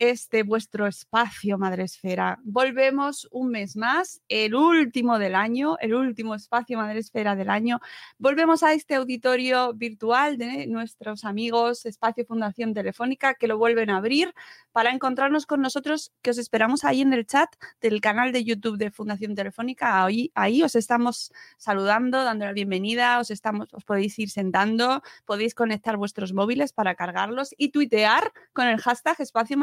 este 0.00 0.44
vuestro 0.44 0.86
espacio 0.86 1.58
Madre 1.58 1.84
Esfera. 1.84 2.40
Volvemos 2.42 3.28
un 3.30 3.50
mes 3.50 3.76
más, 3.76 4.22
el 4.28 4.54
último 4.54 5.18
del 5.18 5.34
año, 5.34 5.76
el 5.78 5.94
último 5.94 6.34
espacio 6.34 6.78
Madre 6.78 7.00
Esfera 7.00 7.36
del 7.36 7.50
año. 7.50 7.80
Volvemos 8.16 8.62
a 8.62 8.72
este 8.72 8.94
auditorio 8.94 9.74
virtual 9.74 10.38
de 10.38 10.66
nuestros 10.66 11.26
amigos 11.26 11.84
Espacio 11.84 12.24
Fundación 12.24 12.72
Telefónica 12.72 13.34
que 13.34 13.46
lo 13.46 13.58
vuelven 13.58 13.90
a 13.90 13.98
abrir 13.98 14.34
para 14.72 14.90
encontrarnos 14.90 15.44
con 15.44 15.60
nosotros, 15.60 16.12
que 16.22 16.30
os 16.30 16.38
esperamos 16.38 16.82
ahí 16.84 17.02
en 17.02 17.12
el 17.12 17.26
chat 17.26 17.50
del 17.82 18.00
canal 18.00 18.32
de 18.32 18.42
YouTube 18.42 18.78
de 18.78 18.90
Fundación 18.90 19.34
Telefónica. 19.34 20.02
Ahí, 20.02 20.32
ahí 20.34 20.62
os 20.62 20.76
estamos 20.76 21.30
saludando, 21.58 22.24
dando 22.24 22.46
la 22.46 22.52
bienvenida, 22.54 23.18
os, 23.18 23.30
estamos, 23.30 23.68
os 23.74 23.84
podéis 23.84 24.18
ir 24.18 24.30
sentando, 24.30 25.02
podéis 25.26 25.54
conectar 25.54 25.98
vuestros 25.98 26.32
móviles 26.32 26.72
para 26.72 26.94
cargarlos 26.94 27.54
y 27.58 27.68
tuitear 27.68 28.32
con 28.54 28.66
el 28.66 28.80
hashtag 28.80 29.20
Espacio 29.20 29.58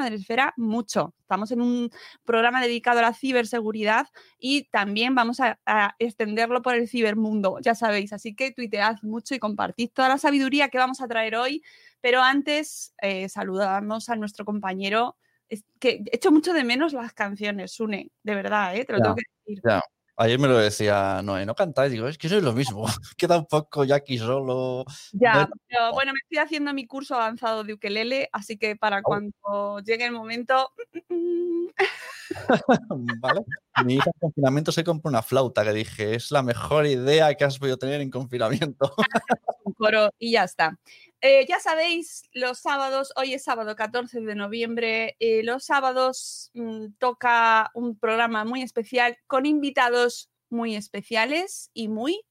Mucho. 0.58 1.14
Estamos 1.22 1.52
en 1.52 1.62
un 1.62 1.90
programa 2.26 2.62
dedicado 2.62 3.00
a 3.00 3.02
la 3.02 3.14
ciberseguridad 3.14 4.08
y 4.40 4.66
también 4.70 5.16
vamos 5.16 5.40
a, 5.40 5.60
a 5.66 5.96
extenderlo 6.00 6.62
por 6.62 6.76
el 6.76 6.88
cibermundo, 6.88 7.60
ya 7.62 7.76
sabéis. 7.76 8.14
Así 8.14 8.36
que 8.36 8.52
tuitead 8.52 8.98
mucho 9.04 9.36
y 9.36 9.40
compartid 9.40 9.90
toda 9.94 10.10
la 10.10 10.18
sabiduría 10.18 10.70
que 10.70 10.78
vamos 10.78 11.02
a 11.02 11.08
traer 11.08 11.36
hoy. 11.36 11.64
Pero 12.02 12.22
antes, 12.22 12.94
eh, 13.02 13.30
saludamos 13.30 14.10
a 14.10 14.16
nuestro 14.16 14.46
compañero. 14.46 15.18
Es 15.50 15.64
que 15.80 16.04
echo 16.12 16.32
mucho 16.32 16.54
de 16.54 16.64
menos 16.64 16.94
las 16.94 17.14
canciones, 17.14 17.72
Sune, 17.74 18.12
de 18.24 18.36
verdad, 18.36 18.76
¿eh? 18.76 18.86
te 18.86 18.94
lo 18.94 19.00
Ya, 19.00 19.04
tengo 19.04 19.16
que 19.16 19.24
decir. 19.46 19.62
Ya. 19.66 19.82
Ayer 20.20 20.40
me 20.40 20.48
lo 20.48 20.58
decía 20.58 21.22
Noé, 21.24 21.46
no 21.46 21.54
cantáis, 21.54 21.92
digo, 21.92 22.08
es 22.08 22.18
que 22.18 22.28
sois 22.28 22.42
lo 22.42 22.52
mismo. 22.54 22.86
Queda 23.18 23.38
un 23.38 23.46
poco 23.46 23.84
ya 23.84 23.98
aquí 23.98 24.18
solo. 24.18 24.84
Ya, 25.14 25.46
No- 25.46 25.50
pero 25.68 25.92
bueno, 25.94 26.12
me 26.12 26.18
estoy 26.24 26.40
haciendo 26.40 26.74
mi 26.74 26.88
curso 26.88 27.14
avanzado 27.14 27.64
de 27.64 27.74
ukelele, 27.74 28.28
así 28.34 28.58
que 28.58 28.76
para 28.76 29.04
cuando 29.04 29.80
llegue 29.86 30.06
el 30.06 30.14
momento. 30.14 30.72
¿Vale? 33.20 33.42
Mi 33.86 33.96
hija 33.96 34.10
en 34.14 34.20
confinamiento 34.20 34.72
se 34.72 34.84
compró 34.84 35.10
una 35.10 35.22
flauta 35.22 35.64
que 35.64 35.74
dije, 35.74 36.16
es 36.16 36.32
la 36.32 36.42
mejor 36.42 36.88
idea 36.88 37.36
que 37.36 37.44
has 37.46 37.60
podido 37.60 37.78
tener 37.78 38.02
en 38.02 38.10
confinamiento. 38.10 38.92
un 39.66 39.74
coro 39.74 40.10
y 40.18 40.32
ya 40.32 40.46
está. 40.46 40.80
Eh, 41.22 41.48
ya 41.48 41.60
sabéis, 41.60 42.22
los 42.32 42.60
sábados, 42.60 43.12
hoy 43.16 43.34
es 43.34 43.44
sábado 43.44 43.76
14 43.76 44.22
de 44.22 44.36
noviembre, 44.36 45.16
eh, 45.20 45.42
los 45.44 45.66
sábados 45.66 46.52
mm, 46.54 46.90
toca 47.00 47.72
un 47.74 47.98
programa 47.98 48.46
muy 48.46 48.62
especial 48.62 49.18
con 49.26 49.48
invitados 49.48 50.30
muy 50.50 50.76
especiales 50.76 51.72
y 51.74 51.88
muy 51.88 52.22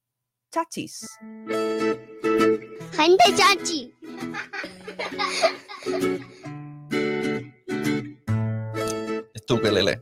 chachis. 0.52 1.04
Gente 2.92 3.24
chachi. 3.36 3.92
Es 9.34 9.47
tu 9.47 9.58
lele. 9.58 10.00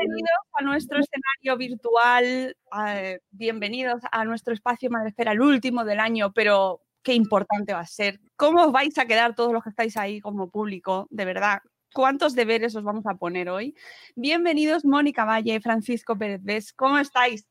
Bienvenidos 0.00 0.30
a 0.54 0.62
nuestro 0.62 0.98
escenario 0.98 1.58
virtual, 1.58 2.56
eh, 2.86 3.20
bienvenidos 3.32 4.00
a 4.10 4.24
nuestro 4.24 4.54
espacio 4.54 4.88
Madresfera, 4.88 5.32
el 5.32 5.42
último 5.42 5.84
del 5.84 6.00
año, 6.00 6.32
pero 6.32 6.80
qué 7.02 7.12
importante 7.12 7.74
va 7.74 7.80
a 7.80 7.86
ser. 7.86 8.18
¿Cómo 8.36 8.64
os 8.64 8.72
vais 8.72 8.96
a 8.96 9.04
quedar 9.04 9.34
todos 9.34 9.52
los 9.52 9.62
que 9.62 9.68
estáis 9.68 9.98
ahí 9.98 10.18
como 10.22 10.48
público? 10.48 11.06
De 11.10 11.26
verdad, 11.26 11.58
¿cuántos 11.92 12.34
deberes 12.34 12.74
os 12.76 12.82
vamos 12.82 13.04
a 13.06 13.16
poner 13.16 13.50
hoy? 13.50 13.74
Bienvenidos 14.16 14.86
Mónica 14.86 15.26
Valle, 15.26 15.60
Francisco 15.60 16.16
Pérez 16.16 16.40
Ves, 16.42 16.72
¿cómo 16.72 16.96
estáis? 16.96 17.46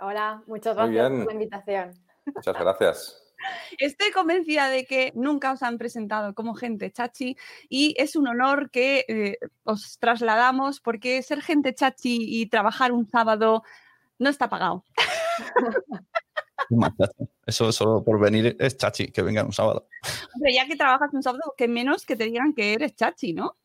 Hola, 0.00 0.42
muchas 0.48 0.74
gracias 0.74 1.10
por 1.10 1.26
la 1.26 1.32
invitación. 1.32 1.92
Muchas 2.26 2.58
gracias. 2.58 3.21
Estoy 3.78 4.10
convencida 4.10 4.68
de 4.68 4.84
que 4.84 5.12
nunca 5.14 5.52
os 5.52 5.62
han 5.62 5.78
presentado 5.78 6.34
como 6.34 6.54
gente 6.54 6.90
chachi 6.90 7.36
y 7.68 7.94
es 7.98 8.16
un 8.16 8.28
honor 8.28 8.70
que 8.70 9.04
eh, 9.08 9.38
os 9.64 9.98
trasladamos 9.98 10.80
porque 10.80 11.22
ser 11.22 11.42
gente 11.42 11.74
chachi 11.74 12.18
y 12.20 12.46
trabajar 12.46 12.92
un 12.92 13.08
sábado 13.10 13.62
no 14.18 14.30
está 14.30 14.48
pagado. 14.48 14.84
Eso 17.46 17.72
solo 17.72 18.04
por 18.04 18.20
venir 18.20 18.56
es 18.58 18.76
chachi, 18.76 19.10
que 19.10 19.22
venga 19.22 19.44
un 19.44 19.52
sábado. 19.52 19.88
Ya 20.54 20.66
que 20.66 20.76
trabajas 20.76 21.12
un 21.12 21.22
sábado, 21.22 21.54
que 21.56 21.68
menos 21.68 22.06
que 22.06 22.16
te 22.16 22.24
digan 22.24 22.54
que 22.54 22.74
eres 22.74 22.94
chachi, 22.94 23.32
¿no? 23.32 23.56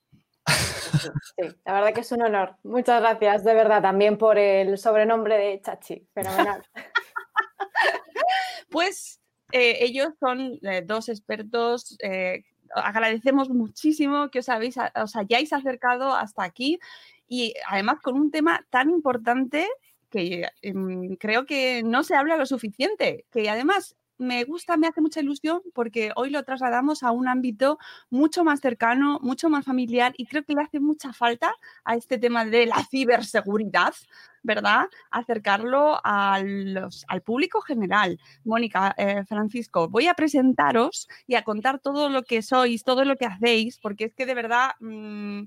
Sí, 0.47 1.43
la 1.65 1.73
verdad 1.73 1.93
que 1.93 2.01
es 2.01 2.11
un 2.11 2.21
honor. 2.21 2.55
Muchas 2.63 3.01
gracias, 3.01 3.43
de 3.43 3.53
verdad, 3.53 3.81
también 3.81 4.17
por 4.17 4.37
el 4.37 4.77
sobrenombre 4.77 5.37
de 5.37 5.61
Chachi. 5.61 6.07
Fenomenal. 6.13 6.65
Pues 8.69 9.21
eh, 9.51 9.77
ellos 9.81 10.09
son 10.19 10.59
eh, 10.61 10.81
dos 10.85 11.09
expertos. 11.09 11.97
eh, 12.01 12.43
agradecemos 12.75 13.49
muchísimo 13.49 14.29
que 14.29 14.39
os, 14.39 14.49
habéis, 14.49 14.75
os 15.01 15.15
hayáis 15.15 15.53
acercado 15.53 16.13
hasta 16.13 16.43
aquí 16.43 16.79
y 17.27 17.53
además 17.67 17.99
con 18.01 18.15
un 18.15 18.29
tema 18.29 18.65
tan 18.69 18.89
importante 18.89 19.67
que 20.09 20.47
em, 20.61 21.15
creo 21.15 21.45
que 21.45 21.81
no 21.83 22.03
se 22.03 22.15
habla 22.15 22.37
lo 22.37 22.45
suficiente, 22.45 23.25
que 23.31 23.49
además 23.49 23.95
me 24.17 24.43
gusta, 24.43 24.77
me 24.77 24.87
hace 24.87 25.01
mucha 25.01 25.21
ilusión 25.21 25.61
porque 25.73 26.11
hoy 26.15 26.29
lo 26.29 26.43
trasladamos 26.43 27.03
a 27.03 27.11
un 27.11 27.27
ámbito 27.27 27.77
mucho 28.09 28.43
más 28.43 28.59
cercano, 28.59 29.19
mucho 29.21 29.49
más 29.49 29.65
familiar 29.65 30.13
y 30.17 30.25
creo 30.25 30.43
que 30.43 30.53
le 30.53 30.63
hace 30.63 30.79
mucha 30.79 31.13
falta 31.13 31.53
a 31.83 31.95
este 31.95 32.17
tema 32.17 32.45
de 32.45 32.65
la 32.65 32.83
ciberseguridad, 32.89 33.93
¿verdad? 34.43 34.87
Acercarlo 35.11 35.99
al 36.03 36.89
público 37.23 37.61
general. 37.61 38.19
Mónica, 38.43 38.93
eh, 38.97 39.23
Francisco, 39.25 39.87
voy 39.87 40.07
a 40.07 40.13
presentaros 40.13 41.07
y 41.27 41.35
a 41.35 41.43
contar 41.43 41.79
todo 41.79 42.09
lo 42.09 42.23
que 42.23 42.41
sois, 42.41 42.83
todo 42.83 43.05
lo 43.05 43.15
que 43.15 43.25
hacéis, 43.25 43.79
porque 43.79 44.05
es 44.05 44.13
que 44.13 44.25
de 44.25 44.35
verdad... 44.35 44.71
mm, 44.79 45.43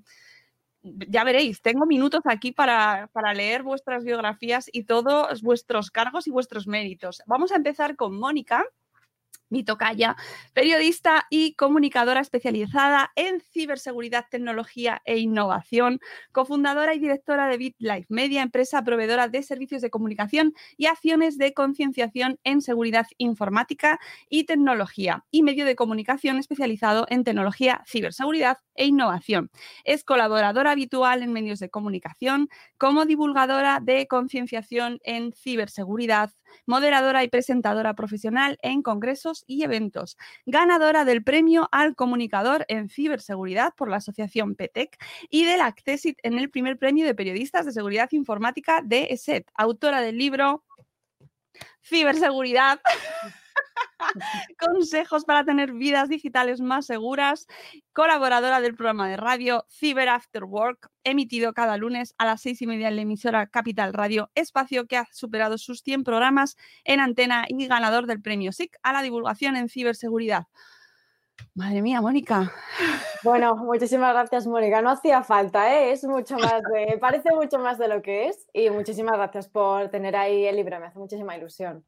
ya 0.82 1.25
veréis, 1.25 1.61
tengo 1.62 1.87
minutos 1.87 2.23
aquí 2.25 2.53
para, 2.53 3.09
para 3.12 3.35
leer 3.35 3.62
vuestras 3.62 4.05
biografías 4.05 4.69
y 4.73 4.85
todos 4.85 5.43
vuestros 5.43 5.91
cargos 5.91 6.27
y 6.27 6.31
vuestros 6.31 6.67
méritos. 6.67 7.23
Vamos 7.27 7.53
a 7.53 7.56
empezar 7.56 7.97
con 7.97 8.19
Mónica. 8.19 8.65
Mi 9.50 9.64
tocaya, 9.64 10.17
periodista 10.55 11.26
y 11.29 11.55
comunicadora 11.55 12.20
especializada 12.20 13.12
en 13.17 13.41
ciberseguridad, 13.41 14.26
tecnología 14.31 15.02
e 15.05 15.19
innovación, 15.19 16.00
cofundadora 16.32 16.94
y 16.94 16.99
directora 16.99 17.49
de 17.49 17.58
BitLife 17.58 18.06
Media, 18.08 18.43
empresa 18.43 18.82
proveedora 18.82 19.29
de 19.29 19.43
servicios 19.43 19.82
de 19.82 19.91
comunicación 19.91 20.55
y 20.76 20.87
acciones 20.87 21.37
de 21.37 21.52
concienciación 21.52 22.38
en 22.44 22.62
seguridad 22.62 23.06
informática 23.19 24.00
y 24.29 24.44
tecnología, 24.44 25.25
y 25.31 25.43
medio 25.43 25.64
de 25.64 25.76
comunicación 25.76 26.38
especializado 26.38 27.06
en 27.11 27.25
tecnología, 27.25 27.82
ciberseguridad 27.87 28.58
e 28.75 28.87
innovación. 28.87 29.50
Es 29.85 30.05
colaboradora 30.05 30.70
habitual 30.70 31.23
en 31.23 31.32
medios 31.32 31.58
de 31.58 31.70
comunicación 31.70 32.49
como 32.79 33.05
divulgadora 33.05 33.81
de 33.82 34.06
concienciación 34.06 35.00
en 35.05 35.32
ciberseguridad, 35.32 36.31
moderadora 36.67 37.25
y 37.25 37.29
presentadora 37.29 37.94
profesional 37.94 38.58
en 38.62 38.82
congresos 38.82 39.40
y 39.47 39.63
eventos, 39.63 40.17
ganadora 40.47 41.05
del 41.05 41.23
premio 41.23 41.69
al 41.73 41.95
comunicador 41.95 42.65
en 42.69 42.89
ciberseguridad 42.89 43.75
por 43.75 43.89
la 43.89 43.97
asociación 43.97 44.55
PETEC 44.55 44.97
y 45.29 45.45
del 45.45 45.61
Accesit 45.61 46.19
en 46.23 46.39
el 46.39 46.51
primer 46.51 46.79
premio 46.79 47.07
de 47.07 47.15
periodistas 47.15 47.67
de 47.67 47.73
seguridad 47.73 48.09
informática 48.13 48.83
de 48.85 49.09
ESET, 49.11 49.51
autora 49.55 50.01
del 50.01 50.19
libro 50.19 50.65
Ciberseguridad. 51.83 52.81
Consejos 54.59 55.25
para 55.25 55.44
tener 55.44 55.73
vidas 55.73 56.09
digitales 56.09 56.61
más 56.61 56.87
seguras. 56.87 57.47
Colaboradora 57.93 58.61
del 58.61 58.75
programa 58.75 59.09
de 59.09 59.17
radio 59.17 59.65
Cyber 59.69 60.09
After 60.09 60.44
Work, 60.44 60.91
emitido 61.05 61.53
cada 61.53 61.77
lunes 61.77 62.15
a 62.19 62.25
las 62.25 62.41
seis 62.41 62.62
y 62.62 62.67
media 62.67 62.88
en 62.88 62.97
la 62.97 63.03
emisora 63.03 63.47
Capital 63.47 63.93
Radio, 63.93 64.31
espacio 64.35 64.87
que 64.87 64.97
ha 64.97 65.06
superado 65.12 65.59
sus 65.59 65.81
100 65.82 66.05
programas 66.05 66.56
en 66.85 67.00
antena 67.00 67.44
y 67.49 67.67
ganador 67.67 68.06
del 68.06 68.23
premio 68.23 68.53
SIC 68.53 68.77
a 68.82 68.93
la 68.93 69.03
divulgación 69.03 69.56
en 69.56 69.69
ciberseguridad. 69.69 70.44
Madre 71.55 71.82
mía, 71.82 72.00
Mónica. 72.00 72.53
Bueno, 73.23 73.56
muchísimas 73.56 74.12
gracias, 74.12 74.47
Mónica. 74.47 74.81
No 74.82 74.91
hacía 74.91 75.23
falta, 75.23 75.75
¿eh? 75.75 75.93
es 75.93 76.05
mucho 76.05 76.37
más 76.38 76.62
de, 76.73 76.99
parece 76.99 77.31
mucho 77.35 77.59
más 77.59 77.79
de 77.79 77.88
lo 77.88 78.03
que 78.03 78.29
es. 78.29 78.49
Y 78.53 78.71
muchísimas 78.71 79.17
gracias 79.17 79.49
por 79.49 79.88
tener 79.88 80.17
ahí 80.17 80.47
el 80.47 80.56
libro, 80.56 80.79
me 80.81 80.87
hace 80.87 80.99
muchísima 80.99 81.37
ilusión. 81.37 81.85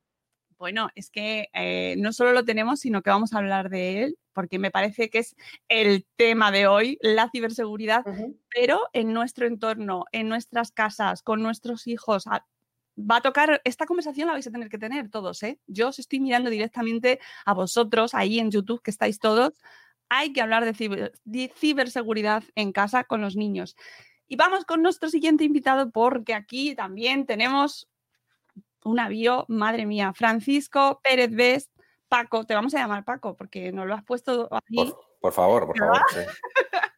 Bueno, 0.58 0.88
es 0.94 1.10
que 1.10 1.48
eh, 1.52 1.96
no 1.98 2.12
solo 2.12 2.32
lo 2.32 2.44
tenemos, 2.44 2.80
sino 2.80 3.02
que 3.02 3.10
vamos 3.10 3.32
a 3.32 3.38
hablar 3.38 3.68
de 3.70 4.02
él, 4.04 4.18
porque 4.32 4.58
me 4.58 4.70
parece 4.70 5.10
que 5.10 5.18
es 5.18 5.36
el 5.68 6.06
tema 6.16 6.50
de 6.50 6.66
hoy, 6.66 6.98
la 7.00 7.30
ciberseguridad, 7.30 8.04
pero 8.54 8.88
en 8.92 9.12
nuestro 9.12 9.46
entorno, 9.46 10.04
en 10.12 10.28
nuestras 10.28 10.72
casas, 10.72 11.22
con 11.22 11.42
nuestros 11.42 11.86
hijos. 11.86 12.24
Va 12.26 13.16
a 13.16 13.20
tocar, 13.20 13.60
esta 13.64 13.86
conversación 13.86 14.26
la 14.26 14.34
vais 14.34 14.46
a 14.46 14.50
tener 14.50 14.68
que 14.68 14.78
tener 14.78 15.10
todos, 15.10 15.42
¿eh? 15.42 15.58
Yo 15.66 15.88
os 15.88 15.98
estoy 15.98 16.20
mirando 16.20 16.50
directamente 16.50 17.20
a 17.44 17.54
vosotros, 17.54 18.14
ahí 18.14 18.38
en 18.38 18.50
YouTube, 18.50 18.82
que 18.82 18.90
estáis 18.90 19.18
todos. 19.18 19.54
Hay 20.08 20.32
que 20.32 20.42
hablar 20.42 20.64
de, 20.64 21.12
de 21.24 21.52
ciberseguridad 21.56 22.44
en 22.54 22.72
casa 22.72 23.04
con 23.04 23.20
los 23.20 23.34
niños. 23.34 23.76
Y 24.28 24.36
vamos 24.36 24.64
con 24.64 24.82
nuestro 24.82 25.08
siguiente 25.08 25.44
invitado, 25.44 25.90
porque 25.90 26.34
aquí 26.34 26.74
también 26.74 27.26
tenemos 27.26 27.88
un 28.84 29.00
avión, 29.00 29.44
madre 29.48 29.86
mía, 29.86 30.12
Francisco 30.14 31.00
Pérez 31.02 31.30
Best, 31.30 31.70
Paco, 32.08 32.44
te 32.44 32.54
vamos 32.54 32.74
a 32.74 32.78
llamar 32.78 33.04
Paco 33.04 33.36
porque 33.36 33.72
nos 33.72 33.86
lo 33.86 33.94
has 33.94 34.04
puesto 34.04 34.48
aquí. 34.50 34.92
Por, 35.20 35.32
favor, 35.32 35.66
por 35.66 35.78
favor. 35.78 36.00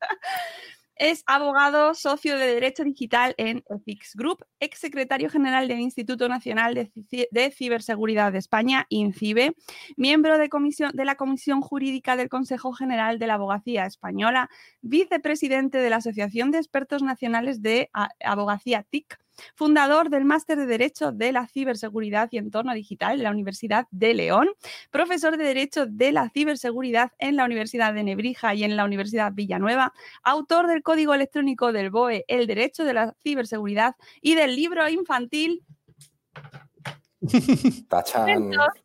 Es 0.97 1.25
abogado, 1.27 1.93
socio 1.95 2.39
de 2.39 2.47
Derecho 2.47 2.85
Digital 2.85 3.35
en 3.37 3.65
Ethics 3.69 4.15
Group, 4.15 4.45
ex 4.61 4.79
secretario 4.79 5.29
general 5.29 5.67
del 5.67 5.81
Instituto 5.81 6.29
Nacional 6.29 6.75
de, 6.75 7.51
Ciberseguridad 7.51 8.31
de 8.31 8.39
España, 8.39 8.87
INCIBE, 8.91 9.57
miembro 9.97 10.39
de, 10.39 10.49
comisión, 10.49 10.93
de 10.95 11.05
la 11.05 11.17
Comisión 11.17 11.63
Jurídica 11.63 12.17
del 12.17 12.29
Consejo 12.29 12.73
General 12.73 13.19
de 13.19 13.27
la 13.27 13.35
Abogacía 13.35 13.87
Española, 13.87 14.49
vicepresidente 14.83 15.79
de 15.79 15.91
la 15.91 15.97
Asociación 15.97 16.53
de 16.53 16.59
Expertos 16.59 17.03
Nacionales 17.03 17.61
de 17.61 17.91
Abogacía 18.25 18.85
TIC, 18.89 19.19
fundador 19.55 20.11
del 20.11 20.25
Máster 20.25 20.59
de 20.59 20.67
Derecho 20.67 21.13
de 21.13 21.33
la 21.33 21.47
Ciberseguridad 21.47 22.29
y 22.31 22.39
Entorno 22.39 22.75
Digital 22.75 23.17
en 23.17 23.25
la 23.25 23.31
Universidad 23.31 23.87
de 23.91 24.15
León, 24.15 24.49
profesor 24.91 25.37
de 25.37 25.45
Derecho 25.45 25.87
de 25.87 26.13
la 26.13 26.29
Ciberseguridad 26.31 27.13
en 27.19 27.37
la 27.37 27.45
Universidad 27.45 27.95
de 27.95 28.05
Nebrija 28.05 28.55
y 28.55 28.65
en 28.65 28.77
la 28.77 28.85
Universidad 28.85 29.33
Villanueva, 29.33 29.93
autor 30.23 30.67
del 30.67 30.83
Código 30.83 31.15
Electrónico 31.15 31.73
del 31.73 31.91
BOE, 31.91 32.25
El 32.29 32.47
Derecho 32.47 32.85
de 32.85 32.95
la 32.95 33.15
Ciberseguridad 33.23 33.97
y 34.21 34.35
del 34.35 34.57
libro 34.57 34.89
infantil 34.89 35.63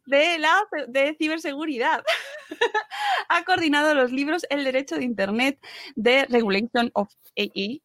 de 0.06 0.40
la 0.40 0.56
de 0.88 1.16
ciberseguridad. 1.18 2.04
ha 3.30 3.44
coordinado 3.44 3.94
los 3.94 4.12
libros 4.12 4.46
El 4.50 4.64
derecho 4.64 4.96
de 4.96 5.04
Internet 5.04 5.60
de 5.96 6.26
Regulation 6.26 6.90
of 6.94 7.14
AI 7.38 7.82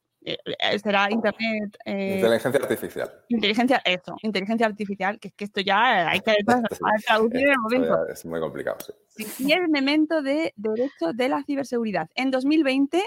será 0.83 1.11
Internet. 1.11 1.77
Eh, 1.85 2.17
inteligencia 2.17 2.61
artificial. 2.61 3.13
Inteligencia, 3.29 3.83
eso, 3.85 4.17
inteligencia 4.23 4.67
artificial, 4.67 5.19
que 5.19 5.29
es 5.29 5.35
que 5.35 5.45
esto 5.45 5.61
ya 5.61 6.09
hay 6.09 6.21
que 6.21 6.35
traducir 7.07 7.41
en 7.41 7.51
el 7.51 7.59
momento. 7.59 8.09
Es 8.09 8.25
muy 8.25 8.41
complicado, 8.41 8.79
sí. 8.81 9.27
Y 9.39 9.53
el 9.53 9.69
memento 9.69 10.23
de 10.23 10.53
derecho 10.57 11.13
de 11.15 11.29
la 11.29 11.43
ciberseguridad. 11.45 12.09
En 12.15 12.31
2020, 12.31 13.03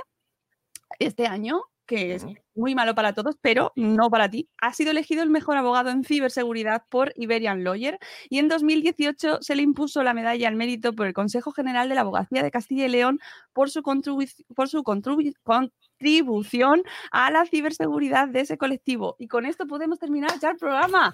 este 0.99 1.27
año, 1.27 1.61
que 1.85 2.15
es 2.15 2.25
muy 2.57 2.75
malo 2.75 2.95
para 2.95 3.13
todos, 3.13 3.35
pero 3.41 3.71
no 3.75 4.09
para 4.09 4.29
ti. 4.29 4.49
Ha 4.61 4.73
sido 4.73 4.91
elegido 4.91 5.23
el 5.23 5.29
mejor 5.29 5.57
abogado 5.57 5.89
en 5.89 6.03
ciberseguridad 6.03 6.83
por 6.89 7.13
Iberian 7.15 7.63
Lawyer 7.63 7.99
y 8.29 8.39
en 8.39 8.47
2018 8.47 9.39
se 9.41 9.55
le 9.55 9.61
impuso 9.61 10.03
la 10.03 10.13
medalla 10.13 10.47
al 10.47 10.55
mérito 10.55 10.93
por 10.93 11.07
el 11.07 11.13
Consejo 11.13 11.51
General 11.51 11.87
de 11.87 11.95
la 11.95 12.01
Abogacía 12.01 12.43
de 12.43 12.51
Castilla 12.51 12.85
y 12.85 12.89
León 12.89 13.19
por 13.53 13.69
su, 13.69 13.81
por 14.55 14.69
su 14.69 14.83
contribución 14.83 15.71
a 17.11 17.31
la 17.31 17.45
ciberseguridad 17.45 18.27
de 18.27 18.41
ese 18.41 18.57
colectivo. 18.57 19.15
Y 19.19 19.27
con 19.27 19.45
esto 19.45 19.67
podemos 19.67 19.99
terminar 19.99 20.31
ya 20.39 20.51
el 20.51 20.57
programa. 20.57 21.13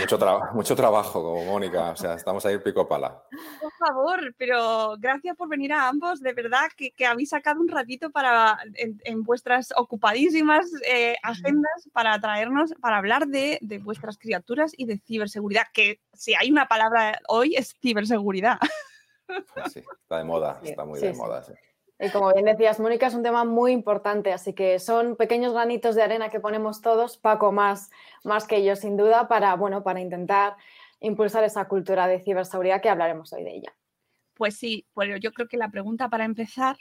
mucho, 0.00 0.18
mucho 0.54 0.76
trabajo, 0.76 1.22
como 1.22 1.44
Mónica. 1.44 1.90
O 1.90 1.96
sea, 1.96 2.14
estamos 2.14 2.44
ahí 2.46 2.58
pico 2.58 2.88
pala. 2.88 3.22
Por 3.60 3.72
favor, 3.74 4.34
pero 4.36 4.96
gracias 4.98 5.36
por 5.36 5.48
venir 5.48 5.72
a 5.72 5.88
ambos. 5.88 6.20
De 6.20 6.32
verdad 6.32 6.68
que, 6.76 6.92
habéis 7.06 7.30
sacado 7.30 7.60
un 7.60 7.68
ratito 7.68 8.10
para 8.10 8.58
en, 8.74 9.22
vuestras 9.22 9.72
ocupadísimas 9.76 10.66
eh, 10.86 11.16
agendas 11.22 11.88
para 11.92 12.18
traernos, 12.20 12.74
para 12.80 12.98
hablar 12.98 13.26
de, 13.26 13.58
de 13.60 13.78
vuestras 13.78 14.18
criaturas 14.18 14.72
y 14.76 14.86
de 14.86 14.98
ciberseguridad. 14.98 15.64
Que 15.72 16.00
si 16.12 16.34
hay 16.34 16.50
una 16.50 16.66
palabra 16.68 17.20
hoy 17.28 17.56
es 17.56 17.74
ciberseguridad. 17.80 18.58
Sí, 19.72 19.82
está 20.02 20.18
de 20.18 20.24
moda, 20.24 20.60
está 20.62 20.84
muy 20.84 21.00
de 21.00 21.12
moda. 21.12 21.42
Sí. 21.42 21.52
Y 21.98 22.10
como 22.10 22.32
bien 22.32 22.44
decías, 22.44 22.78
Mónica, 22.78 23.06
es 23.06 23.14
un 23.14 23.22
tema 23.22 23.44
muy 23.44 23.72
importante, 23.72 24.32
así 24.32 24.52
que 24.52 24.78
son 24.78 25.16
pequeños 25.16 25.54
granitos 25.54 25.94
de 25.94 26.02
arena 26.02 26.28
que 26.28 26.40
ponemos 26.40 26.82
todos, 26.82 27.16
Paco 27.16 27.52
más, 27.52 27.90
más 28.22 28.46
que 28.46 28.62
yo, 28.62 28.76
sin 28.76 28.98
duda, 28.98 29.28
para, 29.28 29.54
bueno, 29.56 29.82
para 29.82 30.00
intentar 30.00 30.56
impulsar 31.00 31.42
esa 31.44 31.66
cultura 31.68 32.06
de 32.06 32.20
ciberseguridad 32.20 32.82
que 32.82 32.90
hablaremos 32.90 33.32
hoy 33.32 33.44
de 33.44 33.54
ella. 33.54 33.74
Pues 34.34 34.56
sí, 34.58 34.86
pues 34.92 35.08
yo 35.20 35.32
creo 35.32 35.48
que 35.48 35.56
la 35.56 35.70
pregunta 35.70 36.10
para 36.10 36.26
empezar 36.26 36.76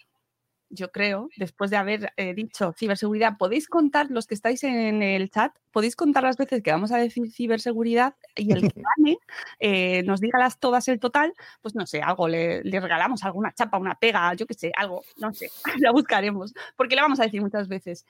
yo 0.69 0.91
creo, 0.91 1.29
después 1.38 1.71
de 1.71 1.77
haber 1.77 2.13
eh, 2.17 2.33
dicho 2.33 2.73
ciberseguridad, 2.73 3.38
podéis 3.38 3.67
contar, 3.67 4.09
los 4.09 4.27
que 4.27 4.33
estáis 4.33 4.63
en 4.63 5.01
el 5.01 5.29
chat, 5.29 5.56
podéis 5.71 5.95
contar 5.95 6.23
las 6.23 6.38
veces 6.38 6.62
que 6.63 6.71
vamos 6.71 6.91
a 6.91 6.97
decir 6.97 7.31
ciberseguridad 7.31 8.15
y 8.35 8.51
el 8.51 8.62
que 8.62 8.81
gane 8.97 9.17
eh, 9.59 10.03
nos 10.03 10.19
diga 10.19 10.39
las 10.39 10.60
todas 10.60 10.88
el 10.88 11.00
total, 11.00 11.34
pues 11.62 11.75
no 11.75 11.86
sé, 11.86 12.01
algo, 12.01 12.27
le, 12.27 12.62
regalamos 12.63 13.24
alguna 13.24 13.53
chapa, 13.53 13.77
una 13.77 13.95
pega, 13.95 14.34
yo 14.34 14.45
qué 14.45 14.53
sé, 14.53 14.72
algo, 14.75 15.03
no 15.17 15.34
sé, 15.34 15.50
la 15.79 15.91
buscaremos, 15.91 16.53
porque 16.75 16.95
le 16.95 17.01
vamos 17.01 17.19
a 17.19 17.24
decir 17.24 17.41
muchas 17.41 17.67
veces. 17.67 18.05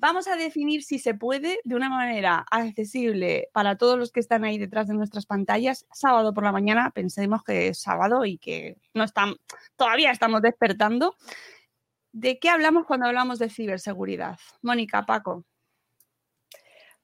Vamos 0.00 0.28
a 0.28 0.36
definir 0.36 0.84
si 0.84 1.00
se 1.00 1.14
puede 1.14 1.58
de 1.64 1.74
una 1.74 1.88
manera 1.88 2.46
accesible 2.52 3.48
para 3.52 3.76
todos 3.76 3.98
los 3.98 4.12
que 4.12 4.20
están 4.20 4.44
ahí 4.44 4.56
detrás 4.56 4.86
de 4.86 4.94
nuestras 4.94 5.26
pantallas. 5.26 5.86
Sábado 5.92 6.32
por 6.32 6.44
la 6.44 6.52
mañana, 6.52 6.92
pensemos 6.92 7.42
que 7.42 7.66
es 7.66 7.80
sábado 7.80 8.24
y 8.24 8.38
que 8.38 8.76
no 8.94 9.02
están, 9.02 9.34
todavía 9.74 10.12
estamos 10.12 10.40
despertando. 10.40 11.16
¿De 12.18 12.40
qué 12.40 12.48
hablamos 12.48 12.84
cuando 12.84 13.06
hablamos 13.06 13.38
de 13.38 13.48
ciberseguridad? 13.48 14.40
Mónica, 14.60 15.06
Paco. 15.06 15.44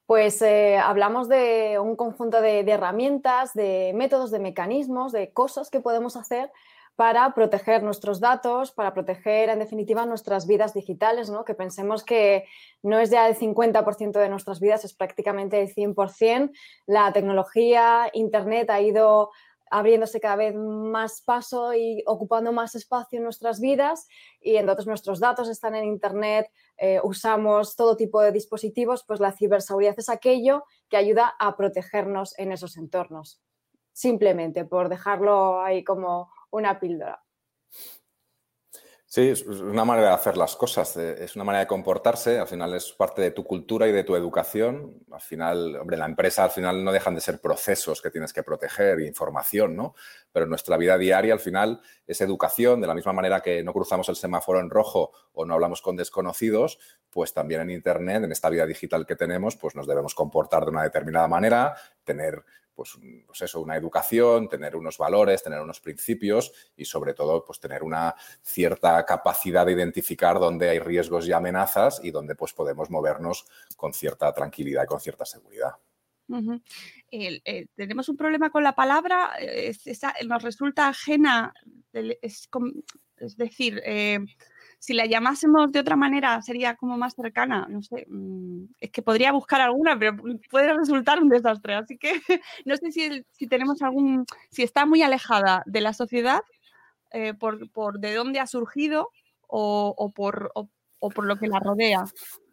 Pues 0.06 0.42
eh, 0.42 0.76
hablamos 0.76 1.28
de 1.28 1.78
un 1.78 1.94
conjunto 1.94 2.40
de, 2.40 2.61
herramientas, 2.68 3.54
de 3.54 3.92
métodos, 3.94 4.33
de 4.33 4.40
mecanismos, 4.40 5.12
de 5.12 5.33
cosas 5.33 5.71
que 5.71 5.78
podemos 5.78 6.16
hacer 6.16 6.50
para 6.97 7.33
proteger 7.33 7.85
nuestros 7.85 8.18
datos, 8.18 8.73
para 8.73 8.92
proteger 8.92 9.50
en 9.50 9.61
definitiva 9.61 10.04
nuestras 10.04 10.49
vidas 10.49 10.75
digitales, 10.75 11.30
¿no? 11.30 11.44
que 11.44 11.54
pensemos 11.54 12.02
que 12.02 12.47
no 12.83 12.99
es 12.99 13.11
ya 13.11 13.28
el 13.28 13.37
50% 13.37 14.18
de 14.18 14.28
nuestras 14.28 14.59
vidas, 14.59 14.85
es 14.85 14.94
prácticamente 14.94 15.61
el 15.61 15.73
100%. 15.73 16.50
La 16.87 17.12
tecnología, 17.12 18.11
Internet 18.14 18.68
ha 18.68 18.80
ido 18.80 19.30
abriéndose 19.75 20.21
cada 20.21 20.37
vez 20.37 20.54
más 20.54 21.21
paso 21.21 21.75
y 21.75 22.04
ocupando 22.07 22.52
más 22.52 22.76
espacio 22.76 23.16
en 23.16 23.25
nuestras 23.25 23.59
vidas 23.61 24.07
y 24.40 24.54
entonces 24.54 24.87
nuestros 24.87 25.19
datos 25.19 25.49
están 25.49 25.75
en 25.75 25.85
Internet, 25.85 26.49
eh, 26.76 27.00
usamos 27.02 27.75
todo 27.75 27.97
tipo 27.97 28.21
de 28.21 28.31
dispositivos, 28.31 29.04
pues 29.04 29.19
la 29.19 29.33
ciberseguridad 29.33 29.99
es 29.99 30.09
aquello 30.09 30.62
que 30.88 30.97
ayuda 30.97 31.35
a 31.40 31.57
protegernos 31.57 32.38
en 32.38 32.52
esos 32.52 32.76
entornos. 32.76 33.43
Simplemente 33.93 34.64
por 34.64 34.88
dejarlo 34.88 35.61
ahí 35.61 35.83
como 35.83 36.31
una 36.52 36.78
píldora. 36.78 37.25
Sí, 39.14 39.28
es 39.28 39.42
una 39.47 39.85
manera 39.85 40.09
de 40.09 40.14
hacer 40.14 40.37
las 40.37 40.56
cosas, 40.56 40.97
es 40.97 41.37
una 41.37 41.44
manera 41.44 41.61
de 41.61 41.66
comportarse, 41.68 42.40
al 42.40 42.49
final 42.49 42.75
es 42.75 42.90
parte 42.90 43.23
de 43.23 43.30
tu 43.30 43.44
cultura 43.44 43.87
y 43.87 43.92
de 43.92 44.02
tu 44.02 44.16
educación. 44.16 45.04
Al 45.12 45.21
final, 45.21 45.76
hombre, 45.76 45.97
la 45.97 46.06
empresa 46.06 46.42
al 46.42 46.50
final 46.50 46.83
no 46.83 46.90
dejan 46.90 47.14
de 47.14 47.21
ser 47.21 47.40
procesos 47.40 48.02
que 48.02 48.11
tienes 48.11 48.33
que 48.33 48.42
proteger, 48.42 48.99
información, 48.99 49.76
¿no? 49.76 49.94
Pero 50.33 50.47
nuestra 50.47 50.76
vida 50.76 50.99
diaria 50.99 51.33
al 51.33 51.38
final 51.38 51.80
es 52.09 52.21
educación, 52.23 52.80
de 52.80 52.88
la 52.88 52.94
misma 52.97 53.12
manera 53.12 53.40
que 53.40 53.62
no 53.62 53.73
cruzamos 53.73 54.09
el 54.09 54.16
semáforo 54.16 54.59
en 54.59 54.68
rojo 54.68 55.12
o 55.33 55.44
no 55.44 55.54
hablamos 55.54 55.80
con 55.80 55.94
desconocidos, 55.94 56.80
pues 57.09 57.33
también 57.33 57.61
en 57.61 57.71
Internet, 57.71 58.25
en 58.25 58.33
esta 58.33 58.50
vida 58.50 58.66
digital 58.66 59.06
que 59.06 59.14
tenemos, 59.14 59.54
pues 59.54 59.76
nos 59.76 59.87
debemos 59.87 60.16
comportar 60.16 60.64
de 60.64 60.73
una 60.73 60.83
determinada 60.83 61.28
manera, 61.28 61.76
tener 62.02 62.44
pues, 62.75 62.99
pues, 63.26 63.43
eso, 63.43 63.61
una 63.61 63.76
educación, 63.76 64.49
tener 64.49 64.76
unos 64.76 64.99
valores, 64.99 65.43
tener 65.43 65.61
unos 65.61 65.81
principios 65.81 66.52
y 66.76 66.85
sobre 66.85 67.14
todo 67.14 67.45
pues 67.45 67.61
tener 67.61 67.83
una 67.83 68.14
cierta 68.43 69.04
capacidad 69.04 69.64
de 69.64 69.73
identificar 69.73 70.38
dónde 70.38 70.71
hay 70.71 70.78
riesgos 70.78 71.26
y 71.28 71.33
amenazas 71.33 72.00
y 72.02 72.11
dónde 72.11 72.35
pues 72.35 72.52
podemos 72.52 72.90
movernos 72.90 73.47
con 73.76 73.93
cierta 73.93 74.33
tranquilidad 74.33 74.85
y 74.85 74.87
con 74.87 75.00
cierta 75.00 75.25
seguridad. 75.25 75.73
Eh, 77.11 77.66
tenemos 77.75 78.09
un 78.09 78.16
problema 78.16 78.50
con 78.50 78.62
la 78.64 78.75
palabra, 78.75 79.33
nos 80.26 80.43
resulta 80.43 80.88
ajena, 80.88 81.52
es, 81.93 82.49
decir, 83.37 83.81
eh, 83.85 84.19
si 84.84 84.92
la 84.92 85.06
llamásemos 85.06 85.72
de 85.72 85.80
otra 85.80 85.96
manera 85.96 86.42
sería 86.42 86.76
como 86.76 86.98
más 86.98 87.14
cercana, 87.14 87.66
no 87.70 87.82
sé, 87.82 88.06
mm, 88.06 88.64
es 88.78 88.90
que 88.90 89.00
podría 89.00 89.32
buscar 89.32 89.62
alguna, 89.62 89.98
pero 89.98 90.14
puede 90.50 90.74
resultar 90.74 91.22
un 91.22 91.30
desastre, 91.30 91.74
así 91.74 91.96
que 91.96 92.12
no 92.66 92.76
sé 92.76 92.92
si, 92.92 93.46
tenemos 93.46 93.80
algún, 93.80 94.26
si 94.50 94.62
está 94.62 94.84
muy 94.84 95.00
alejada 95.00 95.62
de 95.64 95.80
la 95.80 95.94
sociedad 95.94 96.42
eh, 97.12 97.32
por, 97.32 97.70
por, 97.70 97.98
de 97.98 98.12
dónde 98.14 98.40
ha 98.40 98.46
surgido 98.46 99.08
o, 99.46 100.12
por, 100.14 100.50
o, 100.54 100.68
por 101.10 101.24
lo 101.24 101.36
que 101.36 101.46
la 101.46 101.60
rodea. 101.60 102.04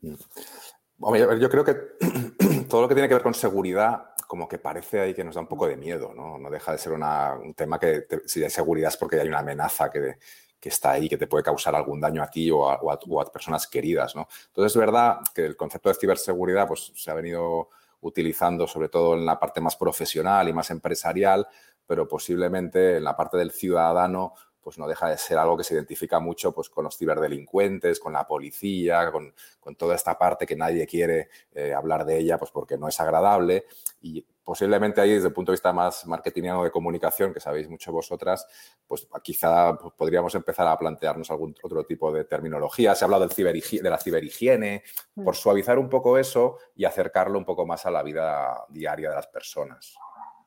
yo 0.08 1.50
creo 1.50 1.66
que 1.66 1.74
todo 2.70 2.84
lo 2.84 2.88
que 2.88 2.94
tiene 2.94 3.10
que 3.10 3.16
ver 3.16 3.24
con 3.24 3.34
seguridad 3.34 4.12
como 4.26 4.48
que 4.48 4.60
parece 4.60 5.02
ahí 5.02 5.14
que 5.14 5.26
nos 5.26 5.36
da 5.36 5.42
un 5.42 5.48
poco 5.48 5.68
de 5.68 5.76
miedo, 5.76 6.14
¿no? 6.16 6.38
No 6.38 6.50
deja 6.50 6.72
de 6.72 6.78
ser 6.78 6.94
un 6.94 7.54
tema 7.54 7.78
que 7.78 8.06
si 8.26 8.42
hay 8.42 8.50
seguridad 8.50 8.88
es 8.88 8.96
porque 8.96 9.20
hay 9.20 9.28
una 9.28 9.40
amenaza 9.40 9.92
que, 9.92 10.16
que 10.62 10.70
está 10.70 10.92
ahí, 10.92 11.10
que 11.10 11.18
te 11.18 11.28
puede 11.28 11.44
causar 11.44 11.76
algún 11.76 12.00
daño 12.00 12.22
a 12.22 12.30
ti 12.30 12.52
o 12.52 12.70
a, 12.70 13.32
personas 13.32 13.68
queridas. 13.68 14.16
¿no? 14.16 14.28
Entonces 14.48 14.74
es 14.74 14.78
verdad 14.78 15.18
que 15.34 15.44
el 15.44 15.58
concepto 15.58 15.90
de 15.90 15.96
ciberseguridad 15.96 16.68
pues, 16.68 16.94
se 16.96 17.10
ha 17.10 17.16
venido 17.16 17.70
utilizando 18.02 18.68
sobre 18.68 18.88
todo 18.90 19.16
en 19.16 19.26
la 19.26 19.40
parte 19.40 19.60
más 19.60 19.76
profesional 19.76 20.48
y 20.48 20.54
más 20.54 20.70
empresarial, 20.70 21.48
pero 21.86 22.08
posiblemente 22.08 22.98
en 22.98 23.04
la 23.04 23.18
parte 23.18 23.38
del 23.38 23.52
ciudadano 23.52 24.34
pues 24.62 24.78
no 24.78 24.88
deja 24.88 25.10
de 25.10 25.18
ser 25.18 25.40
algo 25.40 25.58
que 25.58 25.64
se 25.64 25.74
identifica 25.74 26.20
mucho 26.20 26.52
pues, 26.54 26.70
con 26.70 26.84
los 26.84 26.96
ciberdelincuentes, 26.96 28.00
con 28.00 28.14
la 28.14 28.28
policía, 28.28 29.12
con, 29.12 29.34
toda 29.76 29.96
esta 29.96 30.18
parte 30.18 30.46
que 30.46 30.56
nadie 30.56 30.86
quiere 30.86 31.30
eh, 31.54 31.74
hablar 31.74 32.06
de 32.06 32.20
ella 32.20 32.38
pues 32.38 32.52
porque 32.52 32.78
no 32.78 32.88
es 32.88 33.00
agradable. 33.00 33.66
Y 34.02 34.24
posiblemente 34.44 35.02
ahí, 35.02 35.14
desde 35.14 35.28
el 35.28 35.34
punto 35.34 35.52
de 35.52 35.56
vista 35.56 35.74
más 35.74 36.06
marketingiano 36.06 36.64
de 36.64 36.72
comunicación, 36.72 37.34
que 37.34 37.40
sabéis 37.40 37.70
mucho 37.70 37.92
vosotras, 37.92 38.46
pues 38.88 39.08
quizá 39.24 39.78
pues, 39.78 39.94
podríamos 39.96 40.34
empezar 40.36 40.68
a 40.68 40.78
plantearnos 40.78 41.30
algún 41.32 41.56
otro 41.64 41.84
tipo 41.86 42.12
de 42.12 42.26
terminología. 42.26 42.96
Se 42.96 43.04
ha 43.04 43.08
hablado 43.08 43.28
del 43.28 43.62
de 43.82 43.90
la 43.90 43.98
ciberhigiene, 43.98 44.84
mm. 45.16 45.24
por 45.24 45.36
suavizar 45.36 45.80
un 45.80 45.90
poco 45.90 46.18
eso 46.18 46.58
y 46.76 46.86
acercarlo 46.86 47.38
un 47.38 47.46
poco 47.46 47.66
más 47.66 47.86
a 47.86 47.92
la 47.92 48.04
vida 48.04 48.66
diaria 48.70 49.10
de 49.10 49.16
las 49.16 49.28
personas 49.28 49.96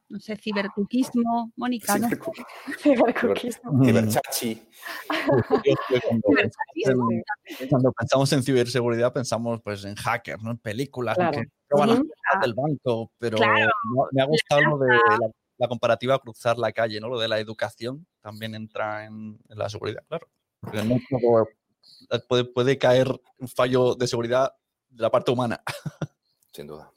no 0.08 0.20
sé, 0.20 0.36
cibercuquismo, 0.36 1.52
Mónica, 1.56 1.98
¿no? 1.98 2.08
Cibercuquismo. 2.78 3.84
Ciberchachi. 3.84 4.62
Cuando 7.68 7.92
pensamos 7.92 8.32
en 8.32 8.42
ciberseguridad 8.42 9.12
pensamos 9.12 9.60
pues 9.62 9.84
en 9.84 9.94
hackers, 9.94 10.42
¿no? 10.42 10.50
En 10.52 10.58
películas 10.58 11.16
que 11.16 11.48
roban 11.68 11.88
las 11.88 12.42
del 12.42 12.54
banco, 12.54 13.12
pero 13.18 13.38
me 14.12 14.22
ha 14.22 14.26
gustado 14.26 14.62
lo 14.62 14.78
de 14.78 14.88
la, 15.58 15.68
comparativa 15.68 16.18
cruzar 16.18 16.58
la 16.58 16.72
calle, 16.72 17.00
¿no? 17.00 17.08
Lo 17.08 17.18
de 17.18 17.28
la 17.28 17.38
educación 17.38 18.06
también 18.20 18.54
entra 18.54 19.06
en, 19.06 19.38
la 19.48 19.68
seguridad, 19.68 20.04
claro. 20.08 20.28
puede, 22.28 22.44
puede 22.44 22.78
caer 22.78 23.08
un 23.38 23.48
fallo 23.48 23.94
de 23.94 24.06
seguridad 24.06 24.52
de 24.90 25.02
la 25.02 25.10
parte 25.10 25.30
humana. 25.30 25.62
Sin 26.52 26.66
duda. 26.66 26.92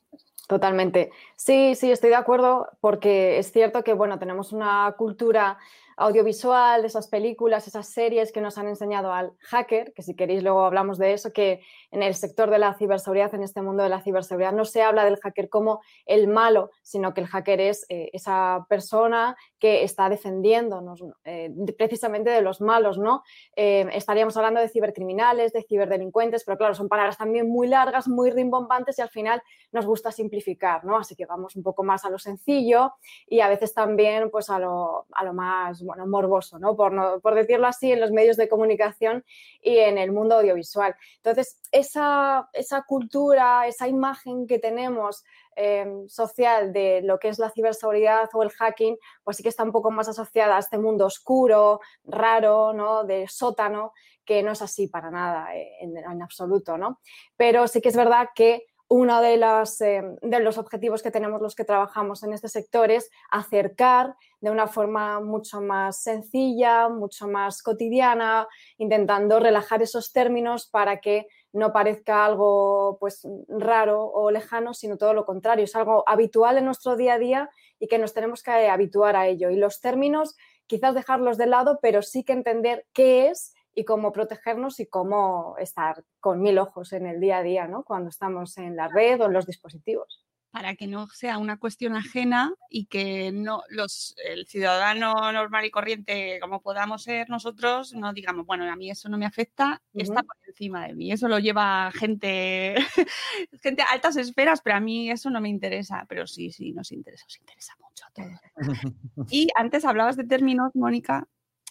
Totalmente. 0.48 1.12
Sí, 1.36 1.76
sí, 1.76 1.92
estoy 1.92 2.10
de 2.10 2.16
acuerdo 2.16 2.70
porque 2.80 3.38
es 3.38 3.52
cierto 3.52 3.84
que, 3.84 3.92
bueno, 3.94 4.18
tenemos 4.18 4.54
una 4.54 4.96
cultura 4.98 5.58
audiovisual, 5.98 6.86
esas 6.86 7.08
películas, 7.08 7.68
esas 7.68 7.90
series 7.90 8.32
que 8.32 8.40
nos 8.40 8.60
han 8.60 8.68
enseñado 8.68 9.12
al 9.12 9.34
hacker, 9.40 9.94
que 9.94 10.04
si 10.04 10.16
queréis 10.16 10.44
luego 10.44 10.64
hablamos 10.64 11.00
de 11.00 11.14
eso, 11.14 11.34
que 11.34 11.62
en 11.90 12.04
el 12.04 12.14
sector 12.14 12.52
de 12.52 12.60
la 12.60 12.76
ciberseguridad, 12.76 13.34
en 13.34 13.42
este 13.42 13.64
mundo 13.64 13.82
de 13.82 13.90
la 13.90 14.02
ciberseguridad, 14.02 14.54
no 14.54 14.64
se 14.64 14.84
habla 14.84 15.06
del 15.06 15.18
hacker 15.18 15.50
como 15.50 15.82
el 16.06 16.28
malo, 16.28 16.70
sino 16.84 17.16
que 17.16 17.22
el 17.22 17.28
hacker 17.28 17.60
es 17.60 17.86
eh, 17.90 18.12
esa 18.14 18.68
persona 18.70 19.36
que 19.58 19.84
está 19.84 20.08
defendiéndonos 20.08 21.04
eh, 21.26 21.52
precisamente 21.76 22.30
de 22.30 22.42
los 22.42 22.62
malos, 22.62 23.00
¿no? 23.00 23.24
Eh, 23.56 23.88
estaríamos 23.94 24.38
hablando 24.38 24.60
de 24.60 24.70
cibercriminales, 24.70 25.52
de 25.52 25.64
ciberdelincuentes, 25.64 26.44
pero 26.44 26.60
claro, 26.60 26.76
son 26.76 26.90
palabras 26.90 27.18
también 27.18 27.50
muy 27.50 27.68
largas, 27.68 28.08
muy 28.08 28.30
rimbombantes 28.30 29.00
y 29.00 29.02
al 29.02 29.10
final 29.10 29.42
nos 29.72 29.88
gusta 29.88 30.12
simplificar, 30.12 30.86
¿no? 30.86 30.98
Así 30.98 31.16
que 31.16 31.26
vamos 31.26 31.56
un 31.56 31.64
poco 31.64 31.84
más 31.84 32.06
a 32.06 32.12
lo 32.12 32.20
sencillo 32.20 32.94
y 33.26 33.40
a 33.40 33.50
veces 33.50 33.74
también 33.74 34.30
pues 34.30 34.52
a 34.52 34.60
lo, 34.60 35.08
a 35.12 35.24
lo 35.24 35.34
más 35.34 35.82
bueno, 35.88 36.06
morboso, 36.06 36.60
¿no? 36.60 36.76
Por, 36.76 37.22
por 37.22 37.34
decirlo 37.34 37.66
así, 37.66 37.92
en 37.92 38.00
los 38.00 38.12
medios 38.12 38.38
de 38.38 38.48
comunicación 38.48 39.26
y 39.62 39.78
en 39.78 39.98
el 39.98 40.12
mundo 40.12 40.36
audiovisual. 40.36 40.96
Entonces, 41.16 41.60
esa, 41.72 42.50
esa 42.54 42.84
cultura, 42.84 43.66
esa 43.66 43.88
imagen 43.88 44.46
que 44.46 44.60
tenemos 44.60 45.24
em, 45.56 46.08
social 46.08 46.72
de 46.72 47.02
lo 47.02 47.18
que 47.18 47.30
es 47.30 47.40
la 47.40 47.50
ciberseguridad 47.50 48.30
o 48.34 48.44
el 48.44 48.52
hacking, 48.52 48.98
pues 49.24 49.38
sí 49.38 49.44
que 49.44 49.50
está 49.50 49.64
un 49.64 49.72
poco 49.72 49.90
más 49.90 50.08
asociada 50.08 50.58
a 50.58 50.60
este 50.60 50.78
mundo 50.78 51.06
oscuro, 51.06 51.80
raro, 52.04 52.74
¿no? 52.74 53.04
De 53.04 53.28
sótano, 53.28 53.94
que 54.26 54.44
no 54.44 54.52
es 54.52 54.62
así 54.62 54.88
para 54.88 55.10
nada 55.10 55.56
eh, 55.56 55.78
en, 55.80 55.98
en 55.98 56.22
absoluto, 56.22 56.78
¿no? 56.78 57.00
Pero 57.36 57.68
sí 57.68 57.82
que 57.82 57.90
es 57.90 57.96
verdad 57.96 58.30
que 58.36 58.68
uno 58.90 59.22
de, 59.22 59.36
eh, 59.36 60.04
de 60.22 60.40
los 60.40 60.58
objetivos 60.58 61.04
que 61.04 61.12
tenemos 61.12 61.42
los 61.42 61.56
que 61.56 61.66
trabajamos 61.66 62.24
en 62.24 62.34
este 62.34 62.48
sector 62.48 62.90
es 62.90 63.10
acercar 63.30 64.16
de 64.40 64.50
una 64.50 64.68
forma 64.68 65.20
mucho 65.20 65.60
más 65.62 66.02
sencilla, 66.02 66.88
mucho 66.88 67.28
más 67.28 67.62
cotidiana, 67.62 68.48
intentando 68.78 69.40
relajar 69.40 69.82
esos 69.82 70.14
términos 70.14 70.68
para 70.68 71.02
que 71.02 71.28
no 71.52 71.74
parezca 71.74 72.26
algo 72.26 72.98
pues 73.00 73.28
raro 73.48 74.06
o 74.06 74.32
lejano, 74.32 74.74
sino 74.74 74.98
todo 74.98 75.14
lo 75.14 75.26
contrario, 75.26 75.66
es 75.66 75.76
algo 75.76 76.04
habitual 76.08 76.58
en 76.58 76.66
nuestro 76.66 76.96
día 76.96 77.16
a 77.16 77.20
día 77.20 77.50
y 77.80 77.88
que 77.88 77.98
nos 77.98 78.14
tenemos 78.14 78.44
que 78.44 78.52
habituar 78.52 79.16
a 79.16 79.28
ello. 79.28 79.50
Y 79.50 79.58
los 79.58 79.82
términos 79.82 80.36
quizás 80.68 80.94
dejarlos 80.94 81.38
de 81.38 81.48
lado, 81.48 81.80
pero 81.82 82.02
sí 82.02 82.24
que 82.24 82.34
entender 82.34 82.86
qué 82.94 83.30
es 83.30 83.54
y 83.78 83.86
cómo 83.86 84.12
protegernos 84.12 84.80
y 84.80 84.88
cómo 84.88 85.56
estar 85.60 86.04
con 86.20 86.42
mil 86.42 86.58
ojos 86.58 86.94
en 86.94 87.06
el 87.06 87.20
día 87.20 87.38
a 87.38 87.44
día, 87.44 87.68
¿no? 87.68 87.84
Cuando 87.84 88.10
estamos 88.10 88.58
en 88.58 88.76
la 88.76 88.88
red 88.88 89.22
o 89.22 89.28
en 89.28 89.34
los 89.34 89.46
dispositivos. 89.46 90.26
Para 90.50 90.76
que 90.76 90.88
no 90.88 91.06
sea 91.10 91.38
una 91.38 91.60
cuestión 91.60 91.96
ajena 91.96 92.56
y 92.72 92.88
que 92.88 93.32
no 93.32 93.62
los, 93.70 94.16
el 94.26 94.48
ciudadano 94.48 95.32
normal 95.32 95.66
y 95.66 95.70
corriente, 95.70 96.40
como 96.42 96.64
podamos 96.64 97.04
ser 97.04 97.30
nosotros, 97.30 97.94
no 97.94 98.14
digamos, 98.14 98.48
bueno, 98.48 98.64
a 98.64 98.76
mí 98.76 98.90
eso 98.90 99.10
no 99.10 99.18
me 99.20 99.28
afecta, 99.28 99.80
está 99.94 100.24
por 100.24 100.38
encima 100.48 100.88
de 100.88 100.96
mí. 100.96 101.12
Eso 101.12 101.28
lo 101.28 101.38
lleva 101.38 101.92
gente, 101.94 102.74
gente 103.62 103.84
a 103.84 103.92
altas 103.92 104.18
esferas, 104.18 104.62
pero 104.64 104.78
a 104.78 104.80
mí 104.80 105.12
eso 105.12 105.30
no 105.30 105.40
me 105.40 105.50
interesa. 105.50 106.04
Pero 106.10 106.26
sí, 106.26 106.52
sí, 106.52 106.72
nos 106.72 106.92
interesa, 106.92 107.26
os 107.28 107.40
interesa 107.40 107.76
mucho 107.80 108.06
a 108.08 108.12
todos. 108.12 108.42
Y 109.30 109.50
antes 109.56 109.86
hablabas 109.86 110.18
de 110.18 110.24
términos, 110.24 110.72
Mónica, 110.74 111.28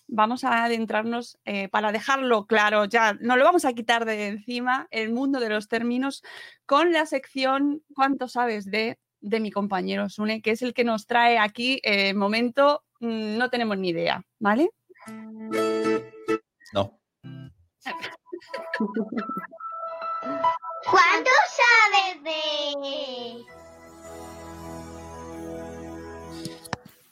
vamos 0.08 0.44
a 0.44 0.64
adentrarnos 0.64 1.38
eh, 1.44 1.68
para 1.68 1.92
dejarlo 1.92 2.46
claro, 2.46 2.84
ya 2.84 3.14
no 3.20 3.36
lo 3.36 3.44
vamos 3.44 3.64
a 3.64 3.72
quitar 3.72 4.04
de 4.04 4.28
encima, 4.28 4.88
el 4.90 5.12
mundo 5.12 5.40
de 5.40 5.48
los 5.48 5.68
términos, 5.68 6.22
con 6.64 6.92
la 6.92 7.06
sección 7.06 7.82
¿Cuánto 7.94 8.28
sabes 8.28 8.70
de? 8.70 8.98
de 9.20 9.40
mi 9.40 9.50
compañero 9.50 10.08
Sune, 10.08 10.40
que 10.40 10.52
es 10.52 10.62
el 10.62 10.72
que 10.72 10.84
nos 10.84 11.06
trae 11.06 11.38
aquí 11.38 11.80
el 11.82 12.06
eh, 12.06 12.14
momento, 12.14 12.84
mm, 13.00 13.36
no 13.36 13.50
tenemos 13.50 13.76
ni 13.78 13.88
idea, 13.90 14.22
¿vale? 14.38 14.70
No. 16.72 17.00
¿Cuánto 20.84 21.30
sabes 21.56 22.22
de? 22.22 23.55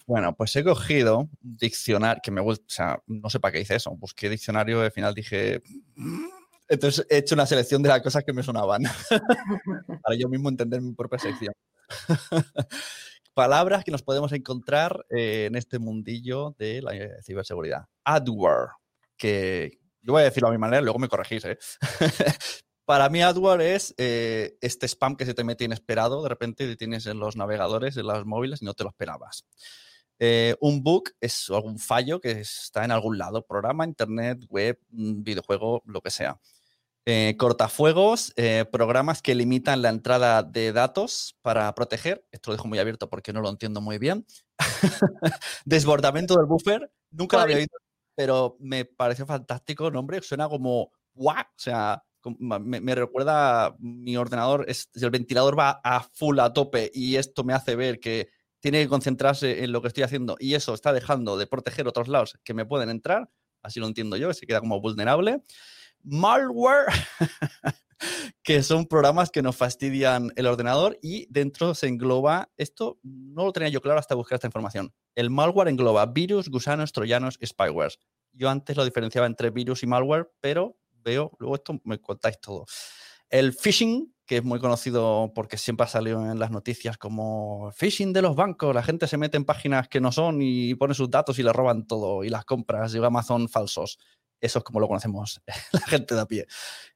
Bueno, 0.07 0.35
pues 0.37 0.55
he 0.57 0.65
cogido 0.65 1.29
diccionario 1.41 2.21
que 2.23 2.31
me 2.31 2.41
gusta, 2.41 2.65
o 2.65 2.71
sea, 2.71 3.03
no 3.07 3.31
sé 3.31 3.41
para 3.41 3.53
qué 3.53 3.61
hice 3.61 3.77
eso. 3.77 3.91
Busqué 3.97 4.29
diccionario 4.29 4.83
y 4.83 4.87
al 4.87 4.93
final 4.93 5.15
dije. 5.15 5.63
Mm". 5.97 6.27
Entonces 6.69 7.07
he 7.11 7.19
hecho 7.19 7.35
una 7.35 7.47
selección 7.47 7.83
de 7.83 7.91
las 7.91 8.01
cosas 8.01 8.25
que 8.25 8.33
me 8.33 8.43
sonaban 8.43 8.83
para 10.03 10.17
yo 10.17 10.29
mismo 10.29 10.49
entender 10.49 10.81
mi 10.81 10.95
propia 10.95 11.19
sección. 11.19 11.53
palabras 13.35 13.85
que 13.85 13.91
nos 13.91 14.03
podemos 14.03 14.33
encontrar 14.33 15.05
eh, 15.11 15.47
en 15.47 15.57
este 15.57 15.79
mundillo 15.79 16.55
de 16.59 16.81
la 16.81 16.93
ciberseguridad. 17.23 17.87
Adware, 18.05 18.69
que 19.17 19.79
yo 20.01 20.13
voy 20.13 20.23
a 20.23 20.27
decirlo 20.27 20.49
a 20.49 20.53
mi 20.53 20.59
manera, 20.59 20.81
luego 20.81 20.99
me 20.99 21.09
corregís, 21.09 21.45
¿eh? 21.45 21.59
Para 22.87 23.09
mí, 23.09 23.23
adware 23.23 23.63
es 23.63 23.95
eh, 23.97 24.59
este 24.61 24.87
spam 24.87 25.17
que 25.17 25.25
se 25.25 25.33
te 25.33 25.43
mete 25.43 25.65
inesperado, 25.65 26.23
de 26.23 26.29
repente 26.29 26.77
tienes 26.77 27.07
en 27.07 27.19
los 27.19 27.35
navegadores, 27.35 27.97
en 27.97 28.07
los 28.07 28.27
móviles 28.27 28.61
y 28.61 28.67
no 28.67 28.75
te 28.75 28.85
lo 28.85 28.91
esperabas. 28.91 29.47
Eh, 30.19 30.55
un 30.61 30.83
bug 30.83 31.11
es 31.21 31.51
algún 31.51 31.79
fallo 31.79 32.21
que 32.21 32.31
está 32.33 32.85
en 32.85 32.93
algún 32.93 33.19
lado, 33.19 33.45
programa, 33.45 33.85
internet, 33.85 34.45
web, 34.49 34.79
videojuego, 34.89 35.83
lo 35.87 36.01
que 36.01 36.11
sea. 36.11 36.39
Eh, 37.07 37.35
cortafuegos, 37.37 38.33
programas 38.73 39.21
que 39.21 39.35
limitan 39.35 39.83
la 39.83 39.91
entrada 39.91 40.43
de 40.43 40.73
datos 40.73 41.37
para 41.43 41.75
proteger. 41.75 42.25
Esto 42.33 42.51
lo 42.51 42.57
dejo 42.57 42.69
muy 42.69 42.79
abierto 42.79 43.11
porque 43.11 43.33
no 43.33 43.43
lo 43.43 43.51
entiendo 43.51 43.81
muy 43.81 43.99
bien. 43.99 44.25
Desbordamiento 45.67 46.37
del 46.37 46.47
buffer. 46.47 46.91
Nunca 47.11 47.37
lo 47.37 47.43
había 47.43 47.57
oído, 47.57 47.77
pero 48.15 48.57
me 48.59 48.87
parece 48.87 49.27
fantástico 49.27 49.91
nombre. 49.91 50.23
Suena 50.23 50.49
como 50.49 50.93
¡guau! 51.13 51.43
O 51.43 51.59
sea, 51.59 52.03
me, 52.39 52.95
recuerda 52.95 53.77
mi 53.79 54.17
ordenador, 54.17 54.65
es, 54.69 54.89
el 54.95 55.11
ventilador 55.11 55.59
va 55.59 55.81
a 55.85 56.01
full 56.01 56.39
a 56.39 56.53
tope 56.53 56.91
y 56.95 57.17
esto 57.17 57.45
me 57.45 57.53
hace 57.53 57.77
ver 57.77 58.01
que 58.01 58.29
tiene 58.65 58.83
que 58.83 58.89
concentrarse 58.89 59.63
en 59.63 59.73
lo 59.73 59.83
que 59.83 59.89
estoy 59.89 60.05
haciendo 60.05 60.39
y 60.41 60.55
eso 60.55 60.73
está 60.73 60.95
dejando 60.95 61.37
de 61.37 61.47
proteger 61.47 61.87
otros 61.87 62.09
lados 62.09 62.39
que 62.45 62.55
me 62.55 62.65
pueden 62.65 62.89
entrar, 62.89 63.29
así 63.63 63.79
lo 63.79 63.87
entiendo 63.87 64.17
yo, 64.17 64.33
se 64.33 64.47
queda 64.47 64.61
como 64.61 64.81
vulnerable. 64.81 65.43
Malware, 66.03 66.87
que 68.43 68.63
son 68.63 68.87
programas 68.87 69.31
que 69.31 69.43
nos 69.43 69.55
fastidian 69.55 70.33
el 70.37 70.47
ordenador 70.47 70.99
y 71.03 71.27
dentro 71.29 71.75
se 71.75 71.89
engloba, 71.89 72.51
esto 72.57 72.99
no 73.03 73.45
lo 73.45 73.53
tenía 73.53 73.69
yo 73.69 73.83
claro 73.83 73.99
hasta 73.99 74.15
buscar 74.15 74.37
esta 74.37 74.47
información, 74.47 74.95
el 75.15 75.29
malware 75.29 75.69
engloba 75.69 76.07
virus, 76.07 76.49
gusanos, 76.49 76.93
troyanos 76.93 77.39
spywares. 77.45 77.99
Yo 78.33 78.49
antes 78.49 78.79
lo 78.79 78.87
diferenciaba 78.87 79.27
entre 79.27 79.51
virus 79.51 79.83
y 79.83 79.87
malware, 79.87 80.33
pero 80.41 80.79
veo, 80.91 81.37
luego 81.39 81.57
esto 81.57 81.79
me 81.85 82.01
contáis 82.01 82.41
todo. 82.41 82.65
El 83.29 83.53
phishing, 83.53 84.14
que 84.27 84.39
es 84.39 84.45
muy 84.45 84.59
conocido 84.59 85.33
porque 85.35 85.59
siempre 85.59 85.85
ha 85.85 85.89
salido 85.89 86.31
en 86.31 86.39
las 86.39 86.51
noticias 86.51 86.97
como 86.97 87.71
phishing 87.73 88.13
de 88.13 88.23
los 88.23 88.37
bancos, 88.37 88.75
la 88.75 88.83
gente 88.83 89.07
se 89.07 89.19
mete 89.19 89.37
en 89.37 89.45
páginas 89.45 89.89
que 89.89 90.01
no 90.01 90.13
son 90.13 90.41
y 90.41 90.75
pone 90.75 90.95
sus 90.95 91.11
datos 91.11 91.39
y 91.39 91.43
le 91.43 91.53
roban 91.53 91.87
todo, 91.87 92.25
y 92.25 92.31
las 92.31 92.45
compras 92.45 92.93
de 92.93 93.05
Amazon 93.05 93.49
falsos. 93.49 93.99
Eso 94.41 94.59
es 94.59 94.65
como 94.65 94.81
lo 94.81 94.89
conocemos 94.89 95.41
la 95.73 95.81
gente 95.81 96.15
de 96.15 96.21
a 96.21 96.27
pie. 96.27 96.47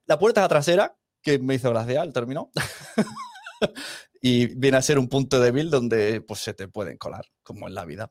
La 0.06 0.18
puerta 0.18 0.46
trasera, 0.48 0.96
que 1.22 1.38
me 1.38 1.54
hizo 1.54 1.70
gracia 1.70 2.02
el 2.02 2.12
término, 2.12 2.50
y 4.22 4.46
viene 4.46 4.76
a 4.76 4.82
ser 4.82 4.98
un 4.98 5.08
punto 5.08 5.40
débil 5.40 5.70
donde 5.70 6.20
pues, 6.20 6.40
se 6.40 6.54
te 6.54 6.68
pueden 6.68 6.96
colar, 6.98 7.26
como 7.42 7.68
en 7.68 7.74
la 7.74 7.84
vida. 7.84 8.10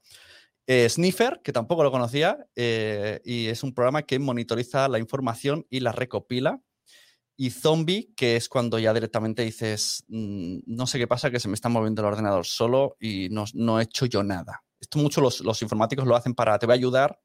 Eh, 0.68 0.90
Sniffer, 0.90 1.42
que 1.44 1.54
tampoco 1.54 1.84
lo 1.84 1.92
conocía, 1.92 2.46
eh, 2.56 3.22
y 3.24 3.48
es 3.48 3.64
un 3.64 3.74
programa 3.74 4.04
que 4.04 4.20
monitoriza 4.20 4.88
la 4.90 5.00
información 5.00 5.66
y 5.70 5.80
la 5.80 5.94
recopila. 5.94 6.62
Y 7.40 7.52
Zombie, 7.52 8.14
que 8.16 8.36
es 8.36 8.50
cuando 8.50 8.80
ya 8.80 8.94
directamente 8.94 9.44
dices, 9.44 10.04
mm, 10.08 10.60
no 10.66 10.88
sé 10.88 10.98
qué 10.98 11.08
pasa, 11.08 11.30
que 11.30 11.40
se 11.40 11.48
me 11.48 11.54
está 11.54 11.70
moviendo 11.70 12.02
el 12.02 12.08
ordenador 12.08 12.46
solo 12.46 12.98
y 13.00 13.30
no, 13.30 13.80
he 13.80 13.84
hecho 13.84 14.08
yo 14.08 14.24
nada. 14.24 14.64
Esto 14.80 14.98
mucho 14.98 15.22
los, 15.22 15.62
informáticos 15.62 16.08
lo 16.08 16.16
hacen 16.16 16.34
para, 16.34 16.58
te 16.58 16.66
voy 16.66 16.74
a 16.74 16.76
ayudar, 16.76 17.20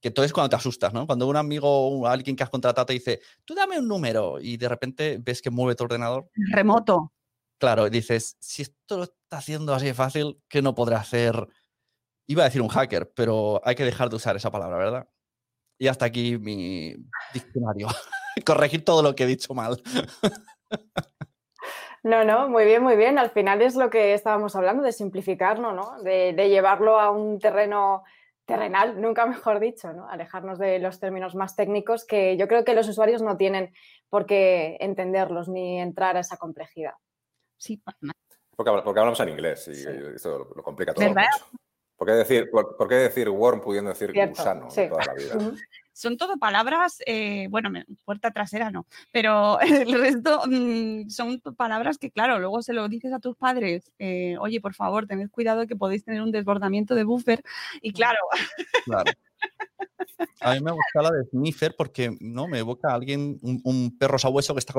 que 0.00 0.10
todo 0.10 0.24
es 0.24 0.32
cuando 0.32 0.48
te 0.48 0.56
asustas, 0.56 0.94
¿no? 0.94 1.06
Cuando 1.06 1.28
un 1.28 1.36
amigo 1.36 1.68
o 1.68 2.06
alguien 2.06 2.34
que 2.34 2.42
has 2.42 2.48
contratado 2.48 2.86
te 2.86 2.94
dice, 2.94 3.20
tú 3.44 3.54
dame 3.54 3.78
un 3.78 3.86
número 3.86 4.40
y 4.40 4.56
de 4.56 4.68
repente 4.68 5.18
ves 5.20 5.42
que 5.42 5.50
mueve 5.50 5.74
tu 5.74 5.84
ordenador. 5.84 6.30
Remoto. 6.52 7.12
Claro, 7.58 7.86
y 7.86 7.90
dices, 7.90 8.38
si 8.40 8.62
esto 8.62 8.96
lo 8.96 9.02
está 9.04 9.36
haciendo 9.36 9.74
así 9.74 9.84
de 9.86 9.94
fácil, 9.94 10.40
¿qué 10.48 10.62
no 10.62 10.74
podrá 10.74 11.00
hacer 11.00 11.46
Iba 12.30 12.44
a 12.44 12.46
decir 12.46 12.62
un 12.62 12.68
hacker, 12.68 13.12
pero 13.12 13.60
hay 13.64 13.74
que 13.74 13.84
dejar 13.84 14.08
de 14.08 14.14
usar 14.14 14.36
esa 14.36 14.52
palabra, 14.52 14.78
¿verdad? 14.78 15.08
Y 15.76 15.88
hasta 15.88 16.04
aquí 16.04 16.38
mi 16.38 16.94
diccionario. 17.34 17.88
Corregir 18.46 18.84
todo 18.84 19.02
lo 19.02 19.14
que 19.14 19.24
he 19.24 19.26
dicho 19.26 19.54
mal. 19.54 19.82
No, 22.02 22.24
no, 22.24 22.48
muy 22.48 22.64
bien, 22.64 22.82
muy 22.82 22.96
bien. 22.96 23.18
Al 23.18 23.30
final 23.30 23.60
es 23.60 23.76
lo 23.76 23.90
que 23.90 24.14
estábamos 24.14 24.56
hablando, 24.56 24.82
de 24.82 24.92
simplificarlo, 24.92 25.72
¿no? 25.72 26.02
De, 26.02 26.32
llevarlo 26.48 26.98
a 26.98 27.10
un 27.10 27.38
terreno 27.38 28.04
terrenal, 28.46 29.00
nunca 29.00 29.26
mejor 29.26 29.60
dicho, 29.60 29.92
¿no? 29.92 30.08
Alejarnos 30.08 30.58
de 30.58 30.78
los 30.78 30.98
términos 30.98 31.34
más 31.34 31.56
técnicos 31.56 32.06
que 32.06 32.38
yo 32.38 32.48
creo 32.48 32.64
que 32.64 32.74
los 32.74 32.88
usuarios 32.88 33.20
no 33.20 33.36
tienen 33.36 33.74
por 34.08 34.24
qué 34.24 34.78
entenderlos 34.80 35.48
ni 35.48 35.78
entrar 35.78 36.16
a 36.16 36.20
esa 36.20 36.38
complejidad. 36.38 36.94
Sí, 37.58 37.76
porque, 38.56 38.72
porque 38.82 39.00
hablamos 39.00 39.20
en 39.20 39.28
inglés 39.28 39.68
y 39.68 40.14
esto 40.14 40.50
lo, 40.56 40.62
complica 40.62 40.94
todo. 40.94 41.04
¿Verdad? 41.04 41.28
¿Por 41.96 42.08
qué 42.08 42.14
decir, 42.14 42.50
por, 42.50 42.88
qué 42.88 42.94
decir 42.94 43.28
worm 43.28 43.60
pudiendo 43.60 43.90
decir 43.90 44.10
gusano 44.10 44.68
toda 44.68 45.04
la 45.04 45.12
vida? 45.12 45.52
Son 46.00 46.16
todo 46.16 46.38
palabras, 46.38 47.02
eh, 47.04 47.46
bueno, 47.50 47.70
puerta 48.06 48.30
trasera 48.30 48.70
no, 48.70 48.86
pero 49.12 49.60
el 49.60 49.92
resto 49.92 50.40
mm, 50.46 51.10
son 51.10 51.40
palabras 51.58 51.98
que, 51.98 52.10
claro, 52.10 52.38
luego 52.38 52.62
se 52.62 52.72
lo 52.72 52.88
dices 52.88 53.12
a 53.12 53.18
tus 53.18 53.36
padres, 53.36 53.92
eh, 53.98 54.38
oye, 54.40 54.62
por 54.62 54.72
favor, 54.72 55.06
tened 55.06 55.28
cuidado 55.28 55.66
que 55.66 55.76
podéis 55.76 56.02
tener 56.02 56.22
un 56.22 56.32
desbordamiento 56.32 56.94
de 56.94 57.04
buffer 57.04 57.42
y 57.82 57.92
claro. 57.92 58.18
Claro. 58.86 59.12
A 60.40 60.54
mí 60.54 60.60
me 60.60 60.72
gusta 60.72 61.02
la 61.02 61.10
de 61.10 61.24
sniffer 61.24 61.74
porque 61.76 62.16
no 62.20 62.46
me 62.46 62.58
evoca 62.58 62.90
a 62.90 62.94
alguien, 62.94 63.38
un, 63.42 63.96
perro 63.98 64.18
sabueso 64.18 64.54
que 64.54 64.58
está 64.58 64.74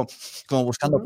como, 0.48 0.64
buscando, 0.64 1.00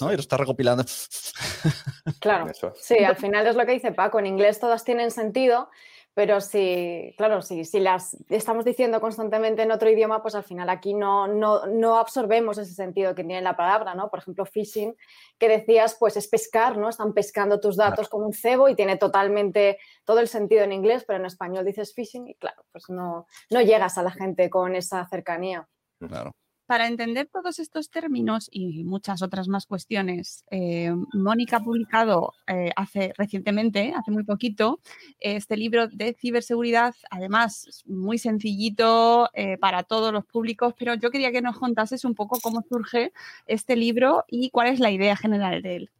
¿no? 0.00 0.12
Y 0.12 0.16
lo 0.16 0.20
está 0.20 0.36
recopilando. 0.36 0.84
Claro. 2.20 2.52
Sí, 2.80 2.98
al 2.98 3.16
final 3.16 3.46
es 3.46 3.56
lo 3.56 3.66
que 3.66 3.72
dice 3.72 3.92
Paco. 3.92 4.18
En 4.18 4.26
inglés 4.26 4.60
todas 4.60 4.84
tienen 4.84 5.10
sentido, 5.10 5.68
pero 6.14 6.40
si, 6.42 7.14
claro, 7.16 7.40
si, 7.40 7.64
si 7.64 7.80
las 7.80 8.16
estamos 8.28 8.64
diciendo 8.64 9.00
constantemente 9.00 9.62
en 9.62 9.70
otro 9.70 9.88
idioma, 9.88 10.20
pues 10.20 10.34
al 10.34 10.44
final 10.44 10.68
aquí 10.68 10.92
no, 10.92 11.26
no, 11.26 11.66
no, 11.66 11.98
absorbemos 11.98 12.58
ese 12.58 12.74
sentido 12.74 13.14
que 13.14 13.24
tiene 13.24 13.40
la 13.40 13.56
palabra, 13.56 13.94
¿no? 13.94 14.10
Por 14.10 14.18
ejemplo, 14.18 14.44
phishing, 14.44 14.94
que 15.38 15.48
decías, 15.48 15.96
pues 15.98 16.18
es 16.18 16.28
pescar, 16.28 16.76
¿no? 16.76 16.90
Están 16.90 17.14
pescando 17.14 17.60
tus 17.60 17.76
datos 17.76 18.10
como 18.10 18.26
un 18.26 18.34
cebo 18.34 18.68
y 18.68 18.74
tiene 18.74 18.98
totalmente 18.98 19.78
todo 20.04 20.20
el 20.20 20.28
sentido 20.28 20.64
en 20.64 20.72
inglés, 20.72 21.04
pero 21.06 21.18
en 21.18 21.26
español 21.26 21.64
dices 21.64 21.94
phishing 21.94 22.28
y 22.28 22.34
claro, 22.34 22.62
pues 22.72 22.90
no, 22.90 23.26
no 23.50 23.62
llegas 23.62 23.96
a 23.96 24.02
la 24.02 24.10
gente 24.10 24.50
con 24.50 24.76
esa 24.76 25.06
cercanía. 25.08 25.66
Claro. 25.98 26.32
Para 26.66 26.86
entender 26.86 27.28
todos 27.30 27.58
estos 27.58 27.90
términos 27.90 28.48
y 28.50 28.84
muchas 28.84 29.20
otras 29.20 29.48
más 29.48 29.66
cuestiones, 29.66 30.44
eh, 30.50 30.94
Mónica 31.12 31.56
ha 31.56 31.64
publicado 31.64 32.34
eh, 32.46 32.70
hace 32.76 33.12
recientemente, 33.18 33.92
hace 33.96 34.10
muy 34.12 34.22
poquito, 34.22 34.78
este 35.18 35.56
libro 35.56 35.88
de 35.88 36.14
ciberseguridad, 36.14 36.94
además 37.10 37.82
muy 37.84 38.16
sencillito 38.18 39.28
eh, 39.34 39.58
para 39.58 39.82
todos 39.82 40.12
los 40.12 40.24
públicos, 40.24 40.74
pero 40.78 40.94
yo 40.94 41.10
quería 41.10 41.32
que 41.32 41.42
nos 41.42 41.58
contases 41.58 42.04
un 42.04 42.14
poco 42.14 42.38
cómo 42.40 42.62
surge 42.68 43.12
este 43.46 43.74
libro 43.74 44.24
y 44.28 44.50
cuál 44.50 44.68
es 44.68 44.78
la 44.78 44.92
idea 44.92 45.16
general 45.16 45.62
de 45.62 45.76
él. 45.76 45.90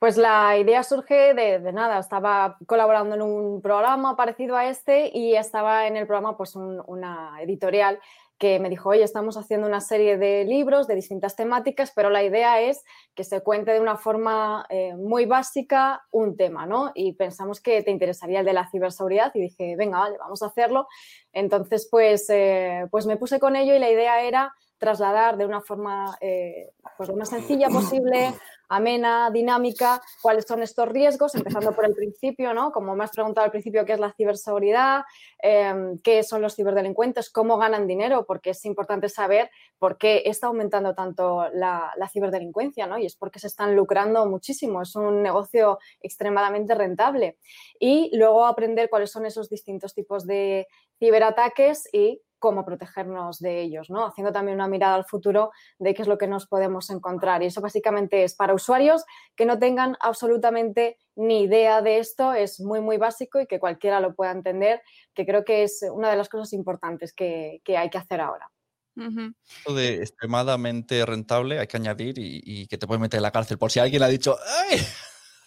Pues 0.00 0.16
la 0.16 0.56
idea 0.56 0.82
surge 0.82 1.34
de, 1.34 1.72
nada, 1.74 1.98
estaba 1.98 2.56
colaborando 2.66 3.16
en 3.16 3.20
un 3.20 3.60
programa 3.60 4.16
parecido 4.16 4.56
a 4.56 4.64
este 4.64 5.10
y 5.14 5.36
estaba 5.36 5.86
en 5.86 5.98
el 5.98 6.06
programa 6.06 6.38
pues 6.38 6.56
una 6.56 7.36
editorial 7.42 8.00
que 8.40 8.58
me 8.58 8.70
dijo, 8.70 8.88
oye, 8.88 9.04
estamos 9.04 9.36
haciendo 9.36 9.66
una 9.66 9.82
serie 9.82 10.16
de 10.16 10.46
libros 10.46 10.86
de 10.86 10.94
distintas 10.94 11.36
temáticas, 11.36 11.92
pero 11.94 12.08
la 12.08 12.24
idea 12.24 12.58
es 12.62 12.82
que 13.14 13.22
se 13.22 13.42
cuente 13.42 13.70
de 13.70 13.80
una 13.80 13.98
forma 13.98 14.64
eh, 14.70 14.96
muy 14.96 15.26
básica 15.26 16.06
un 16.10 16.38
tema, 16.38 16.64
¿no? 16.64 16.90
Y 16.94 17.12
pensamos 17.12 17.60
que 17.60 17.82
te 17.82 17.90
interesaría 17.90 18.40
el 18.40 18.46
de 18.46 18.54
la 18.54 18.70
ciberseguridad 18.70 19.30
y 19.34 19.42
dije, 19.42 19.76
venga, 19.76 19.98
vale, 19.98 20.16
vamos 20.16 20.42
a 20.42 20.46
hacerlo. 20.46 20.88
Entonces, 21.34 21.86
pues, 21.90 22.30
eh, 22.30 22.86
pues 22.90 23.04
me 23.04 23.18
puse 23.18 23.38
con 23.38 23.56
ello 23.56 23.74
y 23.74 23.78
la 23.78 23.90
idea 23.90 24.22
era 24.22 24.54
trasladar 24.78 25.36
de 25.36 25.44
una 25.44 25.60
forma 25.60 26.16
eh, 26.22 26.70
pues 27.00 27.08
lo 27.08 27.16
más 27.16 27.30
sencilla 27.30 27.70
posible 27.70 28.34
amena, 28.68 29.30
dinámica, 29.30 30.02
cuáles 30.20 30.44
son 30.44 30.62
estos 30.62 30.86
riesgos, 30.86 31.34
empezando 31.34 31.72
por 31.72 31.86
el 31.86 31.94
principio, 31.94 32.52
¿no? 32.52 32.72
Como 32.72 32.94
me 32.94 33.04
has 33.04 33.10
preguntado 33.10 33.46
al 33.46 33.50
principio, 33.50 33.86
¿qué 33.86 33.94
es 33.94 33.98
la 33.98 34.12
ciberseguridad? 34.12 35.04
Em, 35.38 35.98
¿Qué 36.00 36.22
son 36.22 36.42
los 36.42 36.54
ciberdelincuentes? 36.54 37.30
¿Cómo 37.30 37.56
ganan 37.56 37.86
dinero? 37.86 38.26
Porque 38.26 38.50
es 38.50 38.62
importante 38.66 39.08
saber 39.08 39.50
por 39.78 39.96
qué 39.96 40.24
está 40.26 40.48
aumentando 40.48 40.94
tanto 40.94 41.48
la, 41.54 41.90
ciberdelincuencia, 42.12 42.86
¿no? 42.86 42.98
Y 42.98 43.06
es 43.06 43.16
porque 43.16 43.38
se 43.38 43.46
están 43.46 43.74
lucrando 43.74 44.26
muchísimo, 44.26 44.82
es 44.82 44.94
un 44.94 45.22
negocio 45.22 45.78
extremadamente 46.02 46.74
rentable. 46.74 47.38
Y 47.78 48.14
luego 48.14 48.44
aprender 48.44 48.90
cuáles 48.90 49.10
son 49.10 49.24
esos 49.24 49.48
distintos 49.48 49.94
tipos 49.94 50.26
de 50.26 50.68
ciberataques 50.98 51.88
y 51.94 52.20
cómo 52.40 52.64
protegernos 52.64 53.38
de 53.38 53.60
ellos, 53.60 53.90
¿no? 53.90 54.06
Haciendo 54.06 54.32
también 54.32 54.56
una 54.56 54.66
mirada 54.66 54.96
al 54.96 55.04
futuro 55.04 55.52
de 55.78 55.94
qué 55.94 56.02
es 56.02 56.08
lo 56.08 56.18
que 56.18 56.26
nos 56.26 56.46
podemos 56.46 56.90
encontrar. 56.90 57.42
Y 57.42 57.46
eso 57.46 57.60
básicamente 57.60 58.24
es 58.24 58.34
para 58.34 58.54
usuarios 58.54 59.04
que 59.36 59.46
no 59.46 59.60
tengan 59.60 59.96
absolutamente 60.00 60.98
ni 61.14 61.42
idea 61.42 61.82
de 61.82 61.98
esto, 61.98 62.32
es 62.32 62.60
muy, 62.60 62.80
muy 62.80 62.96
básico 62.96 63.40
y 63.40 63.46
que 63.46 63.60
cualquiera 63.60 64.00
lo 64.00 64.14
pueda 64.14 64.32
entender, 64.32 64.82
que 65.14 65.26
creo 65.26 65.44
que 65.44 65.62
es 65.62 65.84
una 65.92 66.10
de 66.10 66.16
las 66.16 66.28
cosas 66.28 66.52
importantes 66.54 67.12
que, 67.12 67.60
hay 67.66 67.90
que 67.90 67.98
hacer 67.98 68.20
ahora. 68.20 68.50
de 68.96 69.96
extremadamente 69.96 71.04
rentable 71.04 71.58
hay 71.58 71.66
que 71.66 71.76
añadir 71.76 72.14
y, 72.16 72.66
que 72.66 72.78
te 72.78 72.86
puede 72.86 73.00
meter 73.00 73.18
en 73.18 73.22
la 73.22 73.30
cárcel 73.30 73.58
por 73.58 73.70
si 73.70 73.80
alguien 73.80 74.02
ha 74.02 74.08
dicho 74.08 74.36
¡Ay! 74.70 74.80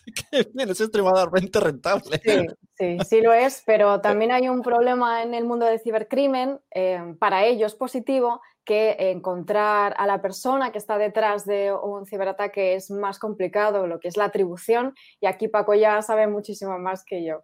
que 0.31 0.47
es 0.71 0.81
extremadamente 0.81 1.59
rentable. 1.59 2.21
Sí, 2.23 2.47
sí, 2.77 2.97
sí 3.07 3.21
lo 3.21 3.33
es, 3.33 3.63
pero 3.65 4.01
también 4.01 4.31
hay 4.31 4.49
un 4.49 4.61
problema 4.61 5.23
en 5.23 5.33
el 5.33 5.45
mundo 5.45 5.65
del 5.65 5.79
cibercrimen. 5.79 6.59
Eh, 6.71 7.15
para 7.19 7.45
ellos 7.45 7.75
positivo 7.75 8.41
que 8.65 8.95
encontrar 8.97 9.93
a 9.97 10.07
la 10.07 10.21
persona 10.21 10.71
que 10.71 10.77
está 10.77 10.97
detrás 10.97 11.45
de 11.45 11.73
un 11.73 12.05
ciberataque 12.05 12.75
es 12.75 12.89
más 12.91 13.19
complicado, 13.19 13.87
lo 13.87 13.99
que 13.99 14.07
es 14.07 14.17
la 14.17 14.25
atribución. 14.25 14.95
Y 15.19 15.25
aquí 15.25 15.47
Paco 15.47 15.73
ya 15.73 16.01
sabe 16.01 16.27
muchísimo 16.27 16.79
más 16.79 17.03
que 17.03 17.25
yo. 17.25 17.43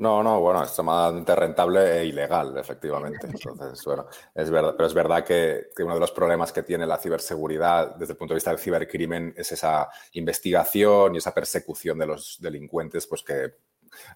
No, 0.00 0.22
no, 0.22 0.40
bueno, 0.40 0.62
es 0.62 0.68
extremadamente 0.68 1.36
rentable 1.36 1.98
e 1.98 2.06
ilegal, 2.06 2.56
efectivamente. 2.56 3.26
Entonces, 3.26 3.84
bueno, 3.84 4.06
es 4.34 4.50
verdad, 4.50 4.72
pero 4.74 4.86
es 4.86 4.94
verdad 4.94 5.22
que, 5.22 5.68
uno 5.78 5.92
de 5.92 6.00
los 6.00 6.10
problemas 6.10 6.52
que 6.52 6.62
tiene 6.62 6.86
la 6.86 6.96
ciberseguridad 6.96 7.96
desde 7.96 8.14
el 8.14 8.16
punto 8.16 8.32
de 8.32 8.36
vista 8.36 8.48
del 8.48 8.58
cibercrimen 8.58 9.34
es 9.36 9.52
esa 9.52 9.90
investigación 10.12 11.14
y 11.14 11.18
esa 11.18 11.34
persecución 11.34 11.98
de 11.98 12.06
los 12.06 12.38
delincuentes, 12.40 13.06
pues 13.06 13.22
que 13.22 13.52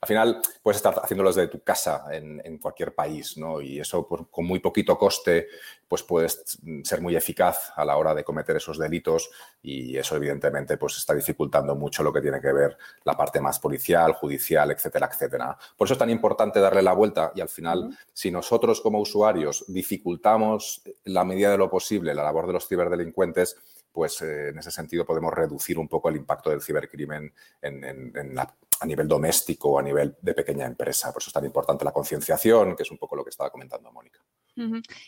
al 0.00 0.08
final 0.08 0.40
puedes 0.62 0.76
estar 0.76 0.94
haciéndolos 1.02 1.34
de 1.36 1.48
tu 1.48 1.62
casa 1.62 2.04
en, 2.12 2.58
cualquier 2.58 2.94
país, 2.94 3.36
¿no? 3.36 3.60
Y 3.60 3.80
eso 3.80 4.06
con 4.06 4.44
muy 4.44 4.60
poquito 4.60 4.96
coste, 4.96 5.48
pues 5.88 6.02
puedes 6.02 6.58
ser 6.82 7.00
muy 7.00 7.16
eficaz 7.16 7.72
a 7.76 7.84
la 7.84 7.96
hora 7.96 8.14
de 8.14 8.24
cometer 8.24 8.56
esos 8.56 8.78
delitos 8.78 9.30
y 9.62 9.96
eso 9.96 10.16
evidentemente 10.16 10.76
pues 10.76 10.96
está 10.96 11.14
dificultando 11.14 11.74
mucho 11.74 12.02
lo 12.02 12.12
que 12.12 12.20
tiene 12.20 12.40
que 12.40 12.52
ver 12.52 12.76
la 13.04 13.16
parte 13.16 13.40
más 13.40 13.58
policial, 13.58 14.12
judicial, 14.12 14.70
etcétera, 14.70 15.08
etcétera. 15.12 15.58
Por 15.76 15.86
eso 15.86 15.94
es 15.94 15.98
tan 15.98 16.10
importante 16.10 16.60
darle 16.60 16.82
la 16.82 16.92
vuelta 16.92 17.32
y 17.34 17.40
al 17.40 17.48
final, 17.48 17.96
si 18.12 18.30
nosotros 18.30 18.80
como 18.80 19.00
usuarios 19.00 19.64
dificultamos 19.68 20.82
en 20.84 21.14
la 21.14 21.24
medida 21.24 21.50
de 21.50 21.58
lo 21.58 21.70
posible 21.70 22.14
la 22.14 22.22
labor 22.22 22.46
de 22.46 22.54
los 22.54 22.66
ciberdelincuentes, 22.68 23.56
pues 23.94 24.20
eh, 24.22 24.48
en 24.48 24.58
ese 24.58 24.72
sentido 24.72 25.06
podemos 25.06 25.32
reducir 25.32 25.78
un 25.78 25.86
poco 25.88 26.08
el 26.08 26.16
impacto 26.16 26.50
del 26.50 26.60
cibercrimen 26.60 27.32
a 28.80 28.86
nivel 28.86 29.08
doméstico 29.08 29.70
o 29.70 29.78
a 29.78 29.82
nivel 29.82 30.16
de 30.20 30.34
pequeña 30.34 30.66
empresa. 30.66 31.12
Por 31.12 31.22
eso 31.22 31.30
es 31.30 31.34
tan 31.34 31.44
importante 31.44 31.84
la 31.84 31.92
concienciación, 31.92 32.76
que 32.76 32.82
es 32.82 32.90
un 32.90 32.98
poco 32.98 33.16
lo 33.16 33.24
que 33.24 33.30
estaba 33.30 33.50
comentando 33.50 33.92
Mónica. 33.92 34.20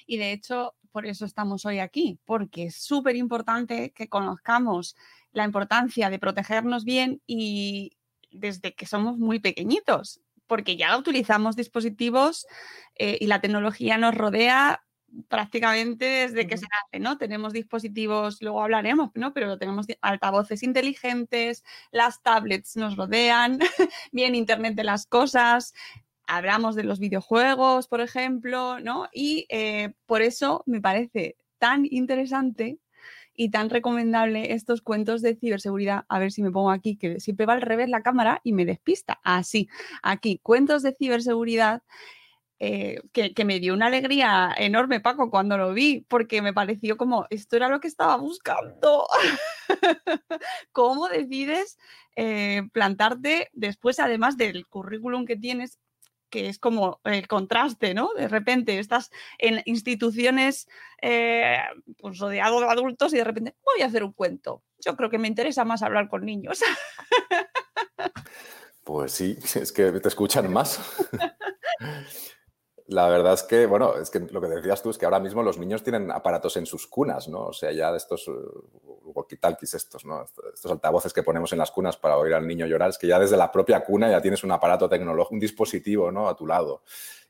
Y 0.06 0.16
de 0.16 0.32
hecho, 0.32 0.74
por 0.90 1.06
eso 1.06 1.24
estamos 1.24 1.64
hoy 1.66 1.78
aquí, 1.78 2.18
porque 2.24 2.64
es 2.64 2.76
súper 2.76 3.16
importante 3.16 3.92
que 3.92 4.08
conozcamos 4.08 4.96
la 5.32 5.44
importancia 5.44 6.10
de 6.10 6.18
protegernos 6.18 6.84
bien 6.84 7.22
y 7.26 7.96
desde 8.30 8.74
que 8.74 8.86
somos 8.86 9.18
muy 9.18 9.38
pequeñitos, 9.38 10.20
porque 10.46 10.76
ya 10.76 10.96
utilizamos 10.96 11.54
dispositivos 11.54 12.46
eh, 12.94 13.18
y 13.20 13.26
la 13.26 13.40
tecnología 13.40 13.98
nos 13.98 14.14
rodea 14.14 14.85
prácticamente 15.28 16.04
desde 16.04 16.46
que 16.46 16.56
se 16.56 16.66
nace, 16.66 17.02
¿no? 17.02 17.18
Tenemos 17.18 17.52
dispositivos, 17.52 18.40
luego 18.42 18.62
hablaremos, 18.62 19.10
¿no? 19.14 19.32
Pero 19.32 19.58
tenemos 19.58 19.86
altavoces 20.00 20.62
inteligentes, 20.62 21.64
las 21.90 22.22
tablets 22.22 22.76
nos 22.76 22.96
rodean, 22.96 23.58
bien 24.12 24.34
Internet 24.34 24.74
de 24.74 24.84
las 24.84 25.06
cosas, 25.06 25.74
hablamos 26.26 26.74
de 26.74 26.84
los 26.84 26.98
videojuegos, 26.98 27.88
por 27.88 28.00
ejemplo, 28.00 28.80
¿no? 28.80 29.08
Y 29.12 29.46
eh, 29.48 29.92
por 30.06 30.22
eso 30.22 30.62
me 30.66 30.80
parece 30.80 31.36
tan 31.58 31.86
interesante 31.90 32.78
y 33.34 33.50
tan 33.50 33.70
recomendable 33.70 34.52
estos 34.54 34.80
cuentos 34.80 35.22
de 35.22 35.36
ciberseguridad. 35.36 36.04
A 36.08 36.18
ver 36.18 36.32
si 36.32 36.42
me 36.42 36.50
pongo 36.50 36.70
aquí, 36.70 36.96
que 36.96 37.20
siempre 37.20 37.46
va 37.46 37.52
al 37.52 37.62
revés 37.62 37.88
la 37.88 38.02
cámara 38.02 38.40
y 38.42 38.52
me 38.52 38.64
despista. 38.64 39.20
Así, 39.22 39.68
aquí, 40.02 40.40
cuentos 40.42 40.82
de 40.82 40.94
ciberseguridad 40.94 41.82
eh, 42.58 43.00
que, 43.12 43.44
me 43.44 43.60
dio 43.60 43.74
una 43.74 43.86
alegría 43.86 44.54
enorme, 44.56 45.00
Paco, 45.00 45.30
cuando 45.30 45.58
lo 45.58 45.72
vi, 45.74 46.04
porque 46.08 46.40
me 46.42 46.54
pareció 46.54 46.96
como, 46.96 47.26
esto 47.30 47.56
era 47.56 47.68
lo 47.68 47.80
que 47.80 47.88
estaba 47.88 48.16
buscando. 48.16 49.06
¿Cómo 50.72 51.08
decides 51.08 51.78
eh, 52.16 52.62
plantarte 52.72 53.50
después, 53.52 54.00
además 54.00 54.36
del 54.36 54.66
currículum 54.66 55.26
que 55.26 55.36
tienes, 55.36 55.78
que 56.30 56.48
es 56.48 56.58
como 56.58 57.00
el 57.04 57.28
contraste, 57.28 57.94
¿no? 57.94 58.10
De 58.14 58.28
repente 58.28 58.78
estás 58.78 59.10
en 59.38 59.62
instituciones 59.64 60.66
eh, 61.02 61.58
pues 61.98 62.18
rodeado 62.18 62.60
de 62.60 62.66
adultos 62.66 63.12
y 63.12 63.18
de 63.18 63.24
repente 63.24 63.54
voy 63.64 63.82
a 63.82 63.86
hacer 63.86 64.02
un 64.02 64.12
cuento. 64.12 64.62
Yo 64.84 64.96
creo 64.96 65.10
que 65.10 65.18
me 65.18 65.28
interesa 65.28 65.64
más 65.64 65.82
hablar 65.82 66.08
con 66.08 66.24
niños. 66.24 66.62
Pues 68.86 69.10
sí, 69.10 69.36
es 69.56 69.72
que 69.72 69.90
te 69.92 70.08
escuchan 70.08 70.50
más. 70.52 70.80
La 72.88 73.08
verdad 73.08 73.32
es 73.32 73.42
que, 73.42 73.66
bueno, 73.66 73.96
es 73.96 74.10
que 74.10 74.20
lo 74.20 74.40
que 74.40 74.46
decías 74.46 74.80
tú 74.80 74.90
es 74.90 74.98
que 74.98 75.04
ahora 75.04 75.18
mismo 75.18 75.42
los 75.42 75.58
niños 75.58 75.82
tienen 75.82 76.10
aparatos 76.12 76.56
en 76.56 76.66
sus 76.66 76.86
cunas, 76.86 77.26
¿no? 77.26 77.46
O 77.46 77.52
sea, 77.52 77.72
ya 77.72 77.90
de 77.90 77.96
estos 77.96 78.28
uh, 78.28 78.64
walkie-talkies 79.02 79.74
estos, 79.74 80.04
¿no? 80.04 80.24
Estos 80.54 80.70
altavoces 80.70 81.12
que 81.12 81.24
ponemos 81.24 81.52
en 81.52 81.58
las 81.58 81.72
cunas 81.72 81.96
para 81.96 82.16
oír 82.16 82.34
al 82.34 82.46
niño 82.46 82.64
llorar, 82.66 82.90
es 82.90 82.98
que 82.98 83.08
ya 83.08 83.18
desde 83.18 83.36
la 83.36 83.50
propia 83.50 83.84
cuna 83.84 84.08
ya 84.08 84.20
tienes 84.20 84.44
un 84.44 84.52
aparato 84.52 84.88
tecnológico, 84.88 85.34
un 85.34 85.40
dispositivo, 85.40 86.12
¿no? 86.12 86.28
A 86.28 86.36
tu 86.36 86.46
lado. 86.46 86.82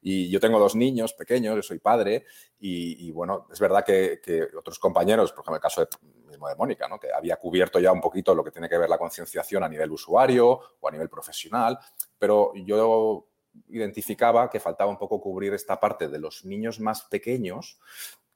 Y 0.03 0.29
yo 0.29 0.41
tengo 0.41 0.59
dos 0.59 0.77
niños 0.77 1.15
pequeños, 1.15 1.57
yo 1.57 1.63
soy 1.63 1.79
padre, 1.79 2.27
y, 2.59 3.11
bueno, 3.13 3.47
es 3.51 3.59
verdad 3.59 3.85
que, 3.85 4.21
otros 4.57 4.79
compañeros, 4.79 5.33
por 5.33 5.43
ejemplo, 5.43 5.57
el 5.57 5.63
caso 5.63 5.81
de, 5.81 5.89
mismo 6.29 6.49
de 6.49 6.55
Mónica, 6.55 6.87
¿no? 6.87 6.99
que 6.99 7.13
había 7.13 7.37
cubierto 7.37 7.81
ya 7.81 7.93
un 7.93 8.01
poquito 8.01 8.35
lo 8.35 8.45
que 8.45 8.51
tiene 8.51 8.69
que 8.69 8.79
ver 8.79 8.89
la 8.89 8.99
concienciación 8.99 9.65
a 9.65 9.69
nivel 9.69 9.91
usuario 9.91 10.61
o 10.81 10.89
a 10.89 10.91
nivel 10.91 11.09
profesional, 11.09 11.79
pero 12.19 12.53
yo 12.55 13.27
identificaba 13.69 14.51
que 14.51 14.61
faltaba 14.61 14.91
un 14.91 14.99
poco 14.99 15.21
cubrir 15.21 15.55
esta 15.55 15.81
parte 15.81 16.09
de 16.09 16.19
los 16.19 16.45
niños 16.45 16.81
más 16.81 17.03
pequeños 17.03 17.79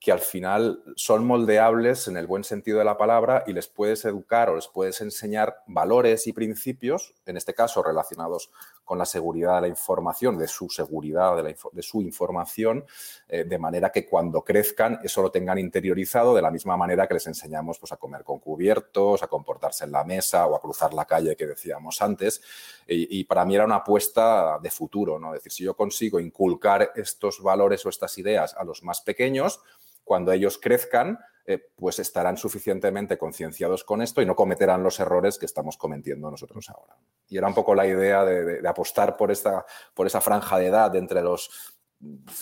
que 0.01 0.13
al 0.13 0.21
final 0.21 0.83
son 0.97 1.27
moldeables 1.27 2.09
en 2.09 2.17
el 2.17 2.27
buen 2.27 2.43
sentido 2.43 2.79
de 2.79 2.87
la 2.87 2.97
palabra 2.97 3.45
y 3.47 3.53
les 3.53 3.69
puedes 3.69 4.07
educar 4.07 4.49
o 4.49 4.57
les 4.57 4.67
puedes 4.67 5.03
enseñar 5.03 5.63
valores 5.67 6.27
y 6.27 6.33
principios, 6.33 7.15
en 7.27 7.37
este 7.37 7.53
caso 7.53 7.83
relacionados 7.83 8.51
con 8.85 8.99
la 8.99 9.07
seguridad 9.07 9.57
de 9.57 9.61
la 9.63 9.69
información, 9.69 10.37
de 10.37 10.49
su 10.49 10.69
seguridad, 10.69 11.43
de, 11.43 11.83
su 11.83 12.03
información, 12.03 12.85
eh, 13.29 13.45
de 13.45 13.59
manera 13.59 13.91
que 13.91 14.05
cuando 14.05 14.43
crezcan 14.43 14.99
eso 15.05 15.23
lo 15.23 15.31
tengan 15.31 15.59
interiorizado 15.59 16.35
de 16.35 16.43
la 16.43 16.51
misma 16.51 16.77
manera 16.77 17.07
que 17.07 17.15
les 17.15 17.27
enseñamos 17.27 17.79
pues, 17.79 17.93
a 17.93 17.97
comer 17.97 18.25
con 18.25 18.41
cubiertos, 18.41 19.23
a 19.23 19.29
comportarse 19.29 19.85
en 19.85 19.93
la 19.93 20.05
mesa 20.05 20.47
o 20.47 20.57
a 20.57 20.61
cruzar 20.61 20.93
la 20.93 21.05
calle 21.05 21.37
que 21.37 21.47
decíamos 21.47 22.03
antes. 22.03 22.43
Y, 22.89 23.23
para 23.25 23.45
mí 23.45 23.55
era 23.55 23.65
una 23.65 23.77
apuesta 23.77 24.59
de 24.61 24.71
futuro, 24.71 25.21
¿no? 25.21 25.29
Es 25.29 25.45
decir, 25.45 25.53
si 25.53 25.65
yo 25.65 25.77
consigo 25.77 26.19
inculcar 26.19 26.91
estos 26.97 27.41
valores 27.41 27.87
o 27.87 27.89
estas 27.89 28.19
ideas 28.19 28.55
a 28.57 28.65
los 28.65 28.83
más 28.83 29.01
pequeños, 29.01 29.61
cuando 30.03 30.33
ellos 30.33 30.59
crezcan, 30.61 31.21
eh, 31.47 31.59
pues 31.77 31.99
estarán 31.99 32.37
suficientemente 32.37 33.17
concienciados 33.19 33.85
con 33.85 34.03
esto 34.03 34.21
y 34.23 34.27
no 34.27 34.37
cometerán 34.37 34.83
los 34.83 35.01
errores 35.01 35.39
que 35.39 35.47
estamos 35.47 35.77
cometiendo 35.77 36.31
nosotros 36.31 36.69
ahora. 36.71 36.97
Y 37.29 37.39
era 37.39 37.49
un 37.49 37.55
poco 37.55 37.75
la 37.75 37.87
idea 37.87 38.25
de, 38.25 38.67
apostar 38.69 39.17
por, 39.17 39.31
esta, 39.31 39.65
por 39.95 40.07
esa 40.07 40.21
franja 40.21 40.59
de 40.59 40.67
edad 40.67 40.95
entre 40.97 41.23
los 41.23 41.51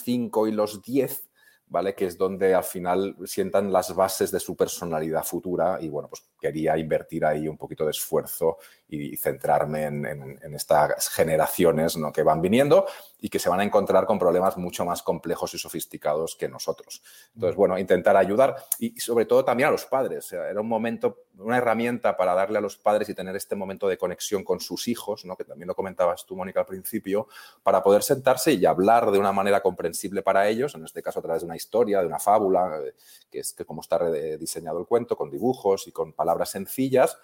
5 0.05 0.49
y 0.49 0.53
los 0.53 0.83
10, 0.83 1.29
¿vale? 1.67 1.95
Que 1.95 2.07
es 2.07 2.19
donde 2.19 2.55
al 2.55 2.65
final 2.65 3.17
sientan 3.25 3.73
las 3.73 3.95
bases 3.95 4.31
de 4.31 4.41
su 4.41 4.57
personalidad 4.57 5.25
futura 5.25 5.79
y 5.81 5.89
bueno, 5.89 6.09
pues 6.09 6.25
quería 6.41 6.77
invertir 6.77 7.25
ahí 7.25 7.49
un 7.49 7.57
poquito 7.57 7.85
de 7.85 7.91
esfuerzo 7.91 8.59
y, 8.89 9.17
centrarme 9.17 9.85
en, 9.85 10.55
estas 10.55 11.09
generaciones 11.11 11.97
¿no? 11.97 12.13
que 12.13 12.23
van 12.23 12.41
viniendo 12.41 12.87
y 13.21 13.29
que 13.29 13.39
se 13.39 13.49
van 13.49 13.61
a 13.61 13.65
encontrar 13.65 14.07
con 14.07 14.19
problemas 14.19 14.57
mucho 14.57 14.85
más 14.85 15.03
complejos 15.03 15.53
y 15.55 15.59
sofisticados 15.59 16.37
que 16.37 16.49
nosotros. 16.49 17.03
Entonces, 17.35 17.57
bueno, 17.57 17.79
intentar 17.79 18.17
ayudar 18.17 18.57
y, 18.79 18.99
sobre 18.99 19.27
todo 19.27 19.45
también 19.45 19.69
a 19.69 19.73
los 19.73 19.85
padres. 19.85 20.33
era 20.33 20.61
un 20.61 20.69
momento, 20.69 21.25
una 21.37 21.59
herramienta 21.59 22.17
para 22.17 22.35
darle 22.35 22.59
a 22.59 22.61
los 22.61 22.77
padres 22.77 23.09
y 23.09 23.15
tener 23.15 23.37
este 23.37 23.57
momento 23.57 23.89
de 23.89 23.99
conexión 23.99 24.43
con 24.43 24.61
sus 24.61 24.89
hijos, 24.89 25.25
¿no? 25.25 25.37
que 25.37 25.45
también 25.45 25.69
lo 25.69 25.75
comentabas 25.75 26.25
tú, 26.25 26.35
Mónica, 26.35 26.61
al 26.61 26.67
principio, 26.67 27.29
para 27.63 27.83
poder 27.83 28.03
sentarse 28.03 28.53
y 28.53 28.65
hablar 28.65 29.11
de 29.11 29.19
una 29.19 29.33
manera 29.33 29.61
comprensible 29.61 30.23
para 30.23 30.49
ellos, 30.49 30.75
en 30.75 30.85
este 30.85 31.03
caso 31.03 31.19
a 31.19 31.23
través 31.23 31.43
de 31.43 31.47
una 31.47 31.57
historia, 31.57 32.01
de 32.01 32.07
una 32.07 32.19
fábula, 32.19 32.81
eh, 32.85 32.95
que 33.31 33.41
es 33.41 33.53
que 33.53 33.65
como 33.65 33.83
está 33.83 33.99
diseñado 34.39 34.79
el 34.79 34.87
cuento, 34.87 35.17
con 35.17 35.31
dibujos 35.31 35.87
y 35.87 35.93
con 35.93 36.13
palabras 36.13 36.51
sencillas, 36.51 37.19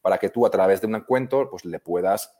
para 0.00 0.18
que 0.18 0.30
tú 0.30 0.46
a 0.46 0.50
través 0.50 0.80
de 0.80 0.86
un 0.86 1.00
cuento 1.00 1.48
pues, 1.50 1.64
le 1.64 1.78
puedas 1.78 2.36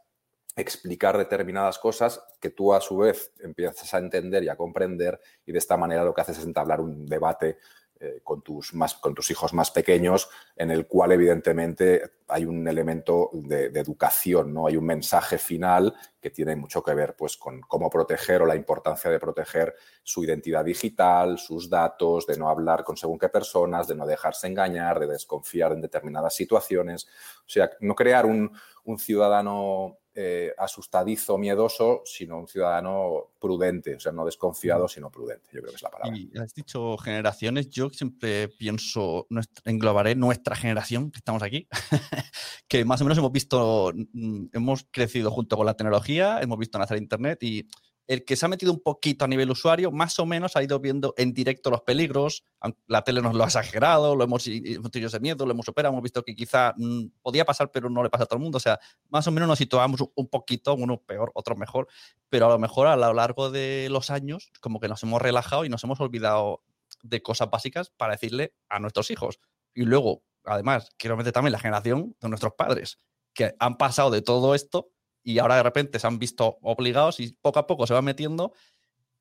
explicar 0.56 1.16
determinadas 1.16 1.78
cosas 1.78 2.22
que 2.40 2.50
tú 2.50 2.74
a 2.74 2.80
su 2.80 2.98
vez 2.98 3.32
empiezas 3.40 3.94
a 3.94 3.98
entender 3.98 4.42
y 4.42 4.48
a 4.48 4.56
comprender 4.56 5.20
y 5.46 5.52
de 5.52 5.58
esta 5.58 5.76
manera 5.76 6.04
lo 6.04 6.12
que 6.12 6.22
haces 6.22 6.38
es 6.38 6.44
entablar 6.44 6.80
un 6.80 7.06
debate 7.06 7.58
eh, 8.02 8.22
con, 8.24 8.40
tus 8.40 8.72
más, 8.72 8.94
con 8.94 9.14
tus 9.14 9.30
hijos 9.30 9.52
más 9.52 9.70
pequeños, 9.70 10.30
en 10.56 10.70
el 10.70 10.86
cual 10.86 11.12
evidentemente 11.12 12.12
hay 12.28 12.46
un 12.46 12.66
elemento 12.66 13.28
de, 13.34 13.66
educación, 13.66 14.54
¿no? 14.54 14.66
Hay 14.66 14.78
un 14.78 14.86
mensaje 14.86 15.36
final 15.36 15.94
que 16.18 16.30
tiene 16.30 16.56
mucho 16.56 16.82
que 16.82 16.94
ver 16.94 17.14
pues, 17.14 17.36
con 17.36 17.60
cómo 17.60 17.90
proteger 17.90 18.40
o 18.40 18.46
la 18.46 18.56
importancia 18.56 19.10
de 19.10 19.20
proteger 19.20 19.74
su 20.02 20.24
identidad 20.24 20.64
digital, 20.64 21.38
sus 21.38 21.68
datos, 21.68 22.26
de 22.26 22.38
no 22.38 22.48
hablar 22.48 22.84
con 22.84 22.96
según 22.96 23.18
qué 23.18 23.28
personas, 23.28 23.86
de 23.86 23.96
no 23.96 24.06
dejarse 24.06 24.46
engañar, 24.46 24.98
de 24.98 25.06
desconfiar 25.06 25.72
en 25.72 25.82
determinadas 25.82 26.34
situaciones. 26.34 27.06
O 27.40 27.48
sea, 27.50 27.70
no 27.80 27.94
crear 27.94 28.24
un, 28.24 28.50
un 28.84 28.98
ciudadano 28.98 29.99
eh, 30.22 30.52
asustadizo, 30.58 31.38
miedoso, 31.38 32.02
sino 32.04 32.38
un 32.38 32.46
ciudadano 32.46 33.30
prudente, 33.40 33.94
o 33.94 34.00
sea, 34.00 34.12
no 34.12 34.26
desconfiado, 34.26 34.86
sino 34.86 35.10
prudente. 35.10 35.48
Yo 35.50 35.60
creo 35.62 35.70
que 35.70 35.76
es 35.76 35.82
la 35.82 35.88
palabra. 35.88 36.14
Y 36.14 36.30
has 36.38 36.52
dicho 36.52 36.98
generaciones, 36.98 37.70
yo 37.70 37.88
siempre 37.88 38.48
pienso, 38.48 39.26
englobaré 39.64 40.14
nuestra 40.16 40.56
generación, 40.56 41.10
que 41.10 41.20
estamos 41.20 41.42
aquí, 41.42 41.66
que 42.68 42.84
más 42.84 43.00
o 43.00 43.04
menos 43.04 43.16
hemos 43.16 43.32
visto, 43.32 43.92
mm, 43.94 44.48
hemos 44.52 44.86
crecido 44.90 45.30
junto 45.30 45.56
con 45.56 45.64
la 45.64 45.74
tecnología, 45.74 46.40
hemos 46.42 46.58
visto 46.58 46.78
nacer 46.78 46.98
Internet 46.98 47.42
y 47.42 47.66
el 48.10 48.24
que 48.24 48.34
se 48.34 48.44
ha 48.44 48.48
metido 48.48 48.72
un 48.72 48.80
poquito 48.80 49.24
a 49.24 49.28
nivel 49.28 49.52
usuario, 49.52 49.92
más 49.92 50.18
o 50.18 50.26
menos 50.26 50.56
ha 50.56 50.64
ido 50.64 50.80
viendo 50.80 51.14
en 51.16 51.32
directo 51.32 51.70
los 51.70 51.82
peligros. 51.82 52.42
La 52.88 53.04
tele 53.04 53.22
nos 53.22 53.36
lo 53.36 53.44
ha 53.44 53.46
exagerado, 53.46 54.16
lo 54.16 54.24
hemos, 54.24 54.42
tenido 54.42 55.06
ese 55.06 55.20
miedo, 55.20 55.46
lo 55.46 55.52
hemos 55.52 55.64
superado, 55.64 55.92
hemos 55.92 56.02
visto 56.02 56.24
que 56.24 56.34
quizá 56.34 56.74
mm, 56.76 57.04
podía 57.22 57.44
pasar, 57.44 57.70
pero 57.70 57.88
no 57.88 58.02
le 58.02 58.10
pasa 58.10 58.24
a 58.24 58.26
todo 58.26 58.38
el 58.38 58.42
mundo. 58.42 58.56
O 58.56 58.60
sea, 58.60 58.80
más 59.10 59.28
o 59.28 59.30
menos 59.30 59.48
nos 59.48 59.58
situamos 59.58 60.00
un 60.12 60.26
poquito, 60.26 60.74
uno 60.74 61.00
peor, 61.00 61.30
otro 61.34 61.54
mejor, 61.54 61.86
pero 62.28 62.46
a 62.46 62.48
lo 62.48 62.58
mejor 62.58 62.88
a 62.88 62.96
lo 62.96 63.14
largo 63.14 63.52
de 63.52 63.86
los 63.92 64.10
años, 64.10 64.50
como 64.60 64.80
que 64.80 64.88
nos 64.88 65.00
hemos 65.04 65.22
relajado 65.22 65.64
y 65.64 65.68
nos 65.68 65.84
hemos 65.84 66.00
olvidado 66.00 66.64
de 67.04 67.22
cosas 67.22 67.48
básicas 67.48 67.90
para 67.90 68.14
decirle 68.14 68.54
a 68.68 68.80
nuestros 68.80 69.12
hijos. 69.12 69.38
Y 69.72 69.82
luego, 69.82 70.24
además, 70.44 70.90
quiero 70.96 71.16
meter 71.16 71.32
también 71.32 71.52
la 71.52 71.60
generación 71.60 72.16
de 72.20 72.28
nuestros 72.28 72.54
padres, 72.54 72.98
que 73.34 73.54
han 73.60 73.76
pasado 73.76 74.10
de 74.10 74.20
todo 74.20 74.56
esto 74.56 74.90
y 75.22 75.38
ahora 75.38 75.56
de 75.56 75.62
repente 75.62 75.98
se 75.98 76.06
han 76.06 76.18
visto 76.18 76.58
obligados 76.62 77.20
y 77.20 77.32
poco 77.40 77.58
a 77.58 77.66
poco 77.66 77.86
se 77.86 77.94
van 77.94 78.04
metiendo 78.04 78.52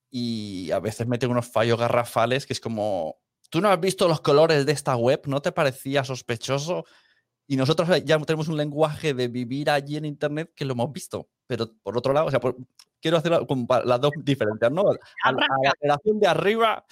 y 0.09 0.71
a 0.71 0.79
veces 0.79 1.07
meten 1.07 1.31
unos 1.31 1.47
fallos 1.47 1.79
garrafales 1.79 2.45
que 2.45 2.53
es 2.53 2.59
como, 2.59 3.19
tú 3.49 3.61
no 3.61 3.69
has 3.69 3.79
visto 3.79 4.07
los 4.07 4.21
colores 4.21 4.65
de 4.65 4.71
esta 4.71 4.95
web, 4.95 5.21
¿no 5.25 5.41
te 5.41 5.51
parecía 5.51 6.03
sospechoso? 6.03 6.85
Y 7.47 7.57
nosotros 7.57 7.89
ya 8.05 8.19
tenemos 8.19 8.47
un 8.47 8.57
lenguaje 8.57 9.13
de 9.13 9.27
vivir 9.27 9.69
allí 9.69 9.97
en 9.97 10.05
Internet 10.05 10.51
que 10.55 10.65
lo 10.65 10.73
hemos 10.73 10.91
visto. 10.91 11.29
Pero 11.47 11.73
por 11.81 11.97
otro 11.97 12.13
lado, 12.13 12.27
o 12.27 12.29
sea, 12.29 12.39
quiero 13.01 13.17
hacer 13.17 13.31
las 13.31 14.01
dos 14.01 14.11
diferentes, 14.23 14.71
¿no? 14.71 14.83
A, 15.23 15.31
la 15.31 15.73
generación 15.79 16.19
de 16.19 16.27
arriba 16.27 16.85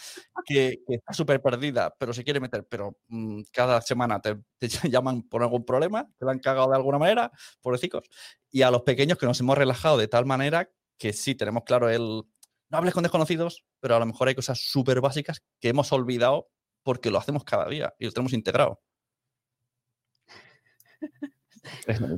que, 0.45 0.79
está 0.87 1.13
súper 1.13 1.41
perdida, 1.41 1.93
pero 1.97 2.13
se 2.13 2.23
quiere 2.23 2.39
meter, 2.39 2.65
pero 2.67 2.97
mm, 3.07 3.41
cada 3.51 3.81
semana 3.81 4.19
te, 4.19 4.37
llaman 4.91 5.21
por 5.23 5.43
algún 5.43 5.63
problema, 5.63 6.07
te 6.17 6.25
la 6.25 6.31
han 6.31 6.39
cagado 6.39 6.69
de 6.69 6.75
alguna 6.75 6.97
manera, 6.97 7.31
pobrecicos. 7.61 8.09
Y 8.57 8.63
a 8.63 8.71
los 8.71 8.81
pequeños 8.81 9.19
que 9.19 9.27
nos 9.27 9.39
hemos 9.39 9.55
relajado 9.55 9.97
de 9.99 10.07
tal 10.07 10.25
manera 10.25 10.71
que 10.97 11.13
sí 11.13 11.35
tenemos 11.35 11.63
claro 11.63 11.91
el 11.91 12.23
no 12.69 12.77
hables 12.79 12.91
con 12.91 13.03
desconocidos, 13.03 13.67
pero 13.79 13.95
a 13.95 13.99
lo 13.99 14.07
mejor 14.07 14.29
hay 14.29 14.33
cosas 14.33 14.59
súper 14.59 14.99
básicas 14.99 15.43
que 15.59 15.69
hemos 15.69 15.91
olvidado 15.91 16.49
porque 16.81 17.11
lo 17.11 17.19
hacemos 17.19 17.43
cada 17.43 17.69
día 17.69 17.93
y 17.99 18.05
lo 18.05 18.11
tenemos 18.11 18.33
integrado. 18.33 18.81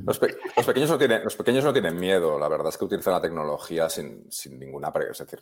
Los, 0.04 0.18
pequeños 0.18 0.90
no 0.90 0.98
tienen, 0.98 1.24
los 1.24 1.36
pequeños 1.36 1.64
no 1.64 1.72
tienen 1.72 1.98
miedo, 1.98 2.38
la 2.38 2.48
verdad 2.48 2.68
es 2.68 2.78
que 2.78 2.84
utilizan 2.84 3.14
la 3.14 3.20
tecnología 3.20 3.88
sin, 3.88 4.30
sin 4.30 4.58
ninguna... 4.58 4.92
Es 5.10 5.18
decir, 5.18 5.40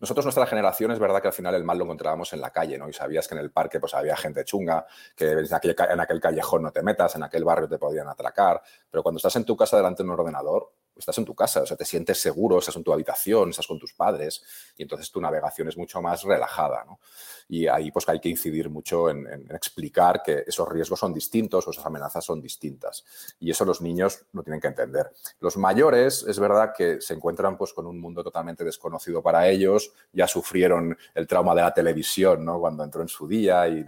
nosotros, 0.00 0.24
nuestra 0.24 0.46
generación, 0.46 0.90
es 0.92 0.98
verdad 0.98 1.20
que 1.20 1.28
al 1.28 1.34
final 1.34 1.54
el 1.54 1.64
mal 1.64 1.78
lo 1.78 1.84
encontrábamos 1.84 2.32
en 2.32 2.40
la 2.40 2.50
calle, 2.50 2.78
¿no? 2.78 2.88
Y 2.88 2.92
sabías 2.92 3.28
que 3.28 3.34
en 3.34 3.40
el 3.40 3.50
parque 3.50 3.80
pues, 3.80 3.94
había 3.94 4.16
gente 4.16 4.44
chunga, 4.44 4.86
que 5.14 5.30
en 5.30 5.54
aquel, 5.54 5.76
en 5.90 6.00
aquel 6.00 6.20
callejón 6.20 6.62
no 6.62 6.72
te 6.72 6.82
metas, 6.82 7.16
en 7.16 7.22
aquel 7.22 7.44
barrio 7.44 7.68
te 7.68 7.78
podían 7.78 8.08
atracar, 8.08 8.62
pero 8.90 9.02
cuando 9.02 9.18
estás 9.18 9.36
en 9.36 9.44
tu 9.44 9.56
casa 9.56 9.76
delante 9.76 10.02
de 10.02 10.08
un 10.08 10.18
ordenador, 10.18 10.70
estás 10.98 11.16
en 11.18 11.24
tu 11.24 11.34
casa, 11.34 11.62
o 11.62 11.66
sea, 11.66 11.76
te 11.76 11.84
sientes 11.84 12.20
seguro, 12.20 12.58
estás 12.58 12.76
en 12.76 12.84
tu 12.84 12.92
habitación, 12.92 13.50
estás 13.50 13.66
con 13.66 13.78
tus 13.78 13.94
padres 13.94 14.42
y 14.76 14.82
entonces 14.82 15.10
tu 15.10 15.20
navegación 15.20 15.68
es 15.68 15.76
mucho 15.76 16.02
más 16.02 16.22
relajada, 16.22 16.84
¿no? 16.84 17.00
Y 17.48 17.66
ahí 17.66 17.90
pues 17.90 18.06
hay 18.08 18.20
que 18.20 18.28
incidir 18.28 18.68
mucho 18.68 19.08
en, 19.08 19.26
explicar 19.50 20.22
que 20.22 20.44
esos 20.46 20.68
riesgos 20.68 21.00
son 21.00 21.14
distintos 21.14 21.66
o 21.66 21.70
esas 21.70 21.86
amenazas 21.86 22.24
son 22.24 22.42
distintas. 22.42 23.04
Y 23.40 23.50
eso 23.50 23.64
los 23.64 23.80
niños 23.80 24.26
no 24.32 24.42
tienen 24.42 24.60
que 24.60 24.68
entender. 24.68 25.10
Los 25.40 25.56
mayores, 25.56 26.24
es 26.28 26.38
verdad 26.38 26.72
que 26.76 27.00
se 27.00 27.14
encuentran 27.14 27.56
pues 27.56 27.72
con 27.72 27.86
un 27.86 27.98
mundo 27.98 28.22
totalmente 28.22 28.64
desconocido 28.64 29.22
para 29.22 29.48
ellos, 29.48 29.92
ya 30.12 30.26
sufrieron 30.26 30.96
el 31.14 31.26
trauma 31.26 31.54
de 31.54 31.62
la 31.62 31.72
televisión, 31.72 32.44
¿no? 32.44 32.60
Cuando 32.60 32.84
entró 32.84 33.00
en 33.00 33.08
su 33.08 33.26
día 33.26 33.66
y 33.66 33.86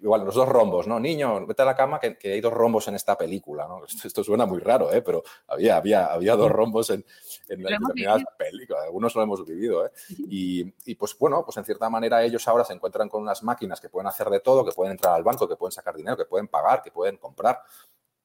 igual 0.00 0.24
los 0.24 0.34
dos 0.34 0.48
rombos, 0.48 0.88
¿no? 0.88 0.98
Niño, 0.98 1.46
vete 1.46 1.62
a 1.62 1.66
la 1.66 1.76
cama 1.76 2.00
que, 2.00 2.16
hay 2.24 2.40
dos 2.40 2.52
rombos 2.52 2.88
en 2.88 2.96
esta 2.96 3.16
película, 3.16 3.68
¿no? 3.68 3.82
Esto, 4.04 4.24
suena 4.24 4.46
muy 4.46 4.58
raro, 4.58 4.92
¿eh? 4.92 5.02
Pero 5.02 5.22
había, 5.46 5.76
había, 5.76 6.12
había 6.14 6.36
dos 6.36 6.50
rombos 6.50 6.90
en, 6.90 7.04
en 7.48 7.62
determinadas 7.62 8.24
películas, 8.36 8.84
algunos 8.84 9.14
lo 9.14 9.22
hemos 9.22 9.44
vivido, 9.46 9.86
¿eh? 9.86 9.90
Y, 10.28 10.74
y 10.84 10.94
pues 10.94 11.16
bueno, 11.18 11.44
pues 11.44 11.56
en 11.56 11.64
cierta 11.64 11.90
manera 11.90 12.22
ellos 12.22 12.46
ahora 12.48 12.64
se 12.64 12.72
encuentran 12.72 13.08
con 13.08 13.22
unas 13.22 13.42
máquinas 13.42 13.80
que 13.80 13.88
pueden 13.88 14.06
hacer 14.06 14.28
de 14.30 14.40
todo, 14.40 14.64
que 14.64 14.72
pueden 14.72 14.92
entrar 14.92 15.14
al 15.14 15.22
banco, 15.22 15.48
que 15.48 15.56
pueden 15.56 15.72
sacar 15.72 15.96
dinero, 15.96 16.16
que 16.16 16.24
pueden 16.24 16.48
pagar, 16.48 16.82
que 16.82 16.90
pueden 16.90 17.16
comprar. 17.18 17.60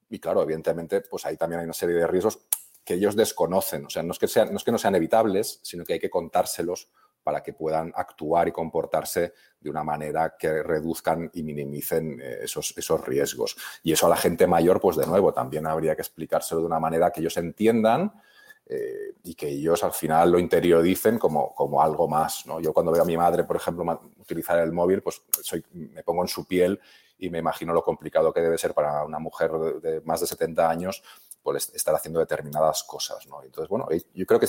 Y 0.10 0.20
claro, 0.20 0.42
evidentemente, 0.42 1.02
pues 1.02 1.26
ahí 1.26 1.38
también 1.38 1.60
hay 1.60 1.66
una 1.66 1.74
serie 1.74 1.96
de 1.96 2.08
riesgos 2.08 2.40
que 2.84 2.96
ellos 2.96 3.16
desconocen. 3.16 3.86
O 3.86 3.90
sea, 3.90 4.02
no 4.02 4.14
es 4.14 4.20
que, 4.20 4.28
sean, 4.28 4.52
no, 4.52 4.58
es 4.58 4.64
que 4.64 4.72
no 4.72 4.78
sean 4.80 4.96
evitables, 4.96 5.60
sino 5.62 5.86
que 5.86 5.94
hay 5.94 6.00
que 6.00 6.10
contárselos 6.10 6.90
para 7.24 7.44
que 7.44 7.54
puedan 7.54 7.92
actuar 7.96 8.48
y 8.48 8.52
comportarse 8.52 9.34
de 9.60 9.70
una 9.70 9.84
manera 9.84 10.36
que 10.38 10.64
reduzcan 10.64 11.30
y 11.34 11.44
minimicen 11.44 12.20
eh, 12.22 12.40
esos, 12.44 12.74
esos 12.78 13.06
riesgos. 13.06 13.56
Y 13.84 13.92
eso 13.92 14.08
a 14.08 14.10
la 14.10 14.16
gente 14.16 14.48
mayor, 14.48 14.80
pues 14.80 14.98
de 14.98 15.06
nuevo, 15.06 15.34
también 15.34 15.68
habría 15.68 15.96
que 15.96 16.02
explicárselo 16.02 16.62
de 16.62 16.68
una 16.68 16.80
manera 16.80 17.12
que 17.12 17.22
ellos 17.22 17.38
entiendan 17.38 18.14
eh, 18.66 19.16
y 19.24 19.34
que 19.36 19.48
ellos 19.48 19.84
al 19.84 19.94
final 19.94 20.32
lo 20.32 20.40
interioricen 20.40 21.18
como, 21.18 21.54
como 21.54 21.82
algo 21.82 22.08
más. 22.08 22.46
¿no? 22.46 22.60
Yo 22.60 22.74
cuando 22.74 22.92
veo 22.92 23.02
a 23.02 23.06
mi 23.06 23.18
madre, 23.18 23.44
por 23.44 23.56
ejemplo, 23.56 24.02
utilizar 24.18 24.60
el 24.60 24.72
móvil, 24.72 25.02
pues 25.02 25.22
soy, 25.42 25.66
me 25.74 26.04
pongo 26.04 26.22
en 26.22 26.28
su 26.28 26.46
piel 26.46 26.80
y 27.18 27.30
me 27.30 27.40
imagino 27.40 27.74
lo 27.74 27.84
complicado 27.84 28.32
que 28.32 28.42
debe 28.42 28.58
ser 28.58 28.74
para 28.74 29.04
una 29.04 29.20
mujer 29.20 29.52
de, 29.82 30.02
más 30.02 30.22
de 30.22 30.28
70 30.28 30.70
años 30.70 31.04
pues, 31.42 31.72
estar 31.74 31.96
haciendo 31.96 32.20
determinadas 32.20 32.84
cosas. 32.84 33.28
¿no? 33.28 33.44
Entonces, 33.44 33.70
bueno, 33.70 33.88
yo 34.14 34.26
creo 34.26 34.40
que 34.40 34.48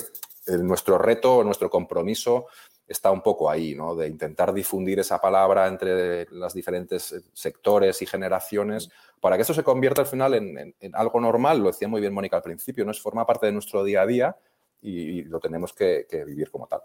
nuestro 0.57 0.97
reto, 0.97 1.43
nuestro 1.43 1.69
compromiso 1.69 2.47
está 2.91 3.09
un 3.09 3.21
poco 3.21 3.49
ahí, 3.49 3.73
¿no? 3.73 3.95
De 3.95 4.07
intentar 4.07 4.53
difundir 4.53 4.99
esa 4.99 5.19
palabra 5.19 5.67
entre 5.67 6.25
los 6.31 6.53
diferentes 6.53 7.13
eh, 7.13 7.21
sectores 7.33 8.01
y 8.01 8.05
generaciones 8.05 8.89
para 9.19 9.37
que 9.37 9.43
eso 9.43 9.53
se 9.53 9.63
convierta 9.63 10.01
al 10.01 10.07
final 10.07 10.33
en, 10.33 10.75
algo 10.93 11.19
normal. 11.21 11.59
Lo 11.59 11.67
decía 11.67 11.87
muy 11.87 12.01
bien 12.01 12.13
Mónica 12.13 12.37
al 12.37 12.43
principio, 12.43 12.83
¿no? 12.83 12.91
Es 12.91 12.99
forma 12.99 13.25
parte 13.25 13.45
de 13.45 13.53
nuestro 13.53 13.83
día 13.83 14.01
a 14.01 14.05
día 14.05 14.35
y, 14.81 15.23
lo 15.23 15.39
tenemos 15.39 15.73
que, 15.73 16.05
vivir 16.25 16.51
como 16.51 16.67
tal. 16.67 16.81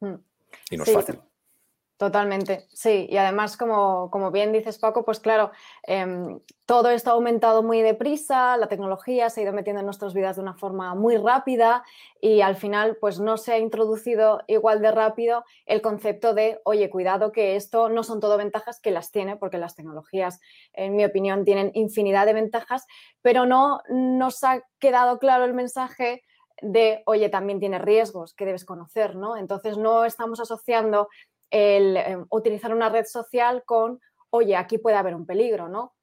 Mm. 0.00 0.14
Y 0.70 0.76
no 0.76 0.84
es 0.84 0.92
fácil. 0.92 1.18
Totalmente, 2.00 2.66
sí. 2.74 3.06
Y 3.08 3.16
además, 3.16 3.56
como, 3.56 4.10
como 4.10 4.30
bien 4.30 4.52
dices, 4.52 4.76
Paco, 4.78 5.02
pues 5.02 5.18
claro, 5.18 5.50
em, 5.84 6.40
todo 6.66 6.90
esto 6.90 7.08
ha 7.10 7.14
aumentado 7.14 7.62
muy 7.62 7.80
deprisa, 7.80 8.58
la 8.58 8.66
tecnología 8.68 9.30
se 9.30 9.40
ha 9.40 9.44
ido 9.44 9.54
metiendo 9.54 9.80
en 9.80 9.86
nuestras 9.86 10.12
vidas 10.12 10.36
de 10.36 10.42
una 10.42 10.52
forma 10.52 10.94
muy 10.94 11.16
rápida 11.16 11.84
y 12.20 12.42
al 12.42 12.56
final, 12.56 12.98
pues 13.00 13.18
no 13.18 13.38
se 13.38 13.54
ha 13.54 13.58
introducido 13.58 14.42
igual 14.46 14.82
de 14.82 14.90
rápido 14.92 15.44
el 15.64 15.80
concepto 15.80 16.34
de, 16.34 16.60
oye, 16.64 16.90
cuidado 16.90 17.32
que 17.32 17.56
esto 17.56 17.88
no 17.88 18.02
son 18.02 18.20
todo 18.20 18.36
ventajas, 18.36 18.78
que 18.78 18.90
las 18.90 19.10
tiene, 19.10 19.36
porque 19.36 19.56
las 19.56 19.74
tecnologías, 19.74 20.38
en 20.74 20.96
mi 20.96 21.04
opinión, 21.06 21.46
tienen 21.46 21.70
infinidad 21.72 22.26
de 22.26 22.34
ventajas, 22.34 22.84
pero 23.22 23.46
no 23.46 23.80
nos 23.88 24.44
ha 24.44 24.60
quedado 24.80 25.18
claro 25.18 25.46
el 25.46 25.54
mensaje 25.54 26.22
de, 26.62 27.02
oye, 27.06 27.28
también 27.28 27.60
tiene 27.60 27.78
riesgos 27.78 28.32
que 28.34 28.46
debes 28.46 28.64
conocer, 28.64 29.14
¿no? 29.14 29.36
Entonces 29.36 29.76
no 29.76 30.04
estamos 30.06 30.40
asociando 30.40 31.08
el 31.50 31.96
em, 31.96 32.26
utilizar 32.30 32.74
una 32.74 32.88
red 32.88 33.04
social 33.06 33.62
con, 33.64 34.00
oye, 34.30 34.56
aquí 34.56 34.78
puede 34.78 34.96
haber 34.96 35.14
un 35.14 35.26
peligro, 35.26 35.68
¿no? 35.68 35.94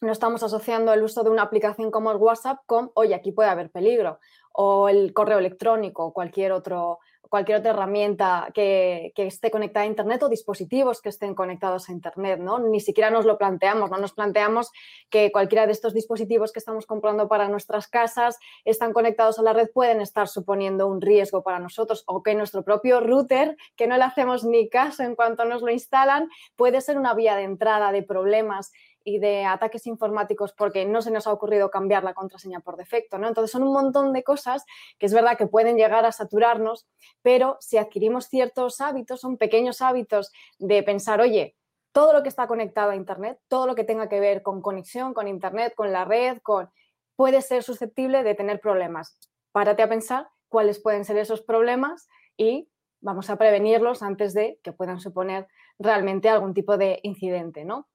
No 0.00 0.12
estamos 0.12 0.42
asociando 0.42 0.92
el 0.92 1.02
uso 1.02 1.24
de 1.24 1.30
una 1.30 1.42
aplicación 1.42 1.90
como 1.90 2.10
el 2.10 2.18
WhatsApp 2.18 2.58
con, 2.66 2.90
oye, 2.94 3.14
aquí 3.14 3.32
puede 3.32 3.48
haber 3.48 3.70
peligro, 3.70 4.18
o 4.52 4.88
el 4.88 5.12
correo 5.14 5.38
electrónico, 5.38 6.04
o 6.06 6.12
cualquier 6.12 6.52
otro, 6.52 6.98
cualquier 7.28 7.58
otra 7.58 7.70
herramienta 7.70 8.50
que, 8.54 9.12
esté 9.16 9.50
conectada 9.50 9.84
a 9.84 9.88
Internet 9.88 10.22
o 10.22 10.28
dispositivos 10.28 11.00
que 11.00 11.08
estén 11.08 11.34
conectados 11.34 11.88
a 11.88 11.92
Internet, 11.92 12.40
¿no? 12.40 12.58
Ni 12.58 12.80
siquiera 12.80 13.10
nos 13.10 13.24
lo 13.24 13.38
planteamos, 13.38 13.90
no 13.90 13.98
nos 13.98 14.12
planteamos 14.12 14.70
que 15.10 15.32
cualquiera 15.32 15.66
de 15.66 15.72
estos 15.72 15.94
dispositivos 15.94 16.52
que 16.52 16.58
estamos 16.58 16.86
comprando 16.86 17.28
para 17.28 17.48
nuestras 17.48 17.88
casas 17.88 18.38
están 18.64 18.92
conectados 18.92 19.38
a 19.38 19.42
la 19.42 19.52
red, 19.52 19.68
pueden 19.72 20.00
estar 20.00 20.28
suponiendo 20.28 20.86
un 20.86 21.00
riesgo 21.00 21.42
para 21.42 21.58
nosotros 21.58 22.04
o 22.06 22.22
que 22.22 22.34
nuestro 22.34 22.62
propio 22.62 23.00
router, 23.00 23.56
que 23.76 23.86
no 23.86 23.96
le 23.96 24.04
hacemos 24.04 24.44
ni 24.44 24.68
caso 24.68 25.02
en 25.02 25.14
cuanto 25.14 25.44
nos 25.44 25.62
lo 25.62 25.70
instalan, 25.70 26.28
puede 26.56 26.80
ser 26.80 26.98
una 26.98 27.14
vía 27.14 27.36
de 27.36 27.42
entrada 27.42 27.92
de 27.92 28.02
problemas 28.02 28.72
y 29.06 29.20
de 29.20 29.44
ataques 29.44 29.86
informáticos 29.86 30.52
porque 30.52 30.84
no 30.84 31.00
se 31.00 31.12
nos 31.12 31.28
ha 31.28 31.32
ocurrido 31.32 31.70
cambiar 31.70 32.02
la 32.02 32.12
contraseña 32.12 32.58
por 32.58 32.76
defecto, 32.76 33.18
¿no? 33.18 33.28
Entonces 33.28 33.52
son 33.52 33.62
un 33.62 33.72
montón 33.72 34.12
de 34.12 34.24
cosas 34.24 34.64
que 34.98 35.06
es 35.06 35.14
verdad 35.14 35.38
que 35.38 35.46
pueden 35.46 35.76
llegar 35.76 36.04
a 36.04 36.10
saturarnos, 36.10 36.88
pero 37.22 37.56
si 37.60 37.78
adquirimos 37.78 38.26
ciertos 38.26 38.80
hábitos, 38.80 39.20
son 39.20 39.38
pequeños 39.38 39.80
hábitos 39.80 40.32
de 40.58 40.82
pensar, 40.82 41.20
oye, 41.20 41.54
todo 41.92 42.12
lo 42.12 42.24
que 42.24 42.28
está 42.28 42.48
conectado 42.48 42.90
a 42.90 42.96
Internet, 42.96 43.38
todo 43.46 43.68
lo 43.68 43.76
que 43.76 43.84
tenga 43.84 44.08
que 44.08 44.18
ver 44.18 44.42
con 44.42 44.60
conexión, 44.60 45.14
con 45.14 45.28
Internet, 45.28 45.74
con 45.76 45.92
la 45.92 46.04
red, 46.04 46.38
con 46.42 46.68
puede 47.14 47.42
ser 47.42 47.62
susceptible 47.62 48.24
de 48.24 48.34
tener 48.34 48.58
problemas. 48.58 49.16
Párate 49.52 49.84
a 49.84 49.88
pensar 49.88 50.28
cuáles 50.48 50.80
pueden 50.80 51.04
ser 51.04 51.16
esos 51.16 51.42
problemas 51.42 52.08
y 52.36 52.68
vamos 53.00 53.30
a 53.30 53.36
prevenirlos 53.36 54.02
antes 54.02 54.34
de 54.34 54.58
que 54.64 54.72
puedan 54.72 54.98
suponer 54.98 55.46
realmente 55.78 56.28
algún 56.28 56.54
tipo 56.54 56.76
de 56.76 56.98
incidente, 57.04 57.64
¿no? 57.64 57.86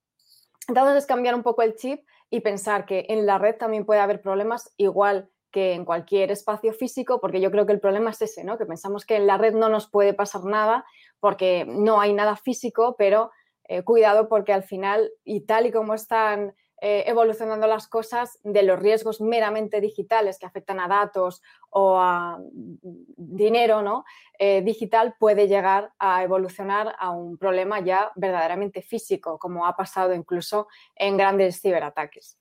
Entonces 0.72 1.00
es 1.00 1.06
cambiar 1.06 1.36
un 1.36 1.44
poco 1.44 1.64
el 1.64 1.76
chip 1.76 2.06
y 2.30 2.40
pensar 2.40 2.86
que 2.86 3.06
en 3.10 3.26
la 3.26 3.38
red 3.38 3.58
también 3.58 3.86
puede 3.86 4.00
haber 4.00 4.22
problemas 4.22 4.74
igual 4.78 5.30
que 5.52 5.74
en 5.74 5.84
cualquier 5.84 6.32
espacio 6.32 6.72
físico, 6.72 7.20
porque 7.20 7.42
yo 7.42 7.52
creo 7.52 7.66
que 7.66 7.74
el 7.74 7.82
problema 7.82 8.12
es 8.12 8.22
ese, 8.22 8.46
¿no? 8.46 8.58
Que 8.58 8.66
pensamos 8.66 9.06
que 9.06 9.18
en 9.18 9.28
la 9.28 9.38
red 9.38 9.54
no 9.54 9.68
nos 9.68 9.90
puede 9.90 10.14
pasar 10.14 10.46
nada 10.46 10.86
porque 11.20 11.66
no 11.68 12.00
hay 12.00 12.14
nada 12.14 12.38
físico, 12.38 12.96
pero 12.98 13.32
eh, 13.68 13.84
cuidado 13.84 14.30
porque 14.30 14.54
al 14.54 14.64
final, 14.64 15.12
y 15.26 15.42
tal 15.42 15.66
y 15.66 15.74
como 15.74 15.94
están 15.94 16.56
eh, 16.82 17.04
evolucionando 17.08 17.68
las 17.68 17.88
cosas, 17.88 18.40
de 18.44 18.64
los 18.64 18.80
riesgos 18.80 19.22
meramente 19.22 19.80
digitales 19.80 20.38
que 20.38 20.46
afectan 20.46 20.80
a 20.80 20.88
datos 20.88 21.42
o 21.70 22.00
a 22.00 22.40
dinero 22.52 23.82
¿no? 23.82 24.04
Eh, 24.38 24.62
digital, 24.62 25.16
puede 25.20 25.48
llegar 25.48 25.94
a 26.00 26.24
evolucionar 26.24 26.96
a 27.00 27.12
un 27.12 27.38
problema 27.38 27.80
ya 27.80 28.12
verdaderamente 28.16 28.82
físico, 28.82 29.38
como 29.38 29.66
ha 29.66 29.76
pasado 29.76 30.14
incluso 30.14 30.68
en 30.96 31.18
grandes 31.18 31.62
ciberataques. 31.62 32.38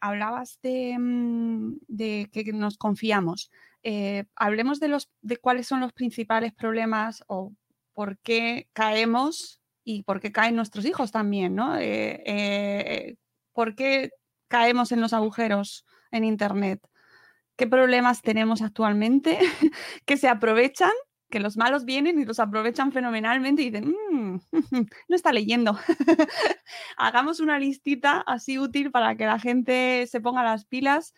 hablabas 0.00 0.60
de, 0.62 0.96
mm, 0.98 1.78
de, 1.88 2.28
que 2.32 2.52
nos 2.52 2.76
confiamos. 2.76 3.50
hablemos 4.36 4.78
de, 4.80 4.88
los, 4.88 5.10
de 5.22 5.38
cuáles 5.38 5.66
son 5.66 5.80
los 5.80 5.92
principales 5.92 6.52
problemas 6.52 7.24
o 7.26 7.52
por 7.94 8.18
qué 8.18 8.68
caemos 8.72 9.60
y 9.84 10.02
por 10.02 10.20
qué 10.20 10.32
caen 10.32 10.56
nuestros 10.56 10.84
hijos 10.84 11.10
también, 11.10 11.54
¿no? 11.54 11.76
Eh, 11.76 12.22
eh, 12.24 13.16
¿Por 13.60 13.74
qué 13.74 14.08
caemos 14.48 14.90
en 14.90 15.02
los 15.02 15.12
agujeros 15.12 15.84
en 16.12 16.24
Internet? 16.24 16.80
¿Qué 17.56 17.66
problemas 17.66 18.22
tenemos 18.22 18.62
actualmente 18.62 19.38
que 20.06 20.16
se 20.16 20.28
aprovechan? 20.28 20.92
Que 21.28 21.40
los 21.40 21.58
malos 21.58 21.84
vienen 21.84 22.18
y 22.18 22.24
los 22.24 22.40
aprovechan 22.40 22.90
fenomenalmente 22.90 23.60
y 23.60 23.70
dicen, 23.70 23.94
mm, 24.10 24.40
no 25.10 25.14
está 25.14 25.34
leyendo. 25.34 25.78
Hagamos 26.96 27.38
una 27.38 27.58
listita 27.58 28.24
así 28.26 28.58
útil 28.58 28.90
para 28.90 29.14
que 29.16 29.26
la 29.26 29.38
gente 29.38 30.06
se 30.06 30.22
ponga 30.22 30.42
las 30.42 30.64
pilas 30.64 31.12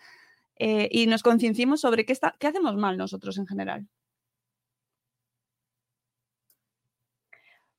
eh, 0.57 0.88
y 0.90 1.07
nos 1.07 1.22
concienciemos 1.22 1.81
sobre 1.81 2.05
qué, 2.05 2.18
hacemos 2.40 2.74
mal 2.74 2.96
nosotros 2.96 3.38
en 3.38 3.46
general. 3.46 3.87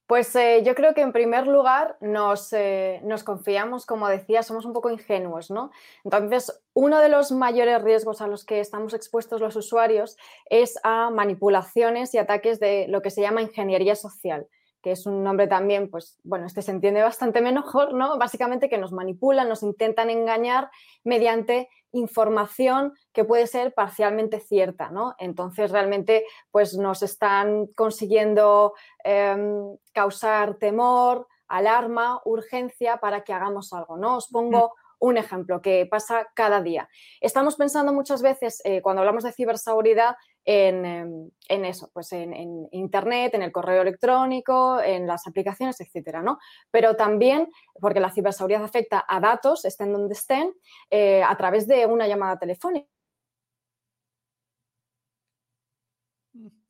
Pues 0.06 0.36
eh, 0.36 0.62
yo 0.66 0.76
creo 0.76 0.94
que 0.94 1.02
en 1.02 1.14
primer 1.14 1.48
lugar 1.48 1.98
eh, 2.02 3.00
nos, 3.04 3.24
confiamos, 3.24 3.86
como 3.86 4.10
decía, 4.10 4.44
somos 4.44 4.66
un 4.66 4.74
poco 4.74 4.90
ingenuos, 4.90 5.50
¿no? 5.50 5.72
Entonces, 6.04 6.62
uno 6.74 7.00
de 7.00 7.08
los 7.08 7.32
mayores 7.32 7.82
riesgos 7.82 8.22
a 8.22 8.28
los 8.28 8.44
que 8.46 8.60
estamos 8.60 8.94
expuestos 8.94 9.40
los 9.40 9.56
usuarios 9.56 10.18
es 10.50 10.78
a 10.84 11.10
manipulaciones 11.10 12.14
y 12.14 12.18
ataques 12.18 12.60
de 12.60 12.88
lo 12.90 13.02
que 13.02 13.12
se 13.12 13.22
llama 13.22 13.42
ingeniería 13.42 13.96
social 13.96 14.48
que 14.84 14.92
es 14.92 15.06
un 15.06 15.24
nombre 15.24 15.48
también, 15.48 15.90
pues 15.90 16.20
bueno, 16.26 16.46
este 16.46 16.62
se 16.62 16.72
entiende 16.72 17.02
bastante 17.02 17.40
mejor, 17.40 17.94
¿no? 17.94 18.18
Básicamente 18.18 18.68
que 18.68 18.78
nos 18.78 18.92
manipulan, 18.92 19.48
nos 19.48 19.64
intentan 19.64 20.10
engañar 20.10 20.70
mediante 21.06 21.70
información 21.94 22.94
que 23.14 23.24
puede 23.24 23.48
ser 23.48 23.74
parcialmente 23.74 24.40
cierta, 24.40 24.90
¿no? 24.90 25.16
Entonces 25.20 25.72
realmente 25.72 26.26
pues 26.52 26.78
nos 26.78 27.02
están 27.02 27.68
consiguiendo 27.68 28.74
em, 29.04 29.78
causar 29.94 30.56
temor, 30.56 31.28
alarma, 31.48 32.22
urgencia 32.26 32.98
para 32.98 33.24
que 33.24 33.34
hagamos 33.34 33.72
algo, 33.74 33.96
¿no? 33.98 34.18
Os 34.18 34.28
pongo 34.28 34.74
un 35.04 35.18
ejemplo 35.18 35.62
que 35.62 35.86
pasa 35.86 36.30
cada 36.34 36.62
día. 36.62 36.88
Estamos 37.20 37.58
pensando 37.58 37.92
muchas 37.92 38.22
veces, 38.22 38.62
eh, 38.64 38.82
cuando 38.82 39.02
hablamos 39.02 39.26
de 39.26 39.34
ciberseguridad, 39.34 40.16
em, 40.46 41.30
en, 41.50 41.66
eso, 41.66 41.92
pues 41.94 42.14
en, 42.14 42.70
Internet, 42.72 43.34
en 43.34 43.42
el 43.42 43.52
correo 43.52 43.82
electrónico, 43.82 44.80
en 44.82 45.06
las 45.06 45.28
aplicaciones, 45.28 45.82
etcétera, 45.82 46.22
¿no? 46.22 46.40
Pero 46.72 46.96
también, 46.96 47.50
porque 47.82 48.00
la 48.00 48.12
ciberseguridad 48.12 48.64
afecta 48.64 49.04
a 49.06 49.20
datos, 49.20 49.66
estén 49.66 49.92
donde 49.92 50.14
estén, 50.14 50.54
eh, 50.90 51.22
a 51.22 51.36
través 51.36 51.68
de 51.68 51.86
una 51.86 52.08
llamada 52.08 52.40
telefónica. 52.40 52.88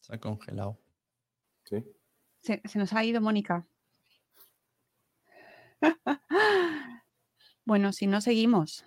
Se 0.01 0.15
ha 0.15 0.19
congelado. 0.19 0.79
Sí. 1.65 1.85
se 2.41 2.79
nos 2.79 2.93
ha 2.93 3.03
ido 3.03 3.21
Mónica. 3.21 3.67
Bueno, 7.65 7.93
si 7.93 8.07
no 8.07 8.21
seguimos. 8.21 8.85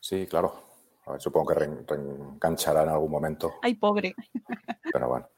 Sí, 0.00 0.26
claro. 0.26 0.62
A 1.06 1.12
ver, 1.12 1.20
supongo 1.20 1.48
que 1.48 1.84
reenganchará 1.86 2.82
en 2.82 2.90
algún 2.90 3.10
momento. 3.10 3.54
Ay, 3.62 3.74
pobre. 3.74 4.14
Pero 4.92 5.08
bueno. 5.08 5.28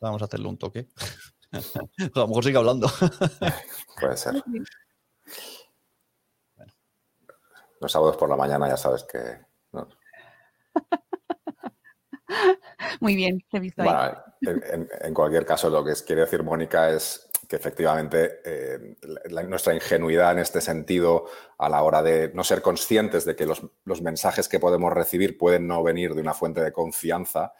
vamos 0.00 0.22
a 0.22 0.24
hacerle 0.24 0.48
un 0.48 0.58
toque. 0.58 0.88
a 1.52 1.60
lo 2.14 2.28
mejor 2.28 2.44
sigue 2.44 2.58
hablando. 2.58 2.88
Puede 4.00 4.16
ser. 4.16 4.42
Los 7.80 7.92
sábados 7.92 8.16
por 8.16 8.28
la 8.28 8.36
mañana 8.36 8.68
ya 8.68 8.76
sabes 8.76 9.04
que. 9.04 9.38
Muy 13.00 13.16
bien, 13.16 13.40
te 13.50 13.56
he 13.56 13.60
visto 13.60 13.82
ahí. 13.82 14.12
en, 14.42 15.14
cualquier 15.14 15.46
caso, 15.46 15.70
lo 15.70 15.84
que 15.84 15.94
quiere 16.06 16.22
decir 16.22 16.42
Mónica 16.42 16.90
es 16.90 17.29
que 17.50 17.56
efectivamente 17.56 18.40
eh, 18.44 18.94
nuestra 19.48 19.74
ingenuidad 19.74 20.30
en 20.30 20.38
este 20.38 20.60
sentido 20.60 21.24
a 21.58 21.68
la 21.68 21.82
hora 21.82 22.00
de 22.00 22.30
no 22.32 22.44
ser 22.44 22.62
conscientes 22.62 23.24
de 23.24 23.34
que 23.34 23.44
los, 23.44 23.66
los, 23.84 24.02
mensajes 24.02 24.48
que 24.48 24.60
podemos 24.60 24.92
recibir 24.92 25.36
pueden 25.36 25.66
no 25.66 25.82
venir 25.82 26.14
de 26.14 26.20
una 26.20 26.32
fuente 26.32 26.60
de 26.62 26.70
confianza, 26.70 27.52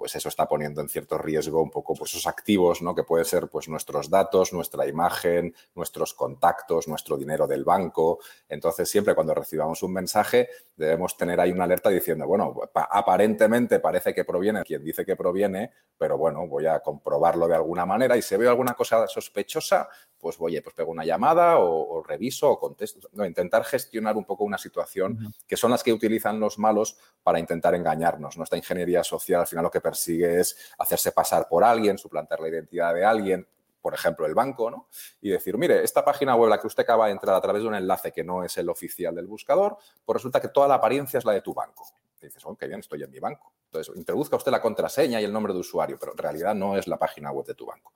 pues 0.00 0.16
eso 0.16 0.30
está 0.30 0.48
poniendo 0.48 0.80
en 0.80 0.88
cierto 0.88 1.18
riesgo 1.18 1.62
un 1.62 1.70
poco 1.70 1.92
pues, 1.94 2.12
esos 2.12 2.26
activos, 2.26 2.80
¿no? 2.80 2.94
que 2.94 3.02
pueden 3.02 3.26
ser 3.26 3.48
pues, 3.48 3.68
nuestros 3.68 4.08
datos, 4.08 4.50
nuestra 4.50 4.86
imagen, 4.86 5.54
nuestros 5.74 6.14
contactos, 6.14 6.88
nuestro 6.88 7.18
dinero 7.18 7.46
del 7.46 7.64
banco. 7.64 8.18
Entonces, 8.48 8.88
siempre 8.88 9.14
cuando 9.14 9.34
recibamos 9.34 9.82
un 9.82 9.92
mensaje, 9.92 10.48
debemos 10.74 11.18
tener 11.18 11.38
ahí 11.38 11.52
una 11.52 11.64
alerta 11.64 11.90
diciendo, 11.90 12.26
bueno, 12.26 12.54
aparentemente 12.72 13.78
parece 13.78 14.14
que 14.14 14.24
proviene 14.24 14.62
quien 14.62 14.82
dice 14.82 15.04
que 15.04 15.16
proviene, 15.16 15.70
pero 15.98 16.16
bueno, 16.16 16.46
voy 16.46 16.64
a 16.64 16.80
comprobarlo 16.80 17.46
de 17.46 17.56
alguna 17.56 17.84
manera 17.84 18.16
y 18.16 18.22
si 18.22 18.34
veo 18.36 18.48
alguna 18.48 18.72
cosa 18.72 19.06
sospechosa, 19.06 19.86
pues 20.20 20.38
voy, 20.38 20.60
pues 20.60 20.74
pego 20.74 20.90
una 20.90 21.04
llamada 21.04 21.58
o, 21.58 22.02
reviso 22.02 22.50
o 22.50 22.58
contesto. 22.58 23.08
No, 23.12 23.24
intentar 23.24 23.64
gestionar 23.64 24.16
un 24.16 24.24
poco 24.24 24.44
una 24.44 24.58
situación 24.58 25.34
que 25.46 25.56
son 25.56 25.70
las 25.70 25.82
que 25.82 25.92
utilizan 25.92 26.38
los 26.38 26.58
malos 26.58 26.96
para 27.22 27.38
intentar 27.38 27.74
engañarnos. 27.74 28.36
Nuestra 28.36 28.58
ingeniería 28.58 29.02
social 29.02 29.40
al 29.40 29.46
final 29.46 29.64
lo 29.64 29.70
que 29.70 29.80
persigue 29.80 30.40
es 30.40 30.56
hacerse 30.78 31.12
pasar 31.12 31.48
por 31.48 31.64
alguien, 31.64 31.98
suplantar 31.98 32.40
la 32.40 32.48
identidad 32.48 32.94
de 32.94 33.04
alguien, 33.04 33.46
por 33.80 33.94
ejemplo, 33.94 34.26
el 34.26 34.34
banco, 34.34 34.70
¿no? 34.70 34.88
Y 35.20 35.30
decir, 35.30 35.56
mire, 35.56 35.82
esta 35.82 36.04
página 36.04 36.36
web, 36.36 36.50
la 36.50 36.60
que 36.60 36.66
usted 36.66 36.82
acaba 36.82 37.06
de 37.06 37.12
entrar 37.12 37.34
a 37.34 37.40
través 37.40 37.62
de 37.62 37.68
un 37.68 37.74
enlace 37.74 38.12
que 38.12 38.24
no 38.24 38.44
es 38.44 38.56
el 38.58 38.68
oficial 38.68 39.14
del 39.14 39.26
buscador, 39.26 39.78
pues 40.04 40.14
resulta 40.14 40.40
que 40.40 40.48
toda 40.48 40.68
la 40.68 40.74
apariencia 40.74 41.18
es 41.18 41.24
la 41.24 41.32
de 41.32 41.40
tu 41.40 41.54
banco. 41.54 41.86
Dices, 42.26 42.42
oh, 42.46 42.56
qué 42.56 42.66
bien, 42.66 42.80
estoy 42.80 43.02
en 43.02 43.10
mi 43.10 43.18
banco. 43.18 43.52
Entonces, 43.66 43.94
introduzca 43.96 44.36
usted 44.36 44.50
la 44.50 44.60
contraseña 44.60 45.20
y 45.20 45.24
el 45.24 45.32
nombre 45.32 45.52
de 45.52 45.60
usuario, 45.60 45.96
pero 45.98 46.12
en 46.12 46.18
realidad 46.18 46.54
no 46.54 46.76
es 46.76 46.86
la 46.86 46.98
página 46.98 47.30
web 47.30 47.46
de 47.46 47.54
tu 47.54 47.66
banco. 47.66 47.92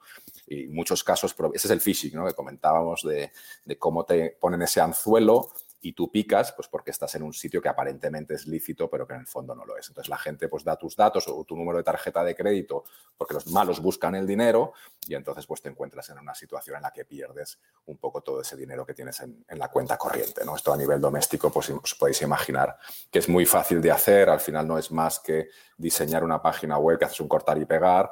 Y 0.46 0.64
en 0.64 0.74
muchos 0.74 1.02
casos, 1.02 1.34
ese 1.52 1.66
es 1.66 1.70
el 1.70 1.80
phishing, 1.80 2.14
¿no? 2.14 2.26
Que 2.26 2.34
comentábamos 2.34 3.02
de, 3.02 3.32
de 3.64 3.78
cómo 3.78 4.04
te 4.04 4.36
ponen 4.40 4.62
ese 4.62 4.80
anzuelo 4.80 5.50
y 5.84 5.92
tú 5.92 6.10
picas, 6.10 6.52
pues 6.52 6.66
porque 6.66 6.90
estás 6.90 7.14
en 7.14 7.22
un 7.22 7.34
sitio 7.34 7.60
que 7.60 7.68
aparentemente 7.68 8.32
es 8.32 8.46
lícito, 8.46 8.88
pero 8.88 9.06
que 9.06 9.12
en 9.12 9.20
el 9.20 9.26
fondo 9.26 9.54
no 9.54 9.66
lo 9.66 9.76
es. 9.76 9.86
Entonces 9.88 10.08
la 10.08 10.16
gente 10.16 10.48
pues 10.48 10.64
da 10.64 10.76
tus 10.76 10.96
datos 10.96 11.28
o 11.28 11.44
tu 11.44 11.54
número 11.56 11.76
de 11.76 11.84
tarjeta 11.84 12.24
de 12.24 12.34
crédito 12.34 12.84
porque 13.18 13.34
los 13.34 13.48
malos 13.48 13.82
buscan 13.82 14.14
el 14.14 14.26
dinero 14.26 14.72
y 15.06 15.14
entonces 15.14 15.46
pues 15.46 15.60
te 15.60 15.68
encuentras 15.68 16.08
en 16.08 16.18
una 16.18 16.34
situación 16.34 16.76
en 16.76 16.82
la 16.82 16.90
que 16.90 17.04
pierdes 17.04 17.58
un 17.84 17.98
poco 17.98 18.22
todo 18.22 18.40
ese 18.40 18.56
dinero 18.56 18.86
que 18.86 18.94
tienes 18.94 19.20
en, 19.20 19.44
la 19.46 19.68
cuenta 19.68 19.98
corriente. 19.98 20.42
¿no? 20.46 20.56
Esto 20.56 20.72
a 20.72 20.76
nivel 20.78 21.02
doméstico 21.02 21.52
pues 21.52 21.68
os 21.68 21.94
podéis 21.96 22.22
imaginar 22.22 22.78
que 23.10 23.18
es 23.18 23.28
muy 23.28 23.44
fácil 23.44 23.82
de 23.82 23.90
hacer, 23.90 24.30
al 24.30 24.40
final 24.40 24.66
no 24.66 24.78
es 24.78 24.90
más 24.90 25.20
que 25.20 25.50
diseñar 25.76 26.24
una 26.24 26.40
página 26.40 26.78
web 26.78 26.98
que 26.98 27.04
haces 27.04 27.20
un 27.20 27.28
cortar 27.28 27.58
y 27.58 27.66
pegar 27.66 28.10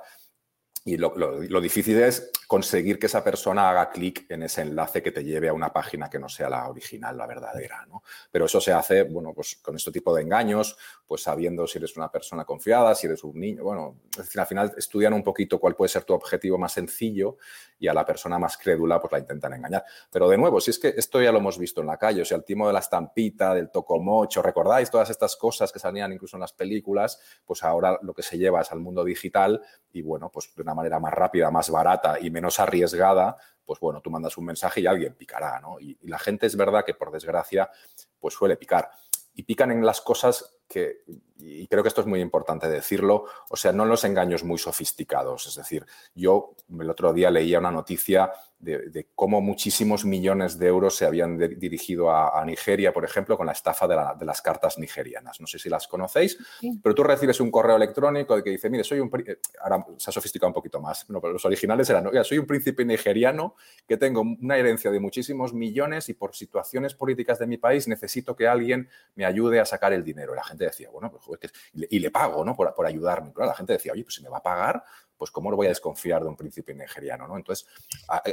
y 0.85 0.97
lo, 0.97 1.61
difícil 1.61 2.01
es 2.01 2.33
conseguir 2.49 2.99
que 2.99 3.07
esa 3.07 3.23
persona 3.23 3.71
haga 3.71 3.89
clic 3.91 4.27
en 4.29 4.43
ese 4.43 4.63
enlace 4.63 5.01
que 5.01 5.13
te 5.13 5.23
lleve 5.23 5.49
a 5.49 5.53
una 5.53 5.73
página 5.73 6.11
que 6.11 6.19
no 6.19 6.29
sea 6.29 6.51
la 6.51 6.69
original, 6.69 7.17
la 7.17 7.27
verdadera, 7.27 7.87
¿no? 7.87 8.03
Pero 8.33 8.47
eso 8.47 8.61
se 8.61 8.73
hace, 8.73 9.05
bueno, 9.05 9.33
pues 9.33 9.57
con 9.63 9.77
este 9.77 9.93
tipo 9.93 10.13
de 10.13 10.23
engaños, 10.23 10.77
pues 11.07 11.23
sabiendo 11.23 11.69
si 11.69 11.79
eres 11.79 11.97
una 11.97 12.11
persona 12.11 12.45
confiada, 12.45 12.97
si 12.97 13.07
eres 13.07 13.23
un 13.23 13.39
niño, 13.39 13.63
bueno, 13.63 14.01
al 14.37 14.47
final 14.47 14.75
estudian 14.77 15.13
un 15.13 15.23
poquito 15.23 15.61
cuál 15.61 15.77
puede 15.77 15.89
ser 15.89 16.03
tu 16.03 16.15
objetivo 16.15 16.59
más 16.59 16.73
sencillo 16.73 17.37
y 17.79 17.87
a 17.87 17.95
la 17.95 18.05
persona 18.05 18.39
más 18.39 18.57
crédula 18.59 19.01
pues 19.01 19.13
la 19.13 19.21
intentan 19.21 19.55
engañar. 19.55 19.85
Pero 20.11 20.29
de 20.29 20.37
nuevo, 20.37 20.61
si 20.61 20.73
es 20.73 20.81
que 20.81 20.95
esto 20.97 21.23
ya 21.23 21.31
lo 21.31 21.39
hemos 21.39 21.59
visto 21.59 21.81
en 21.81 21.87
la 21.87 21.97
calle, 21.97 22.23
o 22.23 22.25
sea, 22.25 22.39
el 22.39 22.45
timo 22.45 22.67
de 22.67 22.73
la 22.73 22.81
estampita, 22.81 23.55
del 23.55 23.71
tocomocho, 23.71 24.43
¿recordáis 24.43 24.91
todas 24.91 25.11
estas 25.11 25.37
cosas 25.37 25.71
que 25.71 25.79
salían 25.79 26.13
incluso 26.13 26.37
en 26.37 26.41
las 26.41 26.53
películas? 26.53 27.21
Pues 27.45 27.63
ahora 27.63 28.01
lo 28.03 28.15
que 28.15 28.23
se 28.23 28.37
lleva 28.37 28.63
es 28.63 28.73
al 28.73 28.81
mundo 28.81 29.05
digital 29.05 29.63
y 29.93 30.03
bueno, 30.03 30.31
pues 30.31 30.55
de 30.55 30.63
una 30.63 30.75
manera 30.75 30.99
más 30.99 31.13
rápida, 31.13 31.51
más 31.51 31.71
barata 31.71 32.19
y 32.21 32.31
menos 32.31 32.59
arriesgada, 32.59 33.37
pues 33.65 33.79
bueno, 33.81 34.01
tú 34.01 34.11
mandas 34.11 34.37
un 34.37 34.47
mensaje 34.47 34.81
y 34.81 34.87
alguien 34.87 35.15
picará, 35.15 35.61
¿no? 35.61 35.79
Y, 35.81 35.99
la 36.03 36.19
gente 36.19 36.47
es 36.47 36.57
verdad 36.57 36.85
que 36.85 36.95
por 36.95 37.11
desgracia, 37.11 37.71
pues 38.19 38.35
suele 38.35 38.57
picar. 38.57 38.91
Y 39.35 39.45
pican 39.45 39.71
en 39.71 39.85
las 39.85 40.01
cosas 40.01 40.59
que, 40.69 41.05
y 41.39 41.67
creo 41.69 41.83
que 41.83 41.89
esto 41.89 42.03
es 42.03 42.07
muy 42.07 42.21
importante 42.21 42.69
decirlo, 42.69 43.25
o 43.49 43.57
sea, 43.57 43.73
no 43.73 43.85
en 43.85 43.89
los 43.89 44.05
engaños 44.05 44.45
muy 44.45 44.59
sofisticados. 44.59 45.47
Es 45.47 45.55
decir, 45.55 45.87
yo 46.15 46.55
el 46.69 46.91
otro 46.91 47.13
día 47.13 47.31
leía 47.31 47.59
una 47.59 47.71
noticia 47.71 48.33
de, 48.63 49.09
cómo 49.15 49.41
muchísimos 49.41 50.05
millones 50.05 50.59
de 50.59 50.69
euros 50.69 50.97
se 50.97 51.05
habían 51.05 51.37
dirigido 51.59 52.11
a, 52.11 52.43
Nigeria, 52.45 52.93
por 52.93 53.05
ejemplo, 53.05 53.37
con 53.37 53.47
la 53.47 53.53
estafa 53.53 53.87
de, 53.89 54.25
las 54.25 54.41
cartas 54.41 54.79
nigerianas. 54.79 55.41
No 55.41 55.47
sé 55.47 55.59
si 55.59 55.69
las 55.69 55.89
conocéis, 55.89 56.39
pero 56.83 56.95
tú 56.95 57.03
recibes 57.03 57.41
un 57.41 57.51
correo 57.51 57.77
electrónico 57.77 58.41
que 58.43 58.51
dice, 58.51 58.71
mire, 58.71 58.85
soy 58.85 59.01
un... 59.01 59.11
Eh, 59.27 59.39
ahora 59.61 59.85
se 59.97 60.11
ha 60.11 60.13
sofisticado 60.13 60.49
un 60.49 60.55
poquito 60.55 60.81
más, 60.81 61.05
pero 61.07 61.33
los 61.33 61.45
originales 61.45 61.91
eran, 61.91 62.09
soy 62.25 62.39
un 62.39 62.47
príncipe 62.47 62.85
nigeriano 62.85 63.57
que 63.87 63.97
tengo 63.97 64.21
una 64.21 64.57
herencia 64.57 64.91
de 64.91 65.01
muchísimos 65.01 65.53
millones 65.53 66.09
y 66.09 66.15
por 66.15 66.35
situaciones 66.35 66.95
políticas 66.95 67.39
de 67.39 67.47
mi 67.47 67.59
país 67.59 67.89
necesito 67.89 68.37
que 68.37 68.47
alguien 68.47 68.89
me 69.15 69.25
ayude 69.25 69.61
a 69.61 69.65
sacar 69.65 69.93
el 69.93 70.05
dinero. 70.05 70.33
Y 70.33 70.37
la 70.37 70.45
gente 70.45 70.65
decía, 70.65 70.89
bueno, 70.91 71.11
pues, 71.11 71.51
y, 71.75 71.99
le, 71.99 72.11
pago, 72.11 72.45
¿no? 72.45 72.55
Por, 72.55 72.73
por 72.75 72.87
ayudarme. 72.87 73.33
la 73.37 73.55
gente 73.55 73.73
decía, 73.73 73.93
oye, 73.93 74.05
pues 74.05 74.15
si 74.15 74.23
me 74.23 74.29
va 74.29 74.39
a 74.39 74.43
pagar, 74.43 74.85
pues 75.17 75.31
¿cómo 75.31 75.51
lo 75.51 75.57
voy 75.57 75.67
a 75.67 75.71
desconfiar 75.71 76.23
de 76.23 76.29
un 76.29 76.37
príncipe 76.37 76.75
nigeriano? 76.75 77.27
¿no? 77.29 77.37
Entonces, 77.37 77.67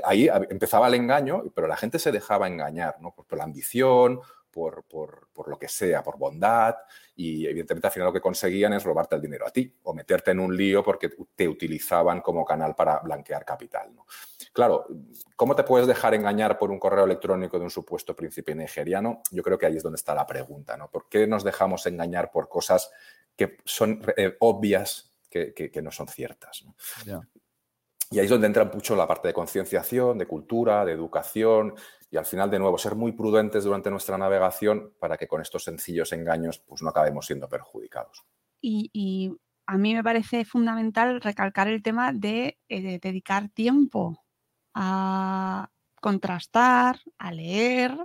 ahí 0.03 0.29
empezaba 0.49 0.87
el 0.87 0.95
engaño, 0.95 1.43
pero 1.53 1.67
la 1.67 1.77
gente 1.77 1.99
se 1.99 2.11
dejaba 2.11 2.47
engañar 2.47 2.97
¿no? 2.99 3.13
por, 3.13 3.37
la 3.37 3.43
ambición, 3.43 4.19
por, 4.51 5.47
lo 5.47 5.57
que 5.57 5.67
sea, 5.67 6.03
por 6.03 6.17
bondad, 6.17 6.75
y 7.15 7.45
evidentemente 7.45 7.87
al 7.87 7.93
final 7.93 8.07
lo 8.07 8.13
que 8.13 8.21
conseguían 8.21 8.73
es 8.73 8.83
robarte 8.83 9.15
el 9.15 9.21
dinero 9.21 9.47
a 9.47 9.51
ti 9.51 9.73
o 9.83 9.93
meterte 9.93 10.31
en 10.31 10.39
un 10.39 10.55
lío 10.55 10.83
porque 10.83 11.09
te 11.35 11.47
utilizaban 11.47 12.21
como 12.21 12.43
canal 12.45 12.75
para 12.75 12.99
blanquear 12.99 13.45
capital. 13.45 13.91
Claro, 14.51 14.87
¿cómo 15.35 15.55
te 15.55 15.63
puedes 15.63 15.87
dejar 15.87 16.13
engañar 16.13 16.57
por 16.57 16.71
un 16.71 16.79
correo 16.79 17.05
electrónico 17.05 17.57
de 17.57 17.65
un 17.65 17.69
supuesto 17.69 18.15
príncipe 18.15 18.55
nigeriano? 18.55 19.21
Yo 19.31 19.43
creo 19.43 19.57
que 19.57 19.65
ahí 19.65 19.77
es 19.77 19.83
donde 19.83 19.97
está 19.97 20.13
la 20.13 20.25
pregunta, 20.25 20.75
¿no? 20.75 20.89
¿Por 20.89 21.07
qué 21.07 21.27
nos 21.27 21.43
dejamos 21.43 21.85
engañar 21.85 22.31
por 22.31 22.49
cosas 22.49 22.91
que 23.35 23.57
son 23.63 24.01
eh, 24.17 24.35
obvias 24.39 25.08
que, 25.29 25.81
no 25.81 25.91
son 25.91 26.07
ciertas. 26.07 26.65
Y 28.11 28.17
ahí 28.17 28.25
es 28.25 28.31
donde 28.31 28.47
entra 28.47 28.65
mucho 28.65 28.95
la 28.95 29.07
parte 29.07 29.27
de 29.27 29.33
concienciación, 29.33 30.17
de 30.17 30.25
cultura, 30.25 30.83
de 30.83 30.93
educación 30.93 31.75
y 32.11 32.17
al 32.17 32.25
final, 32.25 32.49
de 32.49 32.57
nuevo, 32.57 32.77
ser 32.77 32.95
muy 32.95 33.11
prudentes 33.11 33.63
durante 33.63 33.91
nuestra 33.91 34.17
navegación 34.17 34.93
para 34.99 35.15
que 35.15 35.27
con 35.27 35.41
estos 35.41 35.63
sencillos 35.63 36.11
engaños 36.11 36.59
pues, 36.59 36.81
no 36.81 36.89
acabemos 36.89 37.27
siendo 37.27 37.47
perjudicados. 37.47 38.25
Y, 38.61 39.37
a 39.67 39.77
mí 39.77 39.93
me 39.93 40.03
parece 40.03 40.45
fundamental 40.45 41.21
recalcar 41.21 41.67
el 41.67 41.83
tema 41.83 42.11
de, 42.11 42.57
eh, 42.69 42.99
dedicar 42.99 43.49
tiempo 43.49 44.19
a 44.73 45.69
contrastar, 46.01 46.99
a 47.19 47.31
leer, 47.31 47.95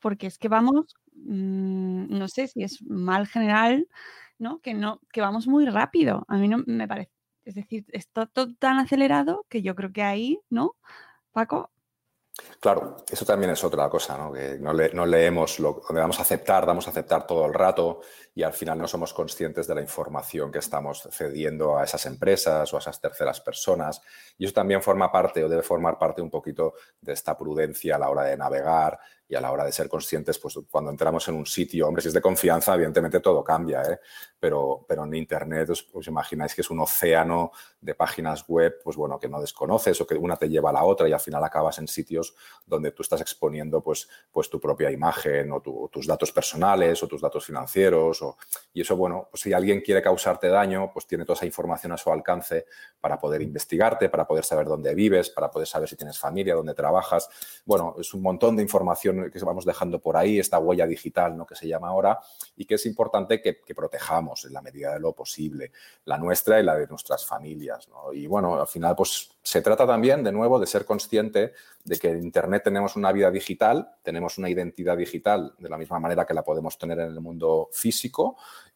porque 0.00 0.26
es 0.26 0.36
que 0.36 0.48
vamos, 0.48 0.96
mm, 1.12 2.18
no 2.18 2.26
sé 2.26 2.48
si 2.48 2.64
es 2.64 2.82
mal 2.82 3.28
general, 3.28 3.86
¿no? 4.40 4.60
Que 4.60 4.74
no, 4.74 5.00
que 5.12 5.20
vamos 5.20 5.46
muy 5.46 5.66
rápido. 5.66 6.24
A 6.26 6.36
mí 6.36 6.48
no 6.48 6.64
me 6.66 6.88
parece. 6.88 7.12
Es 7.44 7.54
decir, 7.54 7.84
está 7.92 8.26
todo 8.26 8.48
tan 8.58 8.78
acelerado 8.78 9.46
que 9.48 9.62
yo 9.62 9.74
creo 9.74 9.92
que 9.92 10.02
ahí, 10.02 10.40
¿no? 10.50 10.76
Paco. 11.32 11.70
Claro, 12.58 12.96
eso 13.10 13.24
también 13.24 13.52
es 13.52 13.62
otra 13.64 13.88
cosa, 13.88 14.16
¿no? 14.16 14.32
Que 14.32 14.58
no, 14.58 14.72
no 14.72 15.06
leemos 15.06 15.58
lo 15.60 15.82
donde 15.86 16.00
vamos 16.00 16.18
a 16.18 16.22
aceptar, 16.22 16.64
vamos 16.66 16.86
a 16.86 16.90
aceptar 16.90 17.26
todo 17.26 17.46
el 17.46 17.54
rato 17.54 18.00
y 18.40 18.42
al 18.42 18.54
final 18.54 18.78
no 18.78 18.88
somos 18.88 19.12
conscientes 19.12 19.66
de 19.66 19.74
la 19.74 19.82
información 19.82 20.50
que 20.50 20.60
estamos 20.60 21.06
cediendo 21.10 21.76
a 21.76 21.84
esas 21.84 22.06
empresas 22.06 22.72
o 22.72 22.76
a 22.76 22.78
esas 22.78 22.98
terceras 22.98 23.38
personas. 23.42 24.00
Y 24.38 24.46
eso 24.46 24.54
también 24.54 24.82
forma 24.82 25.12
parte 25.12 25.44
o 25.44 25.48
debe 25.48 25.62
formar 25.62 25.98
parte 25.98 26.22
un 26.22 26.30
poquito 26.30 26.72
de 27.02 27.12
esta 27.12 27.36
prudencia 27.36 27.96
a 27.96 27.98
la 27.98 28.08
hora 28.08 28.24
de 28.24 28.38
navegar, 28.38 28.98
y 29.30 29.36
a 29.36 29.40
la 29.40 29.52
hora 29.52 29.64
de 29.64 29.70
ser 29.70 29.88
conscientes, 29.88 30.40
pues 30.40 30.58
cuando 30.68 30.90
entramos 30.90 31.28
en 31.28 31.36
un 31.36 31.46
sitio, 31.46 31.86
hombre, 31.86 32.02
si 32.02 32.08
es 32.08 32.14
de 32.14 32.20
confianza, 32.20 32.74
evidentemente 32.74 33.20
todo 33.20 33.44
cambia, 33.44 33.80
¿eh? 33.82 34.00
pero, 34.40 34.84
pero 34.88 35.04
en 35.04 35.14
Internet 35.14 35.70
os, 35.70 36.08
imagináis 36.08 36.52
que 36.52 36.62
es 36.62 36.70
un 36.70 36.80
océano 36.80 37.52
de 37.80 37.94
páginas 37.94 38.44
web, 38.48 38.80
pues 38.82 38.96
bueno, 38.96 39.20
que 39.20 39.28
no 39.28 39.40
desconoces 39.40 40.00
o 40.00 40.06
que 40.06 40.16
una 40.16 40.34
te 40.34 40.48
lleva 40.48 40.70
a 40.70 40.72
la 40.72 40.82
otra 40.82 41.08
y 41.08 41.12
al 41.12 41.20
final 41.20 41.44
acabas 41.44 41.78
en 41.78 41.86
sitios 41.86 42.34
donde 42.66 42.90
tú 42.90 43.04
estás 43.04 43.20
exponiendo 43.20 43.80
pues, 43.80 44.08
pues 44.32 44.50
tu 44.50 44.58
propia 44.58 44.90
imagen 44.90 45.52
o 45.52 45.60
tus 45.60 46.08
datos 46.08 46.32
personales 46.32 47.00
o 47.00 47.06
tus 47.06 47.20
datos 47.20 47.46
financieros. 47.46 48.22
O, 48.22 48.29
y 48.72 48.82
eso, 48.82 48.96
bueno, 48.96 49.28
pues 49.30 49.42
si 49.42 49.52
alguien 49.52 49.80
quiere 49.80 50.00
causarte 50.00 50.48
daño, 50.48 50.90
pues 50.92 51.06
tiene 51.06 51.24
toda 51.24 51.34
esa 51.34 51.46
información 51.46 51.92
a 51.92 51.96
su 51.96 52.10
alcance 52.10 52.66
para 53.00 53.18
poder 53.18 53.42
investigarte, 53.42 54.08
para 54.08 54.26
poder 54.26 54.44
saber 54.44 54.66
dónde 54.66 54.94
vives, 54.94 55.30
para 55.30 55.50
poder 55.50 55.66
saber 55.66 55.88
si 55.88 55.96
tienes 55.96 56.18
familia, 56.18 56.54
dónde 56.54 56.74
trabajas. 56.74 57.28
Bueno, 57.64 57.96
es 57.98 58.14
un 58.14 58.22
montón 58.22 58.56
de 58.56 58.62
información 58.62 59.30
que 59.30 59.38
vamos 59.40 59.64
dejando 59.64 60.00
por 60.00 60.16
ahí, 60.16 60.38
esta 60.38 60.58
huella 60.58 60.86
digital 60.86 61.36
¿no? 61.36 61.46
que 61.46 61.56
se 61.56 61.66
llama 61.66 61.88
ahora, 61.88 62.20
y 62.56 62.64
que 62.64 62.76
es 62.76 62.86
importante 62.86 63.40
que, 63.40 63.60
protejamos 63.70 64.44
en 64.44 64.52
la 64.52 64.60
medida 64.60 64.92
de 64.92 65.00
lo 65.00 65.14
posible, 65.14 65.72
la 66.04 66.18
nuestra 66.18 66.60
y 66.60 66.64
la 66.64 66.76
de 66.76 66.86
nuestras 66.88 67.24
familias. 67.24 67.88
Y 68.12 68.26
bueno, 68.26 68.60
al 68.60 68.66
final, 68.66 68.94
pues 68.94 69.30
se 69.42 69.62
trata 69.62 69.86
también, 69.86 70.22
de 70.22 70.32
nuevo, 70.32 70.58
de 70.58 70.66
ser 70.66 70.84
consciente 70.84 71.54
de 71.84 71.98
que 71.98 72.10
en 72.10 72.22
Internet 72.22 72.64
tenemos 72.64 72.96
una 72.96 73.10
vida 73.12 73.30
digital, 73.30 73.94
tenemos 74.02 74.36
una 74.38 74.50
identidad 74.50 74.96
digital 74.96 75.54
de 75.58 75.68
la 75.68 75.78
misma 75.78 75.98
manera 75.98 76.26
que 76.26 76.34
la 76.34 76.42
podemos 76.42 76.76
tener 76.76 76.98
en 77.00 77.08
el 77.08 77.20
mundo 77.20 77.68
físico 77.72 78.09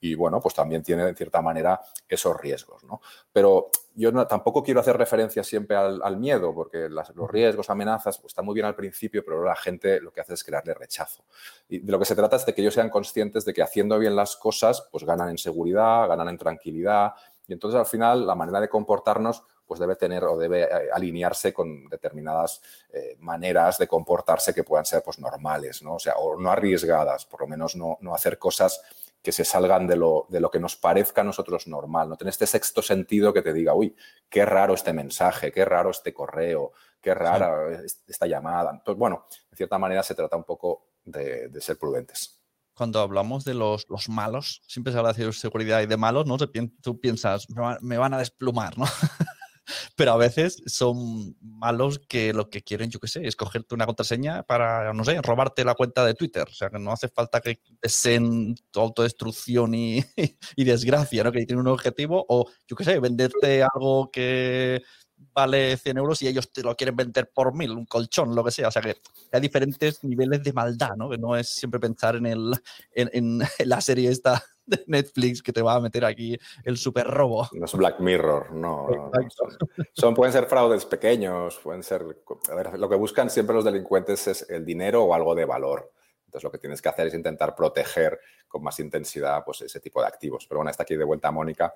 y 0.01 0.15
bueno, 0.15 0.41
pues 0.41 0.55
también 0.55 0.83
tiene 0.83 1.05
de 1.05 1.15
cierta 1.15 1.41
manera 1.41 1.81
esos 2.09 2.39
riesgos. 2.39 2.85
¿no? 2.85 3.01
Pero 3.33 3.71
yo 3.95 4.27
tampoco 4.27 4.63
quiero 4.63 4.81
hacer 4.81 4.97
referencia 4.97 5.43
siempre 5.45 5.77
al, 5.77 6.17
miedo, 6.17 6.53
porque 6.55 6.89
los 6.89 7.31
riesgos, 7.31 7.71
amenazas, 7.71 8.19
pues, 8.19 8.33
están 8.33 8.45
muy 8.45 8.55
bien 8.55 8.67
al 8.67 8.75
principio, 8.75 9.25
pero 9.25 9.43
la 9.45 9.57
gente 9.57 10.01
lo 10.01 10.13
que 10.13 10.21
hace 10.21 10.35
es 10.35 10.43
crearle 10.43 10.75
rechazo. 10.75 11.25
Y 11.69 11.79
de 11.79 11.93
lo 11.93 11.99
que 11.99 12.05
se 12.05 12.17
trata 12.17 12.37
es 12.37 12.45
de 12.45 12.55
que 12.55 12.61
ellos 12.61 12.75
sean 12.75 12.91
conscientes 12.91 13.45
de 13.45 13.55
que 13.55 13.63
haciendo 13.63 13.99
bien 13.99 14.17
las 14.17 14.37
cosas, 14.37 14.87
pues 14.91 15.05
ganan 15.05 15.31
en 15.31 15.39
seguridad, 15.39 16.09
ganan 16.09 16.29
en 16.29 16.39
tranquilidad, 16.39 17.13
y 17.47 17.53
entonces 17.53 17.79
al 17.79 17.87
final 17.87 18.27
la 18.27 18.35
manera 18.35 18.61
de 18.61 18.69
comportarnos 18.69 19.45
pues 19.67 19.81
debe 19.81 19.97
tener 19.97 20.25
o 20.25 20.37
debe 20.37 20.65
eh, 20.65 20.69
alinearse 20.93 21.53
con 21.53 21.89
determinadas 21.89 22.61
eh, 22.93 23.17
maneras 23.21 23.79
de 23.79 23.89
comportarse 23.89 24.53
que 24.53 24.65
puedan 24.65 24.85
ser 24.85 25.03
pues 25.03 25.19
normales, 25.19 25.83
¿no? 25.83 25.95
O 25.95 25.99
sea, 25.99 26.15
o 26.17 26.39
no 26.39 26.51
arriesgadas, 26.51 27.25
por 27.25 27.41
lo 27.41 27.47
menos 27.47 27.75
no, 27.75 27.97
no 28.01 28.15
hacer 28.15 28.39
cosas 28.39 28.83
que 29.25 29.33
se 29.33 29.47
salgan 29.47 29.87
de 29.87 29.97
lo, 29.97 30.27
de 30.29 30.39
lo 30.39 30.51
que 30.51 30.61
nos 30.61 30.77
parezca 30.77 31.23
a 31.23 31.25
nosotros 31.25 31.67
normal, 31.67 32.11
no 32.11 32.17
tener 32.19 32.29
este 32.29 32.47
sexto 32.47 32.83
sentido 32.83 33.33
que 33.33 33.41
te 33.41 33.55
diga, 33.55 33.73
uy, 33.73 33.97
qué 34.29 34.45
raro 34.45 34.75
este 34.75 34.93
mensaje, 34.93 35.51
qué 35.51 35.65
raro 35.65 35.91
este 35.91 36.13
correo, 36.13 36.73
qué 37.01 37.15
rara 37.15 37.83
esta 38.07 38.27
llamada. 38.27 38.71
Entonces, 38.71 38.99
bueno, 38.99 39.25
de 39.51 39.57
cierta 39.57 39.79
manera 39.79 40.03
se 40.03 40.15
trata 40.15 40.37
un 40.37 40.45
poco 40.45 40.89
de, 41.03 41.51
ser 41.63 41.79
prudentes. 41.79 42.39
Cuando 42.75 43.01
hablamos 43.01 43.47
de 43.47 43.55
los, 43.55 43.87
los, 43.89 44.11
malos, 44.11 44.61
siempre 44.67 44.93
se 44.93 44.99
habla 44.99 45.15
de 45.15 45.33
seguridad 45.33 45.81
y 45.81 45.87
de 45.87 45.97
malos, 45.97 46.27
¿no? 46.27 46.37
Tú 46.83 47.01
piensas, 47.01 47.47
me 47.81 47.97
van 47.97 48.13
a 48.13 48.19
desplumar, 48.19 48.77
¿no? 48.77 48.85
pero 49.97 50.13
a 50.13 50.17
veces 50.17 50.63
son 50.67 51.37
malos 51.41 52.01
que 52.09 52.33
lo 52.33 52.51
que 52.51 52.63
quieren, 52.63 52.91
yo 52.91 53.01
qué 53.01 53.09
sé, 53.09 53.27
es 53.27 53.37
cogerte 53.37 53.75
una 53.75 53.87
contraseña 53.87 54.43
para, 54.43 54.93
no 54.93 55.05
sé, 55.05 55.21
robarte 55.23 55.65
la 55.65 55.75
cuenta 55.75 56.05
de 56.05 56.15
Twitter. 56.15 56.47
O 56.49 56.55
sea, 56.55 56.71
que 56.71 56.79
no 56.79 56.93
hace 56.93 57.09
falta 57.09 57.41
que 57.41 57.61
deseen 57.83 58.55
autodestrucción 58.75 59.75
y, 59.75 60.05
y 60.57 60.65
desgracia, 60.65 61.25
¿no? 61.25 61.33
Que 61.33 61.47
tienen 61.47 61.67
un 61.67 61.73
objetivo 61.73 62.25
o, 62.29 62.51
yo 62.67 62.77
qué 62.77 62.85
sé, 62.85 62.99
venderte 63.01 63.63
algo 63.63 64.11
que 64.11 64.83
vale 65.33 65.77
100 65.77 65.99
euros 65.99 66.23
y 66.23 66.29
ellos 66.29 66.53
te 66.53 66.63
lo 66.63 66.77
quieren 66.77 66.97
vender 66.97 67.31
por 67.33 67.55
mil, 67.55 67.73
un 67.73 67.87
colchón, 67.87 68.35
lo 68.35 68.45
que 68.45 68.51
sea. 68.51 68.69
O 68.69 68.71
sea 68.71 68.83
que 68.83 68.97
hay 69.33 69.41
diferentes 69.41 70.03
niveles 70.05 70.43
de 70.43 70.53
maldad, 70.53 70.97
¿no? 70.97 71.11
Que 71.11 71.19
no 71.19 71.37
es 71.37 71.49
siempre 71.49 71.81
pensar 71.81 72.17
en, 72.17 72.27
el, 72.27 72.55
en 72.93 73.41
la 73.65 73.81
serie 73.81 74.11
esta 74.11 74.45
de 74.67 74.85
Netflix 74.87 75.43
que 75.43 75.53
te 75.53 75.63
va 75.63 75.75
a 75.75 75.81
meter 75.81 76.05
aquí 76.05 76.39
el 76.65 76.77
super 76.77 77.07
robo. 77.07 77.49
No 77.53 77.65
es 77.65 77.73
Black 77.75 78.01
Mirror, 78.01 78.53
no. 78.53 79.11
son, 79.93 80.15
pueden 80.15 80.33
ser 80.33 80.47
fraudes 80.47 80.85
pequeños, 80.85 81.59
pueden 81.63 81.83
ser. 81.83 82.05
A 82.51 82.55
ver, 82.55 82.79
lo 82.79 82.89
que 82.89 82.97
buscan 82.97 83.31
siempre 83.31 83.55
los 83.55 83.65
delincuentes 83.65 84.27
es 84.27 84.51
el 84.51 84.65
dinero 84.65 85.05
o 85.05 85.15
algo 85.15 85.35
de 85.35 85.45
valor. 85.45 85.93
Entonces 86.27 86.45
lo 86.45 86.51
que 86.51 86.59
tienes 86.59 86.83
que 86.83 86.89
hacer 86.89 87.07
es 87.07 87.15
intentar 87.15 87.55
proteger 87.55 88.19
con 88.49 88.63
más 88.63 88.81
intensidad 88.81 89.45
pues, 89.45 89.61
ese 89.63 89.81
tipo 89.81 90.01
de 90.01 90.09
activos. 90.09 90.47
Pero 90.49 90.59
bueno, 90.59 90.71
está 90.71 90.83
aquí 90.83 90.97
de 90.97 91.05
vuelta 91.05 91.31
Mónica. 91.31 91.75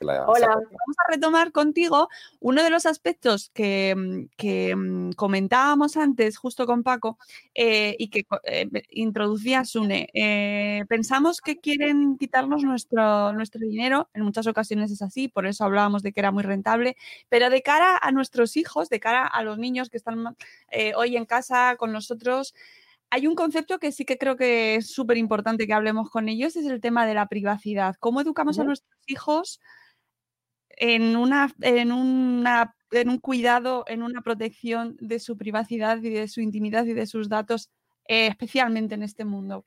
Hola, 0.00 0.24
vamos 0.26 0.96
a 1.06 1.10
retomar 1.10 1.50
contigo 1.50 2.08
uno 2.40 2.62
de 2.62 2.70
los 2.70 2.86
aspectos 2.86 3.50
que, 3.52 3.94
mm, 3.96 5.08
mm, 5.08 5.12
comentábamos 5.12 5.96
antes 5.96 6.38
justo 6.38 6.66
con 6.66 6.82
Paco 6.82 7.18
eh, 7.54 7.96
y 7.98 8.08
que 8.08 8.24
eh, 8.44 8.68
introducía 8.90 9.64
Sune. 9.64 10.08
Eh, 10.14 10.84
pensamos 10.88 11.40
que 11.40 11.58
quieren 11.58 12.16
quitarnos 12.16 12.62
nuestro, 12.62 13.32
nuestro 13.32 13.60
dinero, 13.60 14.08
en 14.14 14.22
muchas 14.22 14.46
ocasiones 14.46 14.92
es 14.92 15.02
así, 15.02 15.28
por 15.28 15.46
eso 15.46 15.64
hablábamos 15.64 16.02
de 16.02 16.12
que 16.12 16.20
era 16.20 16.30
muy 16.30 16.44
rentable, 16.44 16.96
pero 17.28 17.50
de 17.50 17.62
cara 17.62 17.98
a 18.00 18.12
nuestros 18.12 18.56
hijos, 18.56 18.88
de 18.88 19.00
cara 19.00 19.26
a 19.26 19.42
los 19.42 19.58
niños 19.58 19.90
que 19.90 19.96
están 19.96 20.36
hoy 20.96 21.16
en 21.16 21.24
casa 21.24 21.76
con 21.76 21.92
nosotros, 21.92 22.54
hay 23.10 23.26
un 23.26 23.34
concepto 23.34 23.78
que 23.78 23.90
sí 23.90 24.04
que 24.04 24.18
creo 24.18 24.36
que 24.36 24.76
es 24.76 24.92
súper 24.92 25.16
importante 25.16 25.66
que 25.66 25.72
hablemos 25.72 26.10
con 26.10 26.28
ellos, 26.28 26.56
es 26.56 26.66
el 26.66 26.80
tema 26.80 27.06
de 27.06 27.14
la 27.14 27.26
privacidad. 27.26 27.96
¿Cómo 27.98 28.20
educamos 28.20 28.58
a 28.58 28.64
nuestros 28.64 28.98
hijos 29.06 29.60
en, 30.78 31.16
una, 31.16 31.54
en, 31.60 31.92
una, 31.92 32.74
un 32.92 33.18
cuidado, 33.18 33.84
en 33.86 34.02
una 34.02 34.22
protección 34.22 34.96
de 35.00 35.18
su 35.18 35.36
privacidad 35.36 35.98
y 35.98 36.10
de 36.10 36.28
su 36.28 36.40
intimidad 36.40 36.84
y 36.84 36.94
de 36.94 37.06
sus 37.06 37.28
datos, 37.28 37.70
eh, 38.06 38.28
especialmente 38.28 38.94
en 38.94 39.02
este 39.02 39.24
mundo. 39.24 39.64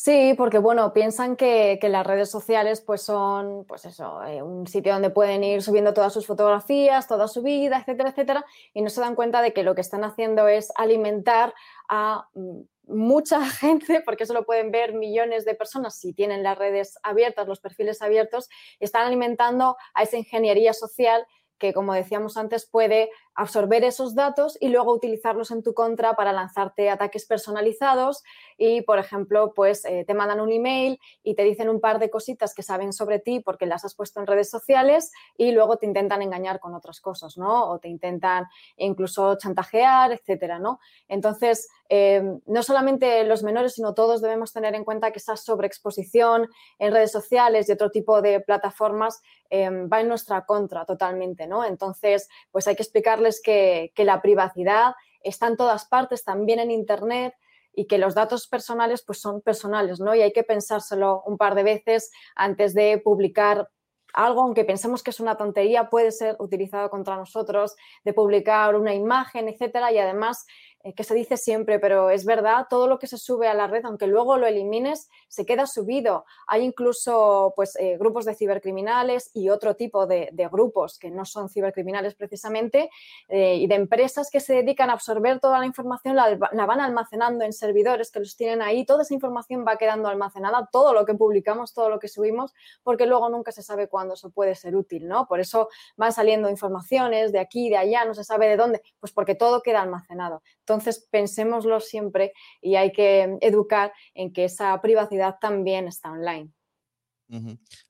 Sí, 0.00 0.34
porque 0.36 0.58
bueno, 0.58 0.92
piensan 0.92 1.34
que, 1.34 1.76
las 1.82 2.06
redes 2.06 2.30
sociales 2.30 2.80
pues 2.80 3.02
son 3.02 3.64
pues 3.66 3.84
eso, 3.84 4.22
eh, 4.22 4.42
un 4.42 4.68
sitio 4.68 4.92
donde 4.92 5.10
pueden 5.10 5.42
ir 5.42 5.60
subiendo 5.60 5.92
todas 5.92 6.12
sus 6.12 6.24
fotografías, 6.24 7.08
toda 7.08 7.26
su 7.26 7.42
vida, 7.42 7.80
etcétera, 7.80 8.10
etcétera, 8.10 8.44
y 8.72 8.82
no 8.82 8.90
se 8.90 9.00
dan 9.00 9.16
cuenta 9.16 9.42
de 9.42 9.52
que 9.52 9.64
lo 9.64 9.74
que 9.74 9.80
están 9.80 10.04
haciendo 10.04 10.46
es 10.46 10.70
alimentar 10.76 11.52
a 11.88 12.28
mm, 12.34 12.60
mucha 12.88 13.40
gente, 13.50 14.00
porque 14.04 14.24
eso 14.24 14.34
lo 14.34 14.44
pueden 14.44 14.70
ver 14.70 14.94
millones 14.94 15.44
de 15.44 15.54
personas 15.54 15.98
si 15.98 16.12
tienen 16.12 16.42
las 16.42 16.58
redes 16.58 16.98
abiertas, 17.02 17.46
los 17.46 17.60
perfiles 17.60 18.02
abiertos, 18.02 18.48
están 18.80 19.06
alimentando 19.06 19.76
a 19.94 20.02
esa 20.02 20.16
ingeniería 20.16 20.72
social 20.72 21.26
que, 21.58 21.72
como 21.72 21.92
decíamos 21.92 22.36
antes, 22.36 22.66
puede 22.66 23.10
absorber 23.38 23.84
esos 23.84 24.16
datos 24.16 24.58
y 24.60 24.68
luego 24.68 24.92
utilizarlos 24.92 25.52
en 25.52 25.62
tu 25.62 25.72
contra 25.72 26.14
para 26.14 26.32
lanzarte 26.32 26.90
ataques 26.90 27.24
personalizados 27.24 28.24
y, 28.56 28.82
por 28.82 28.98
ejemplo, 28.98 29.52
pues 29.54 29.84
eh, 29.84 30.04
te 30.04 30.12
mandan 30.12 30.40
un 30.40 30.50
email 30.50 30.98
y 31.22 31.36
te 31.36 31.44
dicen 31.44 31.68
un 31.68 31.80
par 31.80 32.00
de 32.00 32.10
cositas 32.10 32.52
que 32.52 32.64
saben 32.64 32.92
sobre 32.92 33.20
ti 33.20 33.38
porque 33.38 33.66
las 33.66 33.84
has 33.84 33.94
puesto 33.94 34.18
en 34.18 34.26
redes 34.26 34.50
sociales 34.50 35.12
y 35.36 35.52
luego 35.52 35.76
te 35.76 35.86
intentan 35.86 36.20
engañar 36.20 36.58
con 36.58 36.74
otras 36.74 37.00
cosas, 37.00 37.38
¿no? 37.38 37.70
O 37.70 37.78
te 37.78 37.86
intentan 37.86 38.46
incluso 38.76 39.36
chantajear, 39.36 40.10
etcétera, 40.10 40.58
¿no? 40.58 40.80
Entonces, 41.06 41.68
eh, 41.88 42.20
no 42.44 42.62
solamente 42.64 43.22
los 43.22 43.44
menores, 43.44 43.74
sino 43.74 43.94
todos 43.94 44.20
debemos 44.20 44.52
tener 44.52 44.74
en 44.74 44.84
cuenta 44.84 45.12
que 45.12 45.20
esa 45.20 45.36
sobreexposición 45.36 46.48
en 46.80 46.92
redes 46.92 47.12
sociales 47.12 47.68
y 47.68 47.72
otro 47.72 47.90
tipo 47.90 48.20
de 48.20 48.40
plataformas 48.40 49.22
eh, 49.50 49.70
va 49.70 50.00
en 50.00 50.08
nuestra 50.08 50.44
contra 50.44 50.84
totalmente, 50.84 51.46
¿no? 51.46 51.64
Entonces, 51.64 52.28
pues 52.50 52.66
hay 52.66 52.76
que 52.76 52.82
explicarles 52.82 53.27
que, 53.42 53.92
la 53.96 54.22
privacidad 54.22 54.94
está 55.22 55.46
en 55.48 55.56
todas 55.56 55.86
partes, 55.86 56.24
también 56.24 56.58
en 56.58 56.70
Internet, 56.70 57.34
y 57.72 57.86
que 57.86 57.98
los 57.98 58.14
datos 58.14 58.48
personales 58.48 59.04
pues 59.06 59.20
son 59.20 59.40
personales, 59.40 60.00
¿no? 60.00 60.14
Y 60.14 60.22
hay 60.22 60.32
que 60.32 60.42
pensárselo 60.42 61.22
un 61.26 61.36
par 61.36 61.54
de 61.54 61.62
veces 61.62 62.10
antes 62.34 62.74
de 62.74 62.98
publicar 62.98 63.68
algo, 64.14 64.42
aunque 64.42 64.64
pensemos 64.64 65.02
que 65.02 65.10
es 65.10 65.20
una 65.20 65.36
tontería, 65.36 65.90
puede 65.90 66.10
ser 66.10 66.36
utilizado 66.38 66.90
contra 66.90 67.16
nosotros, 67.16 67.76
de 68.04 68.14
publicar 68.14 68.74
una 68.74 68.94
imagen, 68.94 69.48
etcétera, 69.48 69.92
y 69.92 69.98
además 69.98 70.46
eh, 70.84 70.94
que 70.94 71.02
se 71.02 71.14
dice 71.14 71.36
siempre, 71.36 71.80
pero 71.80 72.10
es 72.10 72.24
verdad, 72.24 72.66
todo 72.70 72.86
lo 72.86 73.00
que 73.00 73.08
se 73.08 73.18
sube 73.18 73.48
a 73.48 73.54
la 73.54 73.66
red, 73.66 73.84
aunque 73.84 74.06
luego 74.06 74.36
lo 74.36 74.46
elimines, 74.46 75.08
se 75.26 75.44
queda 75.44 75.66
subido. 75.66 76.24
Hay 76.46 76.62
incluso 76.62 77.52
pues, 77.56 77.74
eh, 77.76 77.96
grupos 77.98 78.24
de 78.24 78.34
cibercriminales 78.34 79.32
y 79.34 79.48
otro 79.48 79.74
tipo 79.74 80.06
de, 80.06 80.30
grupos 80.52 80.98
que 80.98 81.10
no 81.10 81.24
son 81.24 81.48
cibercriminales 81.48 82.14
precisamente 82.14 82.90
eh, 83.28 83.56
y 83.56 83.66
de 83.66 83.74
empresas 83.74 84.30
que 84.30 84.40
se 84.40 84.54
dedican 84.54 84.88
a 84.88 84.92
absorber 84.94 85.40
toda 85.40 85.58
la 85.58 85.66
información, 85.66 86.14
la, 86.14 86.36
van 86.36 86.80
almacenando 86.80 87.44
en 87.44 87.52
servidores 87.52 88.10
que 88.12 88.20
los 88.20 88.36
tienen 88.36 88.62
ahí, 88.62 88.86
toda 88.86 89.02
esa 89.02 89.14
información 89.14 89.64
va 89.66 89.76
quedando 89.76 90.08
almacenada, 90.08 90.68
todo 90.70 90.94
lo 90.94 91.04
que 91.04 91.14
publicamos, 91.14 91.74
todo 91.74 91.90
lo 91.90 91.98
que 91.98 92.08
subimos, 92.08 92.54
porque 92.84 93.04
luego 93.06 93.28
nunca 93.28 93.50
se 93.50 93.62
sabe 93.62 93.88
cuándo 93.88 94.14
eso 94.14 94.30
puede 94.30 94.54
ser 94.54 94.76
útil, 94.76 95.08
¿no? 95.08 95.26
Por 95.26 95.40
eso 95.40 95.68
van 95.96 96.12
saliendo 96.12 96.48
informaciones 96.48 97.32
de 97.32 97.40
aquí, 97.40 97.68
de 97.68 97.76
allá, 97.76 98.04
no 98.04 98.14
se 98.14 98.24
sabe 98.24 98.46
de 98.46 98.56
dónde, 98.56 98.80
pues 99.00 99.12
porque 99.12 99.34
todo 99.34 99.60
queda 99.60 99.82
almacenado. 99.82 100.42
Entonces, 100.68 101.08
pensémoslo 101.10 101.80
siempre 101.80 102.34
y 102.60 102.76
hay 102.76 102.92
que 102.92 103.38
educar 103.40 103.92
en 104.12 104.32
que 104.34 104.44
esa 104.44 104.78
privacidad 104.82 105.36
también 105.40 105.88
está 105.88 106.12
online. 106.12 106.52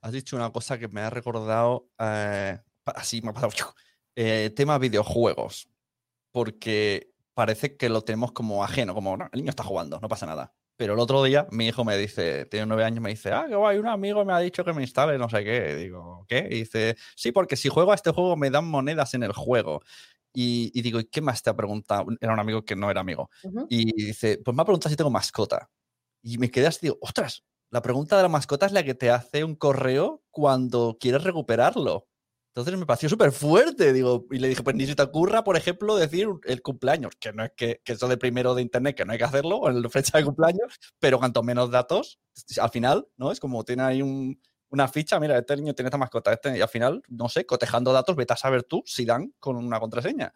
Has 0.00 0.12
dicho 0.12 0.36
una 0.36 0.50
cosa 0.50 0.78
que 0.78 0.86
me 0.86 1.00
ha 1.00 1.10
recordado, 1.10 1.90
eh, 1.98 2.56
así 2.84 3.20
me 3.20 3.30
ha 3.30 3.32
pasado, 3.32 3.52
eh, 4.16 4.50
tema 4.54 4.78
videojuegos, 4.78 5.68
porque 6.30 7.12
parece 7.34 7.76
que 7.76 7.88
lo 7.88 8.02
tenemos 8.02 8.30
como 8.30 8.62
ajeno, 8.62 8.94
como 8.94 9.14
el 9.14 9.28
niño 9.32 9.50
está 9.50 9.64
jugando, 9.64 9.98
no 10.00 10.08
pasa 10.08 10.26
nada. 10.26 10.54
Pero 10.76 10.94
el 10.94 11.00
otro 11.00 11.24
día 11.24 11.48
mi 11.50 11.66
hijo 11.66 11.84
me 11.84 11.96
dice, 11.96 12.46
tiene 12.46 12.66
nueve 12.66 12.84
años, 12.84 13.00
me 13.00 13.10
dice, 13.10 13.32
ah, 13.32 13.46
que 13.48 13.56
guay, 13.56 13.78
un 13.78 13.88
amigo 13.88 14.24
me 14.24 14.32
ha 14.32 14.38
dicho 14.38 14.64
que 14.64 14.72
me 14.72 14.82
instale 14.82 15.18
no 15.18 15.28
sé 15.28 15.42
qué. 15.42 15.74
Digo, 15.74 16.24
¿qué? 16.28 16.46
Y 16.48 16.60
dice, 16.60 16.96
sí, 17.16 17.32
porque 17.32 17.56
si 17.56 17.68
juego 17.68 17.90
a 17.90 17.96
este 17.96 18.12
juego 18.12 18.36
me 18.36 18.48
dan 18.48 18.64
monedas 18.64 19.14
en 19.14 19.24
el 19.24 19.32
juego. 19.32 19.82
Y, 20.34 20.80
digo, 20.82 21.00
¿y 21.00 21.04
qué 21.06 21.20
más 21.20 21.42
te 21.42 21.50
ha 21.50 21.56
preguntado? 21.56 22.06
Era 22.20 22.32
un 22.32 22.38
amigo 22.38 22.64
que 22.64 22.76
no 22.76 22.90
era 22.90 23.00
amigo. 23.00 23.30
Y 23.68 24.04
dice, 24.04 24.40
pues 24.44 24.54
me 24.56 24.62
ha 24.62 24.64
preguntado 24.64 24.90
si 24.90 24.96
tengo 24.96 25.10
mascota. 25.10 25.70
Y 26.22 26.38
me 26.38 26.50
quedé 26.50 26.66
así, 26.66 26.80
digo, 26.82 26.98
ostras, 27.00 27.44
la 27.70 27.82
pregunta 27.82 28.16
de 28.16 28.22
la 28.22 28.28
mascota 28.28 28.66
es 28.66 28.72
la 28.72 28.84
que 28.84 28.94
te 28.94 29.10
hace 29.10 29.44
un 29.44 29.54
correo 29.54 30.22
cuando 30.30 30.96
quieres 31.00 31.24
recuperarlo. 31.24 32.06
Entonces 32.54 32.76
me 32.78 32.86
pareció 32.86 33.08
súper 33.08 33.30
fuerte, 33.30 33.92
digo, 33.92 34.26
y 34.32 34.38
le 34.38 34.48
dije, 34.48 34.62
pues 34.64 34.74
ni 34.74 34.84
si 34.84 34.96
te 34.96 35.02
ocurra, 35.02 35.44
por 35.44 35.56
ejemplo, 35.56 35.96
decir 35.96 36.28
el 36.44 36.60
cumpleaños, 36.60 37.12
que 37.20 37.32
no 37.32 37.44
es 37.44 37.52
que, 37.56 37.80
que 37.84 37.92
eso 37.92 38.08
de 38.08 38.16
primero 38.16 38.54
de 38.54 38.62
internet, 38.62 38.96
que 38.96 39.04
no 39.04 39.12
hay 39.12 39.18
que 39.18 39.24
hacerlo, 39.24 39.58
o 39.58 39.68
en 39.68 39.80
la 39.80 39.88
fecha 39.88 40.18
de 40.18 40.24
cumpleaños, 40.24 40.80
pero 40.98 41.18
cuanto 41.18 41.44
menos 41.44 41.70
datos, 41.70 42.18
al 42.60 42.70
final, 42.70 43.06
¿no? 43.16 43.30
Es 43.30 43.38
como 43.38 43.64
tiene 43.64 43.84
ahí 43.84 44.02
un, 44.02 44.40
una 44.70 44.88
ficha, 44.88 45.18
mira, 45.18 45.38
este 45.38 45.56
niño 45.56 45.74
tiene 45.74 45.88
esta 45.88 45.98
mascota, 45.98 46.32
este, 46.32 46.56
y 46.56 46.60
al 46.60 46.68
final, 46.68 47.02
no 47.08 47.28
sé, 47.28 47.46
cotejando 47.46 47.92
datos, 47.92 48.16
vete 48.16 48.34
a 48.34 48.36
saber 48.36 48.64
tú 48.64 48.82
si 48.84 49.04
dan 49.04 49.32
con 49.38 49.56
una 49.56 49.80
contraseña. 49.80 50.32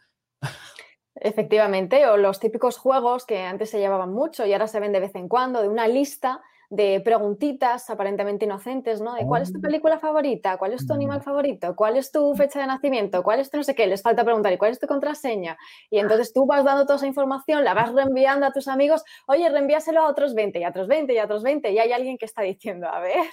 Efectivamente, 1.14 2.07
o 2.07 2.16
los 2.16 2.41
típicos 2.41 2.78
juegos 2.78 3.26
que 3.26 3.43
antes 3.43 3.70
se 3.70 3.78
llevaban 3.78 4.12
mucho 4.12 4.47
y 4.47 4.53
ahora 4.53 4.66
se 4.66 4.80
ven 4.80 4.93
de 4.93 5.01
vez 5.01 5.14
en 5.14 5.28
cuando, 5.28 5.61
de 5.61 5.68
una 5.68 5.87
lista 5.87 6.41
de 6.73 7.03
preguntitas 7.05 7.91
aparentemente 7.91 8.47
inocentes, 8.47 9.03
¿no? 9.03 9.12
De 9.12 9.27
cuál 9.27 9.43
es 9.43 9.53
tu 9.53 9.59
oh. 9.59 9.61
película 9.61 9.99
favorita, 9.99 10.57
cuál 10.57 10.73
es 10.73 10.87
tu 10.87 10.95
animal 10.95 11.18
mm. 11.18 11.23
favorito, 11.23 11.77
cuál 11.77 11.99
es 11.99 12.11
tu 12.11 12.35
fecha 12.35 12.61
de 12.61 12.66
nacimiento, 12.66 13.23
cuál 13.23 13.41
es 13.41 13.51
tu 13.51 13.59
no 13.59 13.62
sé 13.62 13.75
qué, 13.75 13.87
les 13.87 14.01
falta 14.01 14.25
preguntar, 14.25 14.55
¿y 14.55 14.57
cuál 14.57 14.70
es 14.70 14.79
tu 14.79 14.87
contraseña? 14.87 15.59
Y 15.91 15.99
entonces 15.99 16.33
tú 16.33 16.47
vas 16.47 16.64
dando 16.64 16.85
toda 16.85 16.97
esa 16.97 17.07
información, 17.07 17.62
la 17.62 17.75
vas 17.75 17.93
reenviando 17.93 18.47
a 18.47 18.53
tus 18.53 18.68
amigos, 18.68 19.05
oye, 19.27 19.51
reenvíaselo 19.51 20.01
a 20.01 20.09
otros 20.09 20.33
20 20.33 20.61
y 20.61 20.64
a 20.64 20.70
otros 20.70 20.89
20 20.89 21.12
y 21.12 21.18
a 21.18 21.25
otros 21.27 21.43
20, 21.43 21.70
y 21.73 21.79
hay 21.79 21.93
alguien 21.93 22.16
que 22.16 22.25
está 22.25 22.41
diciendo, 22.41 22.89
a 22.89 23.01
ver, 23.01 23.27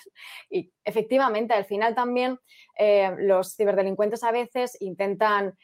y 0.49 0.73
efectivamente, 0.83 1.53
al 1.53 1.63
final 1.63 1.95
también 1.95 2.39
eh, 2.77 3.09
los 3.19 3.55
ciberdelincuentes 3.55 4.21
a 4.25 4.33
veces 4.33 4.75
intentan 4.81 5.57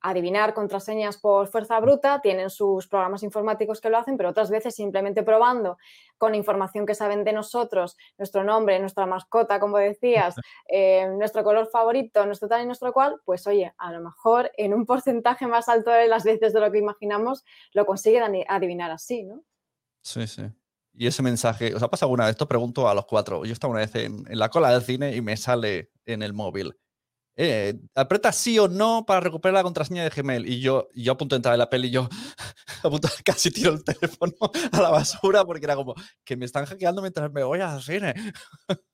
adivinar 0.00 0.54
contraseñas 0.54 1.18
por 1.18 1.48
fuerza 1.48 1.78
bruta, 1.80 2.20
tienen 2.20 2.50
sus 2.50 2.86
programas 2.86 3.22
informáticos 3.22 3.80
que 3.80 3.90
lo 3.90 3.98
hacen, 3.98 4.16
pero 4.16 4.30
otras 4.30 4.50
veces 4.50 4.74
simplemente 4.74 5.22
probando 5.22 5.78
con 6.18 6.34
información 6.34 6.86
que 6.86 6.94
saben 6.94 7.24
de 7.24 7.32
nosotros, 7.32 7.96
nuestro 8.18 8.44
nombre, 8.44 8.78
nuestra 8.78 9.06
mascota, 9.06 9.60
como 9.60 9.78
decías, 9.78 10.34
eh, 10.68 11.08
nuestro 11.16 11.44
color 11.44 11.68
favorito, 11.70 12.24
nuestro 12.26 12.48
tal 12.48 12.62
y 12.62 12.66
nuestro 12.66 12.92
cual, 12.92 13.20
pues 13.24 13.46
oye, 13.46 13.72
a 13.78 13.92
lo 13.92 14.00
mejor 14.00 14.50
en 14.56 14.74
un 14.74 14.86
porcentaje 14.86 15.46
más 15.46 15.68
alto 15.68 15.90
de 15.90 16.08
las 16.08 16.24
veces 16.24 16.52
de 16.52 16.60
lo 16.60 16.70
que 16.70 16.78
imaginamos, 16.78 17.44
lo 17.72 17.86
consiguen 17.86 18.44
adivinar 18.48 18.90
así, 18.90 19.24
¿no? 19.24 19.42
Sí, 20.02 20.26
sí. 20.26 20.42
Y 20.92 21.06
ese 21.06 21.22
mensaje, 21.22 21.74
¿os 21.74 21.82
ha 21.82 21.88
pasado 21.88 22.08
alguna 22.08 22.24
vez? 22.24 22.32
Esto 22.32 22.48
pregunto 22.48 22.88
a 22.88 22.94
los 22.94 23.06
cuatro. 23.06 23.44
Yo 23.44 23.52
estaba 23.52 23.70
una 23.70 23.80
vez 23.80 23.94
en 23.94 24.24
la 24.28 24.48
cola 24.48 24.70
del 24.70 24.82
cine 24.82 25.14
y 25.14 25.20
me 25.20 25.36
sale 25.36 25.90
en 26.04 26.22
el 26.22 26.32
móvil 26.32 26.74
eh, 27.42 27.80
aprieta 27.94 28.32
sí 28.32 28.58
o 28.58 28.68
no 28.68 29.06
para 29.06 29.20
recuperar 29.20 29.54
la 29.54 29.62
contraseña 29.62 30.04
de 30.04 30.10
Gmail. 30.10 30.46
Y 30.46 30.60
yo, 30.60 30.88
yo 30.94 31.12
a 31.12 31.16
punto 31.16 31.34
de 31.34 31.38
entrar 31.38 31.54
en 31.54 31.60
la 31.60 31.70
peli, 31.70 31.88
yo 31.90 32.06
a 32.84 32.90
punto 32.90 33.08
casi 33.24 33.50
tiro 33.50 33.72
el 33.72 33.82
teléfono 33.82 34.34
a 34.72 34.82
la 34.82 34.90
basura 34.90 35.42
porque 35.46 35.64
era 35.64 35.74
como 35.74 35.94
que 36.22 36.36
me 36.36 36.44
están 36.44 36.66
hackeando 36.66 37.00
mientras 37.00 37.32
me 37.32 37.42
voy 37.42 37.60
al 37.60 37.82
cine. 37.82 38.12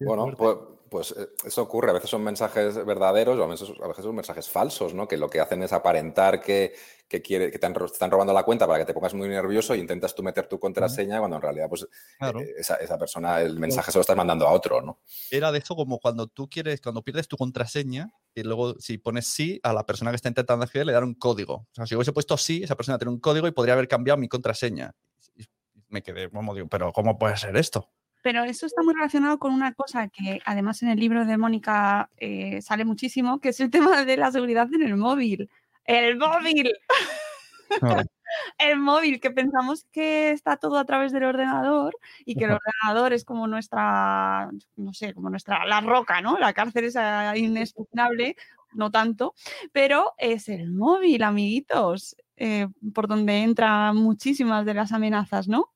bueno, 0.00 0.30
pues, 0.36 0.58
pues, 0.90 1.14
eh, 1.16 1.28
eso 1.44 1.62
ocurre. 1.62 1.90
A 1.90 1.94
veces 1.94 2.10
son 2.10 2.22
mensajes 2.22 2.84
verdaderos 2.84 3.38
o 3.38 3.44
a 3.44 3.46
veces, 3.46 3.72
a 3.80 3.88
veces 3.88 4.04
son 4.04 4.14
mensajes 4.14 4.50
falsos, 4.50 4.92
¿no? 4.92 5.06
Que 5.06 5.16
lo 5.16 5.30
que 5.30 5.40
hacen 5.40 5.62
es 5.62 5.72
aparentar 5.72 6.40
que, 6.40 6.74
que, 7.08 7.22
quiere, 7.22 7.50
que 7.52 7.58
te, 7.58 7.66
están 7.66 8.10
robando 8.10 8.32
la 8.32 8.42
cuenta 8.42 8.66
para 8.66 8.80
que 8.80 8.84
te 8.84 8.92
pongas 8.92 9.14
muy 9.14 9.28
nervioso 9.28 9.72
e 9.72 9.78
intentas 9.78 10.14
tú 10.14 10.22
meter 10.24 10.48
tu 10.48 10.58
contraseña 10.58 11.20
cuando 11.20 11.36
en 11.36 11.42
realidad 11.42 11.68
pues 11.68 11.84
eh, 11.84 12.54
esa, 12.58 12.98
persona, 12.98 13.40
el 13.40 13.58
mensaje 13.58 13.92
se 13.92 13.98
lo 13.98 14.00
estás 14.02 14.16
mandando 14.16 14.48
a 14.48 14.52
otro, 14.52 14.82
¿no? 14.82 15.00
Era 15.30 15.52
de 15.52 15.60
eso 15.60 15.76
como 15.76 16.00
cuando 16.00 16.26
tú 16.26 16.48
quieres, 16.48 16.80
cuando 16.80 17.02
pierdes 17.02 17.28
tu 17.28 17.36
contraseña 17.36 18.12
y 18.34 18.42
luego 18.42 18.74
si 18.80 18.98
pones 18.98 19.28
sí 19.28 19.60
a 19.62 19.72
la 19.72 19.86
persona 19.86 20.10
que 20.10 20.16
está 20.16 20.28
intentando 20.28 20.64
acceder 20.64 20.86
le 20.86 20.92
dan 20.92 21.04
un 21.04 21.14
código. 21.14 21.54
O 21.54 21.68
sea, 21.72 21.86
si 21.86 21.94
hubiese 21.94 22.12
puesto 22.12 22.36
sí, 22.36 22.62
esa 22.64 22.74
persona 22.74 22.98
tiene 22.98 23.12
un 23.12 23.20
código 23.20 23.46
y 23.46 23.52
podría 23.52 23.74
haber 23.74 23.86
cambiado 23.86 24.18
mi 24.18 24.28
contraseña. 24.28 24.92
Y 25.36 25.44
me 25.88 26.02
quedé, 26.02 26.28
como 26.30 26.52
digo, 26.52 26.68
pero 26.68 26.92
¿cómo 26.92 27.16
puede 27.16 27.36
ser 27.36 27.56
esto? 27.56 27.88
Pero 28.22 28.44
eso 28.44 28.66
está 28.66 28.82
muy 28.82 28.94
relacionado 28.94 29.38
con 29.38 29.52
una 29.52 29.72
cosa 29.72 30.08
que 30.08 30.40
además 30.44 30.82
en 30.82 30.88
el 30.90 30.98
libro 30.98 31.24
de 31.24 31.38
Mónica 31.38 32.10
eh, 32.18 32.60
sale 32.62 32.84
muchísimo, 32.84 33.40
que 33.40 33.50
es 33.50 33.60
el 33.60 33.70
tema 33.70 34.04
de 34.04 34.16
la 34.16 34.30
seguridad 34.30 34.68
en 34.72 34.82
el 34.82 34.96
móvil. 34.96 35.50
El 35.84 36.16
móvil. 36.18 36.72
el 38.58 38.78
móvil, 38.78 39.20
que 39.20 39.30
pensamos 39.30 39.86
que 39.90 40.30
está 40.30 40.56
todo 40.56 40.78
a 40.78 40.84
través 40.84 41.12
del 41.12 41.24
ordenador 41.24 41.96
y 42.24 42.34
que 42.36 42.44
el 42.44 42.52
ordenador 42.52 43.12
es 43.12 43.24
como 43.24 43.46
nuestra, 43.46 44.50
no 44.76 44.92
sé, 44.92 45.14
como 45.14 45.30
nuestra, 45.30 45.64
la 45.66 45.80
roca, 45.80 46.20
¿no? 46.20 46.38
La 46.38 46.52
cárcel 46.52 46.84
es 46.84 46.96
inexpugnable, 47.36 48.36
no 48.72 48.90
tanto, 48.90 49.34
pero 49.72 50.14
es 50.18 50.48
el 50.48 50.70
móvil, 50.72 51.22
amiguitos, 51.22 52.16
eh, 52.36 52.68
por 52.94 53.08
donde 53.08 53.42
entran 53.42 53.96
muchísimas 53.96 54.64
de 54.64 54.74
las 54.74 54.92
amenazas, 54.92 55.48
¿no? 55.48 55.72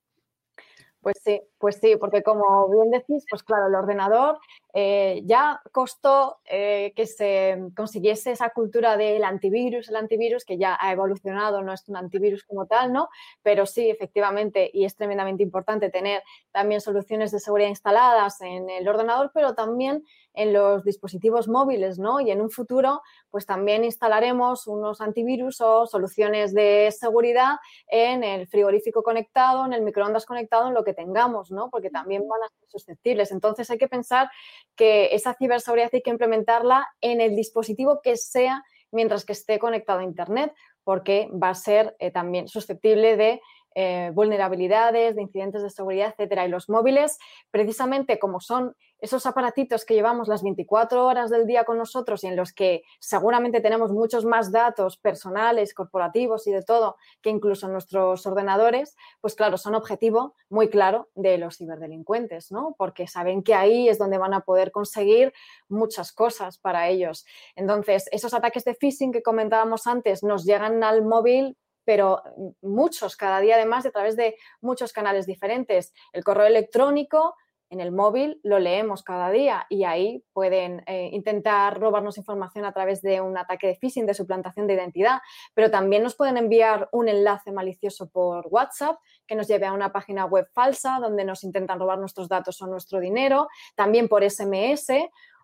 Pues 1.01 1.17
sí, 1.23 1.41
pues 1.65 1.77
sí, 1.81 1.97
porque 1.97 2.23
como 2.23 2.69
bien 2.69 2.91
decís, 2.91 3.25
pues 3.31 3.43
claro, 3.43 3.69
el 3.69 3.75
ordenador 3.75 4.39
eh, 4.75 5.23
ya 5.25 5.63
costó 5.73 6.37
eh, 6.45 6.93
que 6.95 7.07
se 7.07 7.71
consiguiese 7.75 8.33
esa 8.33 8.51
cultura 8.51 8.99
del 8.99 9.25
antivirus, 9.25 9.89
el 9.89 9.97
antivirus 9.97 10.45
que 10.45 10.59
ya 10.59 10.77
ha 10.79 10.93
evolucionado, 10.93 11.63
no 11.63 11.73
es 11.73 11.89
un 11.89 11.97
antivirus 11.97 12.45
como 12.45 12.67
tal, 12.67 12.93
¿no? 12.93 13.09
Pero 13.43 13.65
sí, 13.65 13.89
efectivamente, 13.89 14.71
y 14.75 14.85
es 14.85 14.95
tremendamente 14.95 15.43
importante 15.43 15.89
tener 15.89 16.23
también 16.53 16.83
soluciones 16.83 17.33
de 17.33 17.41
seguridad 17.41 17.71
instaladas 17.71 18.43
en 18.43 18.69
el 18.69 18.87
ordenador, 18.87 19.31
pero 19.33 19.55
también 19.55 20.05
en 20.35 20.53
los 20.53 20.85
dispositivos 20.85 21.49
móviles, 21.49 21.99
¿no? 21.99 22.21
Y 22.21 22.31
en 22.31 22.43
un 22.43 22.51
futuro, 22.51 23.01
pues 23.31 23.47
también 23.47 23.85
instalaremos 23.85 24.67
unos 24.67 25.01
antivirus 25.01 25.61
o 25.61 25.87
soluciones 25.87 26.53
de 26.53 26.91
seguridad 26.91 27.57
en 27.87 28.25
el 28.25 28.49
frigorífico 28.49 29.03
conectado, 29.03 29.65
en 29.65 29.73
el 29.73 29.83
microondas 29.83 30.27
conectado, 30.27 30.69
en 30.69 30.75
lo 30.75 30.85
que 30.85 30.93
tengamos, 30.93 31.53
¿no? 31.55 31.71
Porque 31.71 31.91
también 31.91 32.27
van 32.29 32.43
a 32.43 32.49
ser 32.49 32.69
susceptibles. 32.69 33.33
Entonces 33.33 33.71
hay 33.71 33.79
que 33.79 33.89
pensar 33.89 34.31
que 34.77 35.15
esa 35.15 35.35
ciberseguridad 35.35 35.91
hay 35.93 36.03
que 36.03 36.11
implementarla 36.11 36.87
en 37.01 37.21
el 37.21 37.37
dispositivo 37.37 38.01
que 38.03 38.17
sea 38.17 38.65
mientras 38.91 39.25
que 39.25 39.33
esté 39.33 39.59
conectado 39.59 40.01
a 40.01 40.05
Internet, 40.05 40.55
porque 40.85 41.29
va 41.33 41.51
a 41.51 41.55
ser 41.55 41.97
eh, 41.99 42.11
también 42.11 42.49
susceptible 42.49 43.17
de 43.17 43.41
eh, 43.75 44.11
vulnerabilidades, 44.15 45.17
de 45.17 45.23
incidentes 45.23 45.63
de 45.63 45.71
seguridad, 45.71 46.11
etcétera. 46.11 46.47
Y 46.47 46.49
los 46.49 46.69
móviles, 46.69 47.19
precisamente 47.51 48.19
como 48.19 48.41
son 48.41 48.77
esos 49.01 49.27
aparatitos 49.27 49.85
que 49.85 49.95
llevamos 49.95 50.29
las 50.29 50.43
24 50.43 51.05
horas 51.05 51.29
del 51.29 51.47
día 51.47 51.65
con 51.65 51.77
nosotros 51.77 52.25
y 52.25 52.29
en 52.29 52.37
los 52.37 52.55
que 52.55 52.85
seguramente 53.01 53.61
tenemos 53.61 53.93
muchos 53.93 54.25
más 54.25 54.51
datos 54.51 54.97
personales, 54.97 55.75
corporativos 55.75 56.47
y 56.47 56.53
de 56.53 56.63
todo 56.63 56.97
que 57.21 57.29
incluso 57.29 57.69
nuestros 57.69 58.27
ordenadores, 58.27 58.97
pues 59.21 59.35
claro, 59.35 59.59
son 59.59 59.75
objetivo 59.75 60.35
muy 60.49 60.69
claro 60.69 61.11
de 61.15 61.37
los 61.37 61.59
ciberdelincuentes, 61.59 62.51
¿no? 62.51 62.75
Porque 62.79 63.07
saben 63.07 63.43
que 63.43 63.55
ahí 63.55 63.89
es 63.89 63.99
donde 63.99 64.17
van 64.17 64.33
a 64.33 64.41
poder 64.41 64.71
conseguir 64.71 65.35
muchas 65.69 66.13
cosas 66.13 66.59
para 66.59 66.89
ellos. 66.89 67.27
Entonces, 67.57 68.09
esos 68.11 68.33
ataques 68.33 68.65
de 68.65 68.75
phishing 68.75 69.13
que 69.13 69.23
comentábamos 69.23 69.87
antes 69.87 70.23
nos 70.23 70.45
llegan 70.45 70.83
al 70.83 71.03
móvil 71.03 71.59
pero 71.85 72.23
muchos 72.63 73.17
cada 73.17 73.41
día 73.41 73.57
además 73.57 73.87
a 73.87 73.91
través 73.91 74.17
de 74.17 74.37
muchos 74.61 74.93
canales 74.93 75.27
diferentes. 75.27 75.93
El 76.13 76.25
correo 76.25 76.47
electrónico 76.47 77.35
en 77.71 77.81
el 77.81 77.93
móvil 77.93 78.41
lo 78.43 78.59
leemos 78.59 79.03
cada 79.03 79.31
día 79.31 79.67
y 79.69 79.85
ahí 79.85 80.25
pueden 80.33 80.83
eh, 80.87 81.11
intentar 81.13 81.79
robarnos 81.81 82.19
información 82.19 82.65
a 82.65 82.73
través 82.73 83.03
de 83.03 83.21
un 83.21 83.37
ataque 83.37 83.67
de 83.67 83.77
phishing, 83.77 84.07
de 84.07 84.15
suplantación 84.15 84.67
de 84.67 84.75
identidad, 84.75 85.21
pero 85.55 85.71
también 85.71 86.03
nos 86.03 86.15
pueden 86.15 86.37
enviar 86.37 86.89
un 86.93 87.09
enlace 87.09 87.53
malicioso 87.53 88.09
por 88.09 88.47
WhatsApp 88.49 88.99
que 89.27 89.35
nos 89.35 89.49
lleve 89.49 89.67
a 89.67 89.73
una 89.73 89.93
página 89.93 90.25
web 90.25 90.47
falsa 90.53 90.99
donde 91.01 91.25
nos 91.25 91.43
intentan 91.43 91.79
robar 91.79 91.99
nuestros 91.99 92.29
datos 92.29 92.61
o 92.63 92.67
nuestro 92.67 93.01
dinero, 93.01 93.49
también 93.75 94.09
por 94.09 94.29
SMS 94.29 94.93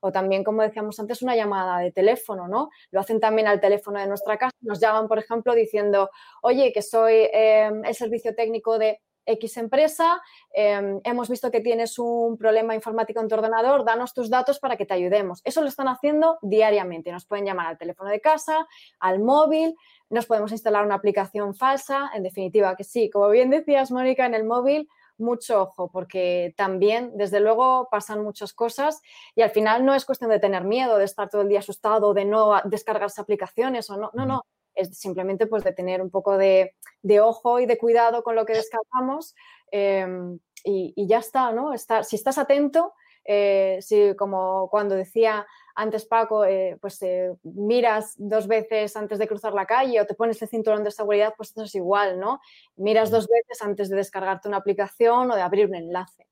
o 0.00 0.12
también, 0.12 0.44
como 0.44 0.62
decíamos 0.62 0.98
antes, 0.98 1.22
una 1.22 1.36
llamada 1.36 1.78
de 1.78 1.92
teléfono, 1.92 2.48
¿no? 2.48 2.70
Lo 2.90 3.00
hacen 3.00 3.20
también 3.20 3.48
al 3.48 3.60
teléfono 3.60 4.00
de 4.00 4.06
nuestra 4.06 4.36
casa. 4.36 4.56
Nos 4.60 4.80
llaman, 4.80 5.08
por 5.08 5.18
ejemplo, 5.18 5.54
diciendo, 5.54 6.10
oye, 6.42 6.72
que 6.72 6.82
soy 6.82 7.28
em, 7.32 7.84
el 7.84 7.94
servicio 7.94 8.34
técnico 8.34 8.78
de 8.78 9.00
X 9.26 9.56
empresa, 9.58 10.20
em, 10.52 11.00
hemos 11.04 11.28
visto 11.28 11.50
que 11.50 11.60
tienes 11.60 11.98
un 11.98 12.36
problema 12.36 12.74
informático 12.74 13.20
en 13.20 13.28
tu 13.28 13.34
ordenador, 13.34 13.84
danos 13.84 14.14
tus 14.14 14.30
datos 14.30 14.58
para 14.58 14.76
que 14.76 14.86
te 14.86 14.94
ayudemos. 14.94 15.40
Eso 15.44 15.60
lo 15.60 15.68
están 15.68 15.88
haciendo 15.88 16.38
diariamente. 16.42 17.12
Nos 17.12 17.26
pueden 17.26 17.44
llamar 17.44 17.66
al 17.66 17.78
teléfono 17.78 18.10
de 18.10 18.20
casa, 18.20 18.66
al 18.98 19.20
móvil, 19.20 19.76
nos 20.08 20.26
podemos 20.26 20.52
instalar 20.52 20.84
una 20.84 20.96
aplicación 20.96 21.54
falsa. 21.54 22.10
En 22.14 22.22
definitiva, 22.22 22.74
que 22.76 22.84
sí, 22.84 23.10
como 23.10 23.28
bien 23.28 23.50
decías, 23.50 23.90
Mónica, 23.90 24.26
en 24.26 24.34
el 24.34 24.44
móvil 24.44 24.88
mucho 25.20 25.62
ojo, 25.62 25.90
porque 25.90 26.54
también, 26.56 27.16
desde 27.16 27.40
luego, 27.40 27.88
pasan 27.90 28.22
muchas 28.22 28.52
cosas 28.52 29.00
y 29.34 29.42
al 29.42 29.50
final 29.50 29.84
no 29.84 29.94
es 29.94 30.04
cuestión 30.04 30.30
de 30.30 30.40
tener 30.40 30.64
miedo, 30.64 30.98
de 30.98 31.04
estar 31.04 31.28
todo 31.28 31.42
el 31.42 31.48
día 31.48 31.60
asustado, 31.60 32.14
de 32.14 32.24
no 32.24 32.60
descargarse 32.64 33.20
aplicaciones 33.20 33.90
o 33.90 33.96
no, 33.96 34.10
no, 34.14 34.26
no, 34.26 34.44
es 34.74 34.98
simplemente 34.98 35.46
pues 35.46 35.64
de 35.64 35.72
tener 35.72 36.02
un 36.02 36.10
poco 36.10 36.36
de, 36.36 36.74
ojo 37.20 37.60
y 37.60 37.66
de 37.66 37.78
cuidado 37.78 38.22
con 38.22 38.34
lo 38.34 38.46
que 38.46 38.54
descargamos 38.54 39.34
em, 39.70 40.38
y, 40.64 41.06
ya 41.06 41.18
está, 41.18 41.52
¿no? 41.52 41.72
si 41.76 42.16
estás 42.16 42.38
atento, 42.38 42.92
eh, 43.24 43.78
si 43.80 44.14
como 44.16 44.68
cuando 44.70 44.94
decía 44.94 45.46
antes 45.74 46.04
Paco, 46.04 46.44
eh, 46.44 46.76
pues 46.80 47.00
eh, 47.02 47.32
miras 47.42 48.14
dos 48.16 48.46
veces 48.46 48.96
antes 48.96 49.18
de 49.18 49.28
cruzar 49.28 49.52
la 49.52 49.66
calle 49.66 50.00
o 50.00 50.06
te 50.06 50.14
pones 50.14 50.40
el 50.42 50.48
cinturón 50.48 50.84
de 50.84 50.90
seguridad, 50.90 51.34
pues 51.36 51.50
eso 51.50 51.64
es 51.64 51.74
igual, 51.74 52.18
¿no? 52.18 52.40
Miras 52.76 53.10
dos 53.10 53.28
veces 53.28 53.62
antes 53.62 53.88
de 53.88 53.96
descargarte 53.96 54.48
una 54.48 54.58
aplicación 54.58 55.30
o 55.30 55.36
de 55.36 55.42
abrir 55.42 55.66
un 55.66 55.74
enlace. 55.74 56.26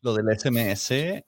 Lo 0.00 0.14
del 0.14 0.26
SMS, 0.38 1.24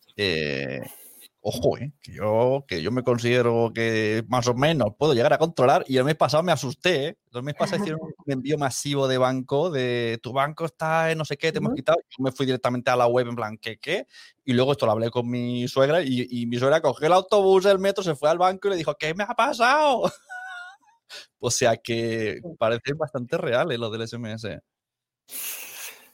ojo, 1.42 1.78
eh, 1.78 1.92
que, 2.02 2.12
yo, 2.12 2.64
que 2.68 2.82
yo 2.82 2.90
me 2.90 3.02
considero 3.02 3.72
que 3.74 4.24
más 4.28 4.46
o 4.48 4.54
menos 4.54 4.94
puedo 4.98 5.14
llegar 5.14 5.32
a 5.32 5.38
controlar 5.38 5.84
y 5.88 5.96
el 5.96 6.04
mes 6.04 6.16
pasado 6.16 6.42
me 6.42 6.52
asusté. 6.52 7.06
¿eh? 7.06 7.18
El 7.32 7.42
mes 7.42 7.54
pasado 7.54 7.82
hicieron 7.82 8.00
un 8.26 8.32
envío 8.32 8.58
masivo 8.58 9.08
de 9.08 9.18
banco, 9.18 9.70
de 9.70 10.18
tu 10.22 10.32
banco 10.32 10.66
está 10.66 11.10
en 11.10 11.18
no 11.18 11.24
sé 11.24 11.36
qué, 11.36 11.52
te 11.52 11.58
hemos 11.58 11.74
quitado. 11.74 11.98
Yo 12.10 12.22
me 12.22 12.32
fui 12.32 12.46
directamente 12.46 12.90
a 12.90 12.96
la 12.96 13.06
web 13.06 13.28
en 13.28 13.36
plan, 13.36 13.58
¿qué 13.58 13.78
qué? 13.78 14.06
Y 14.44 14.52
luego 14.52 14.72
esto 14.72 14.86
lo 14.86 14.92
hablé 14.92 15.10
con 15.10 15.28
mi 15.28 15.66
suegra 15.68 16.02
y, 16.02 16.26
y 16.28 16.46
mi 16.46 16.58
suegra 16.58 16.80
cogió 16.80 17.06
el 17.06 17.12
autobús, 17.14 17.64
el 17.66 17.78
metro, 17.78 18.02
se 18.02 18.14
fue 18.14 18.28
al 18.28 18.38
banco 18.38 18.68
y 18.68 18.72
le 18.72 18.76
dijo, 18.76 18.94
¿qué 18.96 19.14
me 19.14 19.24
ha 19.24 19.34
pasado? 19.34 20.02
o 21.38 21.50
sea 21.50 21.76
que 21.76 22.40
parece 22.58 22.92
bastante 22.94 23.38
real 23.38 23.72
¿eh? 23.72 23.78
lo 23.78 23.90
del 23.90 24.06
SMS. 24.06 24.46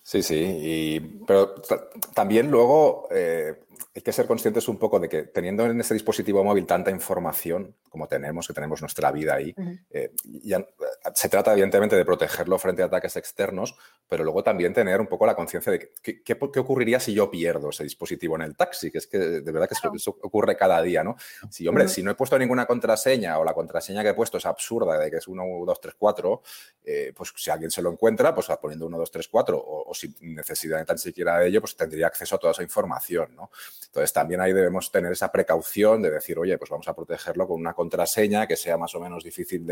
Sí, 0.03 0.23
sí, 0.23 1.21
pero 1.27 1.57
también 2.15 2.49
luego 2.49 3.09
eh, 3.11 3.65
hay 3.95 4.03
que 4.03 4.13
ser 4.13 4.27
conscientes 4.27 4.69
un 4.69 4.79
poco 4.79 5.01
de 5.01 5.09
que 5.09 5.23
teniendo 5.23 5.67
en 5.67 5.81
ese 5.81 5.95
dispositivo 5.95 6.43
móvil 6.45 6.67
tanta 6.67 6.91
información 6.91 7.75
como 7.97 8.09
tenemos, 8.09 8.47
que 8.47 8.53
tenemos 8.53 8.83
nuestra 8.83 9.11
vida 9.11 9.35
ahí, 9.35 9.55
eh, 9.91 10.11
ya, 10.43 10.59
eh, 10.59 10.67
se 11.15 11.31
trata 11.31 11.53
evidentemente 11.53 11.97
de 11.97 12.05
protegerlo 12.05 12.59
frente 12.59 12.83
a 12.83 12.87
ataques 12.87 13.17
externos, 13.17 13.75
pero 14.07 14.23
luego 14.23 14.43
también 14.43 14.75
tener 14.75 15.01
un 15.01 15.07
poco 15.07 15.25
la 15.25 15.35
conciencia 15.35 15.73
de 15.73 15.91
qué, 16.03 16.23
qué, 16.23 16.37
ocurriría 16.61 17.01
si 17.01 17.15
yo 17.15 17.31
pierdo 17.31 17.71
ese 17.71 17.85
dispositivo 17.85 18.37
en 18.37 18.43
el 18.43 18.55
taxi, 18.55 18.91
que 18.91 18.99
es 18.99 19.07
que 19.07 19.19
de 19.19 19.51
verdad 19.51 19.67
que 19.67 19.75
eso, 19.75 20.19
ocurre 20.21 20.57
cada 20.57 20.83
día, 20.83 21.03
¿no? 21.03 21.17
Si, 21.51 21.67
hombre, 21.67 21.89
si 21.89 22.03
no 22.03 22.11
he 22.11 22.15
puesto 22.15 22.39
ninguna 22.39 22.67
contraseña 22.67 23.39
o 23.39 23.45
la 23.45 23.55
contraseña 23.55 24.03
que 24.03 24.11
he 24.11 24.15
puesto 24.15 24.37
es 24.37 24.45
absurda, 24.45 24.99
de 24.99 25.11
que 25.11 25.17
es 25.17 25.27
1, 25.27 25.43
2, 25.65 25.81
3, 25.81 25.95
4, 25.99 26.43
pues 27.15 27.33
si 27.35 27.51
alguien 27.51 27.71
se 27.71 27.81
lo 27.81 27.91
encuentra, 27.91 28.35
pues 28.35 28.49
poniendo 28.61 28.87
1, 28.87 28.99
2, 28.99 29.11
3, 29.11 29.29
4, 29.29 29.57
o, 29.59 29.91
o 29.91 29.95
sin 29.95 30.15
necesidad 30.21 30.85
tan 30.85 30.99
siquiera 30.99 31.39
de 31.39 31.49
ello, 31.49 31.61
pues 31.61 31.77
tendría 31.77 32.09
acceso 32.09 32.37
a 32.37 32.39
toda 32.39 32.53
esa 32.53 32.63
información, 32.63 33.35
¿no? 33.35 33.51
Entonces 33.87 34.13
también 34.13 34.43
ahí 34.43 34.53
debemos 34.53 34.91
tener 34.91 35.11
esa 35.13 35.33
precaución 35.33 36.03
de 36.03 36.11
decir, 36.11 36.39
oye, 36.39 36.59
pues 36.59 36.71
vamos 36.71 36.87
a 36.87 36.95
protegerlo 36.95 37.49
con 37.49 37.59
una 37.59 37.73
contraseña 37.73 38.47
que 38.47 38.57
sea 38.57 38.77
más 38.77 38.95
o 38.95 39.01
menos 39.01 39.25
difícil 39.25 39.67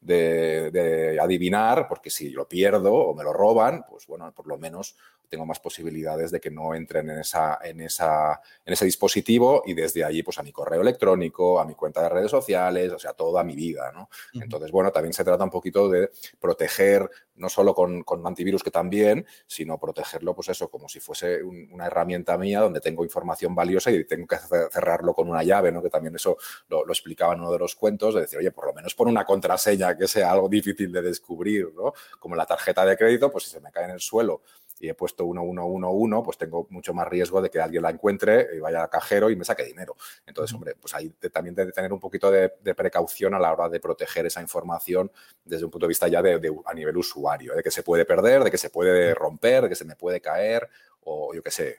de, 0.00 1.18
adivinar, 1.20 1.88
porque 1.88 2.08
si 2.08 2.30
lo 2.30 2.48
pierdo 2.48 2.94
o 2.94 3.14
me 3.14 3.24
lo 3.24 3.32
roban, 3.32 3.84
pues 3.88 4.06
bueno, 4.06 4.32
por 4.32 4.46
lo 4.46 4.56
menos 4.56 4.96
tengo 5.28 5.46
más 5.46 5.60
posibilidades 5.60 6.30
de 6.30 6.40
que 6.40 6.50
no 6.50 6.74
entren 6.74 7.10
en, 7.10 7.18
esa, 7.18 7.58
en, 7.62 7.80
esa, 7.80 8.40
en 8.64 8.72
ese 8.72 8.84
dispositivo 8.84 9.62
y 9.66 9.74
desde 9.74 10.04
allí 10.04 10.22
pues 10.22 10.38
a 10.38 10.42
mi 10.42 10.52
correo 10.52 10.80
electrónico, 10.80 11.60
a 11.60 11.64
mi 11.64 11.74
cuenta 11.74 12.02
de 12.02 12.08
redes 12.08 12.30
sociales, 12.30 12.92
o 12.92 12.98
sea, 12.98 13.12
toda 13.12 13.44
mi 13.44 13.54
vida, 13.54 13.92
¿no? 13.92 14.08
Entonces, 14.34 14.70
bueno, 14.70 14.90
también 14.90 15.12
se 15.12 15.24
trata 15.24 15.44
un 15.44 15.50
poquito 15.50 15.88
de 15.88 16.10
proteger, 16.40 17.08
no 17.36 17.48
solo 17.48 17.74
con, 17.74 18.02
con 18.02 18.26
antivirus 18.26 18.62
que 18.62 18.70
también, 18.70 19.26
sino 19.46 19.78
protegerlo, 19.78 20.34
pues 20.34 20.48
eso, 20.48 20.68
como 20.68 20.88
si 20.88 21.00
fuese 21.00 21.42
una 21.42 21.86
herramienta 21.86 22.36
mía 22.38 22.60
donde 22.60 22.80
tengo 22.80 23.04
información 23.04 23.54
valiosa 23.54 23.90
y 23.90 24.04
tengo 24.04 24.26
que 24.26 24.36
cerrarlo 24.70 25.14
con 25.14 25.28
una 25.28 25.42
llave, 25.42 25.72
¿no? 25.72 25.82
Que 25.82 25.90
también 25.90 26.14
eso 26.14 26.36
lo, 26.68 26.84
lo 26.84 26.92
explicaba 26.92 27.34
en 27.34 27.40
uno 27.40 27.52
de 27.52 27.58
los 27.58 27.74
cuentos, 27.74 28.14
de 28.14 28.22
decir, 28.22 28.38
oye, 28.38 28.50
por 28.50 28.66
lo 28.66 28.72
menos 28.72 28.94
pon 28.94 29.08
una 29.08 29.24
contraseña 29.24 29.96
que 29.96 30.08
sea 30.08 30.30
algo 30.30 30.48
difícil 30.48 30.92
de 30.92 31.02
descubrir, 31.02 31.72
¿no? 31.74 31.92
Como 32.18 32.36
la 32.36 32.46
tarjeta 32.46 32.84
de 32.84 32.96
crédito, 32.96 33.30
pues 33.30 33.44
si 33.44 33.50
se 33.50 33.60
me 33.60 33.70
cae 33.70 33.84
en 33.84 33.90
el 33.90 34.00
suelo 34.00 34.42
y 34.78 34.88
he 34.88 34.94
puesto 34.94 35.24
1111, 35.24 36.22
pues 36.24 36.38
tengo 36.38 36.66
mucho 36.70 36.92
más 36.92 37.08
riesgo 37.08 37.40
de 37.40 37.50
que 37.50 37.60
alguien 37.60 37.82
la 37.82 37.90
encuentre 37.90 38.48
y 38.54 38.60
vaya 38.60 38.82
al 38.82 38.90
cajero 38.90 39.30
y 39.30 39.36
me 39.36 39.44
saque 39.44 39.64
dinero. 39.64 39.96
Entonces, 40.26 40.54
hombre, 40.54 40.74
pues 40.78 40.94
ahí 40.94 41.10
también 41.32 41.54
debe 41.54 41.72
tener 41.72 41.92
un 41.92 42.00
poquito 42.00 42.30
de, 42.30 42.50
precaución 42.74 43.34
a 43.34 43.38
la 43.38 43.52
hora 43.52 43.68
de 43.68 43.80
proteger 43.80 44.26
esa 44.26 44.42
información 44.42 45.10
desde 45.44 45.64
un 45.64 45.70
punto 45.70 45.86
de 45.86 45.88
vista 45.88 46.08
ya 46.08 46.20
de, 46.20 46.54
a 46.66 46.74
nivel 46.74 46.96
usuario, 46.96 47.54
de 47.54 47.62
que 47.62 47.70
se 47.70 47.82
puede 47.82 48.04
perder, 48.04 48.44
de 48.44 48.50
que 48.50 48.58
se 48.58 48.70
puede 48.70 49.14
romper, 49.14 49.62
de 49.62 49.68
que 49.70 49.74
se 49.74 49.84
me 49.84 49.96
puede 49.96 50.20
caer 50.20 50.68
o 51.04 51.32
yo 51.32 51.42
qué 51.42 51.50
sé, 51.50 51.78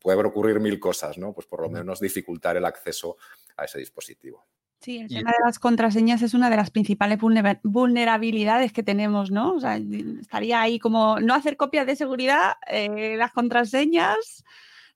puede 0.00 0.22
ocurrir 0.22 0.60
mil 0.60 0.78
cosas, 0.80 1.18
¿no? 1.18 1.32
Pues 1.32 1.46
por 1.46 1.60
lo 1.60 1.68
menos 1.68 2.00
dificultar 2.00 2.56
el 2.56 2.64
acceso 2.64 3.16
a 3.56 3.64
ese 3.64 3.78
dispositivo. 3.78 4.44
Sí, 4.84 4.98
el 4.98 5.08
tema 5.08 5.30
de 5.30 5.46
las 5.46 5.58
contraseñas 5.58 6.20
es 6.20 6.34
una 6.34 6.50
de 6.50 6.56
las 6.56 6.70
principales 6.70 7.18
vulnerabilidades 7.62 8.70
que 8.70 8.82
tenemos, 8.82 9.30
¿no? 9.30 9.54
O 9.54 9.60
sea, 9.60 9.78
estaría 9.78 10.60
ahí 10.60 10.78
como 10.78 11.20
no 11.20 11.32
hacer 11.32 11.56
copias 11.56 11.86
de 11.86 11.96
seguridad, 11.96 12.56
eh, 12.66 13.16
las 13.16 13.32
contraseñas, 13.32 14.44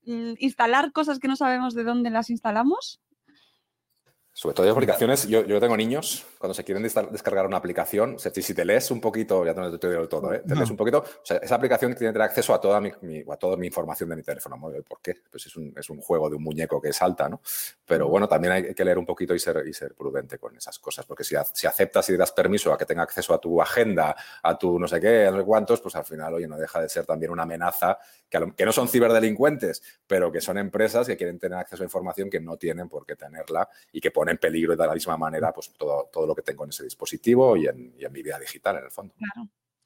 mm, 0.05 0.35
instalar 0.41 0.93
cosas 0.93 1.19
que 1.19 1.27
no 1.27 1.37
sabemos 1.37 1.73
de 1.73 1.85
dónde 1.85 2.11
las 2.11 2.29
instalamos. 2.29 3.01
Sobre 4.39 4.55
todo 4.55 4.67
hay 4.67 4.71
aplicaciones, 4.71 5.27
yo, 5.27 5.45
yo 5.45 5.59
tengo 5.59 5.77
niños, 5.77 6.25
cuando 6.39 6.55
se 6.55 6.63
quieren 6.63 6.81
descargar 6.85 7.45
una 7.45 7.57
aplicación, 7.57 8.21
si, 8.21 8.41
si 8.41 8.55
te 8.55 8.65
lees 8.65 8.89
un 8.93 9.01
poquito, 9.01 9.45
ya 9.45 9.53
no 9.53 9.77
te 9.77 9.91
digo 9.91 10.09
todo, 10.09 10.33
¿eh? 10.33 10.45
te 10.47 10.55
lees 10.55 10.71
un 10.71 10.77
poquito, 10.77 10.99
o 10.99 11.25
sea, 11.25 11.39
esa 11.39 11.57
aplicación 11.57 11.91
tiene 11.97 12.13
que 12.13 12.13
tener 12.13 12.23
acceso 12.23 12.55
a 12.55 12.61
toda 12.61 12.81
mi, 12.81 12.89
a 13.29 13.37
toda 13.37 13.57
mi 13.57 13.67
información 13.67 14.11
de 14.11 14.15
mi 14.15 14.23
teléfono 14.23 14.57
móvil. 14.57 14.85
¿Por 14.85 15.01
qué? 15.01 15.17
Pues 15.29 15.47
es 15.47 15.57
un, 15.57 15.75
es 15.77 15.91
un, 15.91 16.01
juego 16.01 16.31
de 16.31 16.37
un 16.37 16.45
muñeco 16.45 16.81
que 16.81 16.93
salta, 16.93 17.29
¿no? 17.29 17.41
Pero 17.85 18.07
bueno, 18.07 18.29
también 18.29 18.53
hay 18.53 18.75
que 18.75 18.85
leer 18.85 18.99
un 18.99 19.07
poquito 19.07 19.35
y 19.35 19.41
ser, 19.41 19.67
y 19.67 19.73
ser 19.73 19.97
prudente 19.97 20.39
con 20.39 20.57
esas 20.57 20.79
cosas, 20.79 21.05
porque 21.05 21.25
si, 21.25 21.35
si 21.53 21.67
aceptas 21.67 22.09
y 22.11 22.17
das 22.17 22.31
permiso 22.31 22.73
a 22.73 22.79
que 22.79 22.87
tenga 22.87 23.03
acceso 23.03 23.35
a 23.35 23.41
tu 23.41 23.61
agenda, 23.61 24.15
a 24.41 24.57
tu 24.57 24.79
no 24.79 24.87
sé 24.87 25.01
qué, 25.01 25.27
a 25.27 25.33
no 25.33 25.39
sé 25.39 25.45
cuántos, 25.45 25.81
pues 25.81 25.97
al 25.97 26.05
final, 26.05 26.35
oye, 26.35 26.47
no 26.47 26.57
deja 26.57 26.81
de 26.81 26.89
ser 26.89 27.05
también 27.05 27.33
una 27.33 27.43
amenaza 27.43 27.99
que, 28.31 28.53
que 28.57 28.65
no 28.65 28.71
son 28.71 28.87
ciberdelincuentes, 28.87 29.83
pero 30.07 30.31
que 30.31 30.41
son 30.41 30.59
empresas 30.59 31.09
que 31.09 31.17
quieren 31.17 31.41
tener 31.41 31.59
acceso 31.59 31.83
a 31.83 31.87
información 31.87 32.31
que 32.31 32.39
no 32.39 32.57
tienen 32.57 32.89
por 32.89 33.05
qué 33.05 33.17
tenerla 33.17 33.69
y 33.91 34.01
que 34.01 34.13
ponen 34.13 34.28
en 34.31 34.39
peligro 34.39 34.77
de 34.77 34.87
la 34.87 34.95
misma 34.95 35.17
manera 35.17 35.53
pues 35.53 35.73
todo, 35.77 36.09
todo 36.13 36.27
lo 36.27 36.35
que 36.35 36.43
tengo 36.43 36.65
en 36.65 36.71
ese 36.71 36.85
dispositivo 36.85 37.57
y 37.57 37.67
en, 37.67 37.95
mi 38.11 38.23
vida 38.23 38.39
digital 38.39 38.77
en 38.79 38.85
el 38.85 38.91
fondo. 38.91 39.15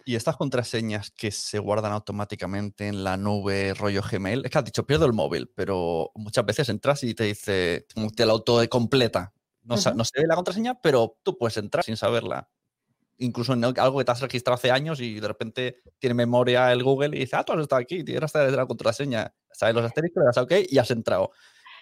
Y 0.04 0.16
estas 0.16 0.36
contraseñas 0.36 1.10
que 1.10 1.30
se 1.30 1.58
guardan 1.58 1.92
automáticamente 1.92 2.88
en 2.88 3.04
la 3.04 3.16
nube 3.16 3.72
rollo 3.74 4.02
Gmail, 4.02 4.44
es 4.44 4.50
que 4.50 4.58
has 4.58 4.64
dicho 4.64 4.84
pierdo 4.84 5.06
el 5.06 5.12
móvil, 5.12 5.50
pero 5.54 6.10
muchas 6.14 6.44
veces 6.44 6.68
entras 6.68 7.04
y 7.04 7.14
te 7.14 7.24
dice, 7.24 7.86
te 8.16 8.26
la 8.26 8.32
auto 8.32 8.60
completa. 8.68 9.32
No, 9.62 9.76
no 9.76 10.04
se 10.04 10.20
ve 10.20 10.26
la 10.26 10.34
contraseña, 10.34 10.80
pero 10.80 11.18
tú 11.22 11.38
puedes 11.38 11.56
entrar 11.56 11.84
sin 11.84 11.96
saberla. 11.96 12.48
Incluso 13.18 13.52
en 13.52 13.62
algo 13.64 13.98
que 13.98 14.04
te 14.04 14.10
has 14.10 14.20
registrado 14.20 14.56
hace 14.56 14.72
años 14.72 14.98
y 15.00 15.20
de 15.20 15.28
repente 15.28 15.82
tiene 16.00 16.14
memoria 16.14 16.72
el 16.72 16.82
Google 16.82 17.16
y 17.16 17.20
dice, 17.20 17.36
ah, 17.36 17.44
tú 17.44 17.52
has 17.52 17.60
estado 17.60 17.80
aquí, 17.80 18.02
tienes 18.02 18.34
la 18.34 18.66
contraseña, 18.66 19.32
sabes 19.52 19.74
los 19.76 19.84
asteriscos, 19.84 20.22
le 20.22 20.26
das 20.26 20.38
OK 20.38 20.52
y 20.68 20.78
has 20.78 20.90
entrado. 20.90 21.30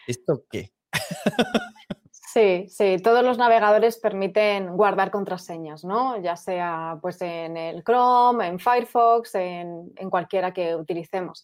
¿Esto 0.07 0.45
qué? 0.51 0.75
Sí, 2.33 2.67
sí, 2.69 2.99
todos 3.03 3.25
los 3.25 3.39
navegadores 3.39 3.99
permiten 3.99 4.77
guardar 4.77 5.11
contraseñas, 5.11 5.85
¿no? 5.85 6.17
Ya 6.23 6.37
sea 6.37 6.97
pues 7.03 7.21
en 7.23 7.57
el 7.57 7.83
Chrome, 7.83 8.47
en 8.47 8.61
Firefox, 8.61 9.35
en, 9.35 9.93
cualquiera 10.11 10.53
que 10.53 10.77
utilicemos. 10.77 11.43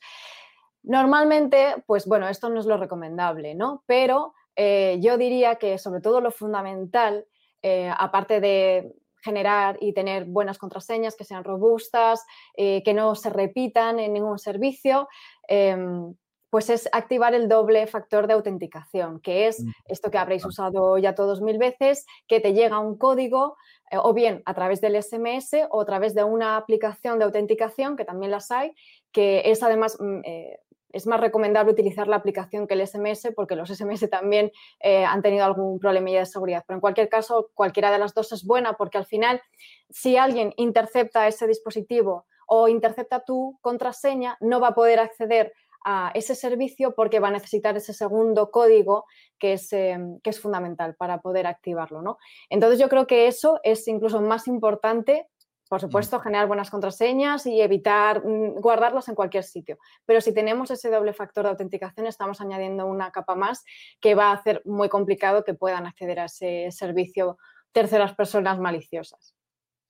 Normalmente, 0.84 1.82
pues 1.86 2.06
bueno, 2.06 2.28
esto 2.28 2.50
no 2.50 2.60
es 2.60 2.66
lo 2.66 2.76
recomendable, 2.76 3.56
¿no? 3.56 3.82
Pero 3.86 4.34
eh, 4.54 4.98
yo 5.00 5.18
diría 5.18 5.56
que 5.56 5.76
sobre 5.78 6.00
todo 6.00 6.20
lo 6.20 6.30
fundamental, 6.30 7.26
eh, 7.62 7.90
aparte 7.98 8.40
de 8.40 8.94
generar 9.24 9.78
y 9.80 9.92
tener 9.92 10.26
buenas 10.26 10.56
contraseñas 10.56 11.16
que 11.16 11.24
sean 11.24 11.42
robustas, 11.42 12.24
eh, 12.56 12.84
que 12.84 12.94
no 12.94 13.16
se 13.16 13.30
repitan 13.30 13.98
en 13.98 14.12
ningún 14.12 14.38
servicio, 14.38 15.08
em, 15.48 16.14
pues 16.50 16.70
es 16.70 16.88
activar 16.92 17.34
el 17.34 17.48
doble 17.48 17.86
factor 17.86 18.26
de 18.26 18.34
autenticación, 18.34 19.20
que 19.20 19.48
es 19.48 19.64
esto 19.86 20.10
que 20.10 20.18
habréis 20.18 20.44
usado 20.44 20.98
ya 20.98 21.14
todos 21.14 21.40
mil 21.40 21.58
veces, 21.58 22.06
que 22.26 22.40
te 22.40 22.52
llega 22.52 22.78
un 22.78 22.96
código 22.96 23.56
eh, 23.90 23.96
o 23.98 24.12
bien 24.12 24.42
a 24.46 24.54
través 24.54 24.80
del 24.80 25.00
SMS 25.02 25.54
o 25.70 25.80
a 25.80 25.84
través 25.86 26.14
de 26.14 26.24
una 26.24 26.56
aplicación 26.56 27.18
de 27.18 27.24
autenticación, 27.24 27.96
que 27.96 28.04
también 28.04 28.30
las 28.30 28.50
hay, 28.50 28.72
que 29.12 29.42
es 29.46 29.62
además... 29.62 29.96
Mm, 30.00 30.20
eh, 30.24 30.60
es 30.92 31.06
más 31.06 31.20
recomendable 31.20 31.72
utilizar 31.72 32.08
la 32.08 32.16
aplicación 32.16 32.66
que 32.66 32.72
el 32.72 32.86
SMS 32.86 33.32
porque 33.36 33.54
los 33.54 33.68
SMS 33.68 34.08
también 34.08 34.50
eh, 34.80 35.04
han 35.04 35.20
tenido 35.20 35.44
algún 35.44 35.78
problemilla 35.78 36.20
de 36.20 36.26
seguridad. 36.26 36.64
Pero 36.66 36.78
en 36.78 36.80
cualquier 36.80 37.10
caso, 37.10 37.50
cualquiera 37.52 37.90
de 37.90 37.98
las 37.98 38.14
dos 38.14 38.32
es 38.32 38.44
buena 38.44 38.74
porque 38.74 38.96
al 38.96 39.04
final, 39.04 39.42
si 39.90 40.16
alguien 40.16 40.54
intercepta 40.56 41.28
ese 41.28 41.46
dispositivo 41.46 42.24
o 42.46 42.68
intercepta 42.68 43.24
tu 43.24 43.58
contraseña, 43.60 44.38
no 44.40 44.58
va 44.58 44.68
a 44.68 44.74
poder 44.74 45.00
acceder 45.00 45.52
a 45.88 46.10
ese 46.14 46.34
servicio 46.34 46.96
porque 46.96 47.20
va 47.20 47.28
a 47.28 47.30
necesitar 47.30 47.76
ese 47.76 47.94
segundo 47.94 48.50
código 48.50 49.04
que 49.38 49.52
es, 49.52 49.72
em, 49.72 50.18
que 50.20 50.30
es 50.30 50.40
fundamental 50.40 50.96
para 50.96 51.20
poder 51.20 51.46
activarlo. 51.46 52.02
¿no? 52.02 52.18
Entonces 52.50 52.80
yo 52.80 52.88
creo 52.88 53.06
que 53.06 53.28
eso 53.28 53.60
es 53.62 53.86
incluso 53.86 54.20
más 54.20 54.48
importante 54.48 55.28
por 55.68 55.80
supuesto, 55.80 56.20
generar 56.20 56.46
buenas 56.46 56.70
contraseñas 56.70 57.44
y 57.44 57.60
evitar 57.60 58.24
mm, 58.24 58.60
guardarlas 58.60 59.08
en 59.08 59.16
cualquier 59.16 59.42
sitio. 59.42 59.78
Pero 60.04 60.20
si 60.20 60.32
tenemos 60.32 60.70
ese 60.70 60.90
doble 60.90 61.12
factor 61.12 61.44
de 61.44 61.50
autenticación, 61.50 62.06
estamos 62.06 62.40
añadiendo 62.40 62.86
una 62.86 63.10
capa 63.10 63.34
más 63.34 63.64
que 64.00 64.14
va 64.14 64.30
a 64.30 64.34
hacer 64.34 64.62
muy 64.64 64.88
complicado 64.88 65.42
que 65.42 65.54
puedan 65.54 65.86
acceder 65.86 66.20
a 66.20 66.26
ese 66.26 66.68
servicio 66.70 67.36
terceras 67.72 68.14
personas 68.14 68.60
maliciosas. 68.60 69.34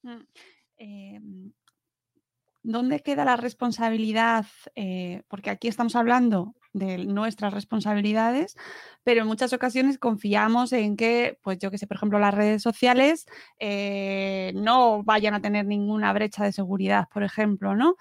Mm, 0.03 0.23
em, 0.79 1.53
¿dónde 2.67 3.01
queda 3.01 3.25
la 3.25 3.37
responsabilidad? 3.37 4.47
Eh, 4.75 5.23
porque 5.29 5.51
aquí 5.51 5.69
estamos 5.69 5.97
hablando 5.97 6.55
de 6.73 6.99
nuestras 6.99 7.55
responsabilidades, 7.55 8.57
pero 9.03 9.23
en 9.23 9.29
muchas 9.29 9.53
ocasiones 9.53 9.99
confiamos 9.99 10.73
en 10.73 10.97
que, 10.97 11.39
pues 11.43 11.59
yo 11.59 11.71
que 11.71 11.79
sé, 11.79 11.87
por 11.87 11.97
ejemplo, 11.97 12.19
las 12.19 12.35
redes 12.35 12.63
sociales 12.63 13.27
eh, 13.59 14.53
no 14.57 15.03
vayan 15.05 15.35
a 15.35 15.41
tener 15.41 15.65
ninguna 15.65 16.13
brecha 16.13 16.45
de 16.45 16.53
seguridad, 16.53 17.07
por 17.13 17.23
ejemplo, 17.23 17.75
¿no? 17.75 17.95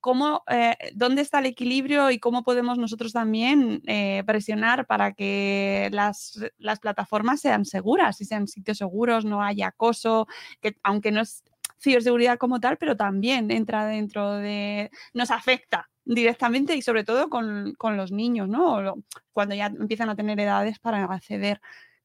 ¿Cómo, 0.00 0.42
eh, 0.48 0.76
¿Dónde 0.94 1.22
está 1.22 1.40
el 1.40 1.46
equilibrio 1.46 2.10
y 2.10 2.18
cómo 2.18 2.42
podemos 2.42 2.76
nosotros 2.78 3.12
también 3.12 3.82
presionar 4.26 4.86
para 4.86 5.12
que 5.12 5.90
las, 5.92 6.40
las, 6.58 6.80
plataformas 6.80 7.40
sean 7.40 7.64
seguras 7.64 8.20
y 8.20 8.24
sean 8.24 8.48
sitios 8.48 8.78
seguros, 8.78 9.24
no 9.24 9.42
haya 9.42 9.68
acoso, 9.68 10.26
que 10.60 10.76
aunque 10.82 11.12
no 11.12 11.20
es 11.20 11.44
ciberseguridad 11.82 12.38
como 12.38 12.60
tal, 12.60 12.76
pero 12.78 12.96
también 12.96 13.50
entra 13.50 13.86
dentro 13.86 14.36
de, 14.36 14.90
nos 15.12 15.30
afecta 15.30 15.90
directamente 16.04 16.76
y 16.76 16.82
sobre 16.82 17.04
todo 17.04 17.28
con, 17.28 17.76
los 17.96 18.12
niños, 18.12 18.48
¿no? 18.48 18.94
Cuando 19.32 19.54
ya 19.54 19.66
empiezan 19.66 20.08
a 20.08 20.16
tener 20.16 20.38
edades 20.40 20.78
para 20.78 21.04
acceder. 21.04 21.60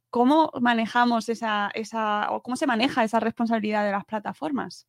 ¿Cómo 0.09 0.51
manejamos 0.61 1.29
esa, 1.29 1.69
esa, 1.73 2.31
o 2.31 2.41
cómo 2.41 2.55
se 2.55 2.67
maneja 2.67 3.03
esa 3.03 3.19
responsabilidad 3.19 3.85
de 3.85 3.91
las 3.91 4.05
plataformas? 4.05 4.87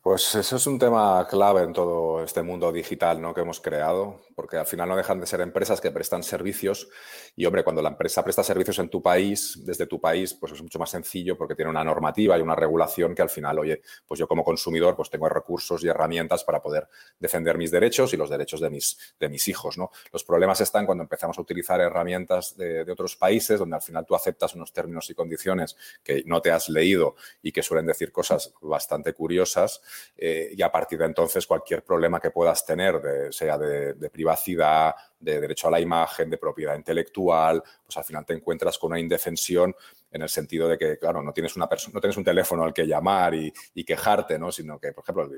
Pues 0.00 0.34
eso 0.34 0.56
es 0.56 0.66
un 0.66 0.78
tema 0.78 1.26
clave 1.28 1.62
en 1.62 1.72
todo 1.72 2.22
este 2.22 2.42
mundo 2.42 2.70
digital 2.70 3.20
¿no? 3.20 3.34
que 3.34 3.40
hemos 3.40 3.60
creado, 3.60 4.20
porque 4.38 4.56
al 4.56 4.66
final 4.66 4.88
no 4.88 4.94
dejan 4.94 5.18
de 5.18 5.26
ser 5.26 5.40
empresas 5.40 5.80
que 5.80 5.90
prestan 5.90 6.22
servicios 6.22 6.88
y, 7.34 7.44
hombre, 7.44 7.64
cuando 7.64 7.82
la 7.82 7.88
empresa 7.88 8.22
presta 8.22 8.44
servicios 8.44 8.78
en 8.78 8.88
tu 8.88 9.02
país, 9.02 9.58
desde 9.64 9.88
tu 9.88 10.00
país, 10.00 10.32
pues 10.32 10.52
es 10.52 10.62
mucho 10.62 10.78
más 10.78 10.90
sencillo 10.90 11.36
porque 11.36 11.56
tiene 11.56 11.72
una 11.72 11.82
normativa 11.82 12.38
y 12.38 12.40
una 12.40 12.54
regulación 12.54 13.16
que 13.16 13.22
al 13.22 13.30
final, 13.30 13.58
oye, 13.58 13.82
pues 14.06 14.20
yo 14.20 14.28
como 14.28 14.44
consumidor 14.44 14.94
pues 14.94 15.10
tengo 15.10 15.28
recursos 15.28 15.82
y 15.82 15.88
herramientas 15.88 16.44
para 16.44 16.62
poder 16.62 16.86
defender 17.18 17.58
mis 17.58 17.72
derechos 17.72 18.14
y 18.14 18.16
los 18.16 18.30
derechos 18.30 18.60
de 18.60 18.70
mis, 18.70 19.16
de 19.18 19.28
mis 19.28 19.48
hijos, 19.48 19.76
¿no? 19.76 19.90
Los 20.12 20.22
problemas 20.22 20.60
están 20.60 20.86
cuando 20.86 21.02
empezamos 21.02 21.36
a 21.36 21.42
utilizar 21.42 21.80
herramientas 21.80 22.56
de, 22.56 22.84
de 22.84 22.92
otros 22.92 23.16
países 23.16 23.58
donde 23.58 23.74
al 23.74 23.82
final 23.82 24.06
tú 24.06 24.14
aceptas 24.14 24.54
unos 24.54 24.72
términos 24.72 25.10
y 25.10 25.14
condiciones 25.14 25.76
que 26.04 26.22
no 26.26 26.40
te 26.40 26.52
has 26.52 26.68
leído 26.68 27.16
y 27.42 27.50
que 27.50 27.64
suelen 27.64 27.86
decir 27.86 28.12
cosas 28.12 28.54
bastante 28.60 29.14
curiosas 29.14 29.82
eh, 30.16 30.50
y 30.56 30.62
a 30.62 30.70
partir 30.70 31.00
de 31.00 31.06
entonces 31.06 31.44
cualquier 31.44 31.82
problema 31.82 32.20
que 32.20 32.30
puedas 32.30 32.64
tener, 32.64 33.00
sea 33.32 33.58
de, 33.58 33.94
privacidad, 34.10 34.27
privacidad, 34.28 34.94
de 35.20 35.40
derecho 35.40 35.68
a 35.68 35.70
la 35.70 35.80
imagen, 35.80 36.30
de 36.30 36.38
propiedad 36.38 36.76
intelectual, 36.76 37.62
pues 37.84 37.96
al 37.96 38.04
final 38.04 38.24
te 38.24 38.34
encuentras 38.34 38.78
con 38.78 38.92
una 38.92 39.00
indefensión 39.00 39.74
en 40.10 40.22
el 40.22 40.28
sentido 40.28 40.68
de 40.68 40.78
que, 40.78 40.98
claro, 40.98 41.22
no 41.22 41.32
tienes, 41.32 41.54
una 41.56 41.68
no 41.92 42.00
tienes 42.00 42.16
un 42.16 42.24
teléfono 42.24 42.64
al 42.64 42.72
que 42.72 42.86
llamar 42.86 43.34
y, 43.34 43.52
quejarte, 43.84 44.38
¿no? 44.38 44.52
Sino 44.52 44.78
que, 44.78 44.92
por 44.92 45.02
ejemplo, 45.02 45.30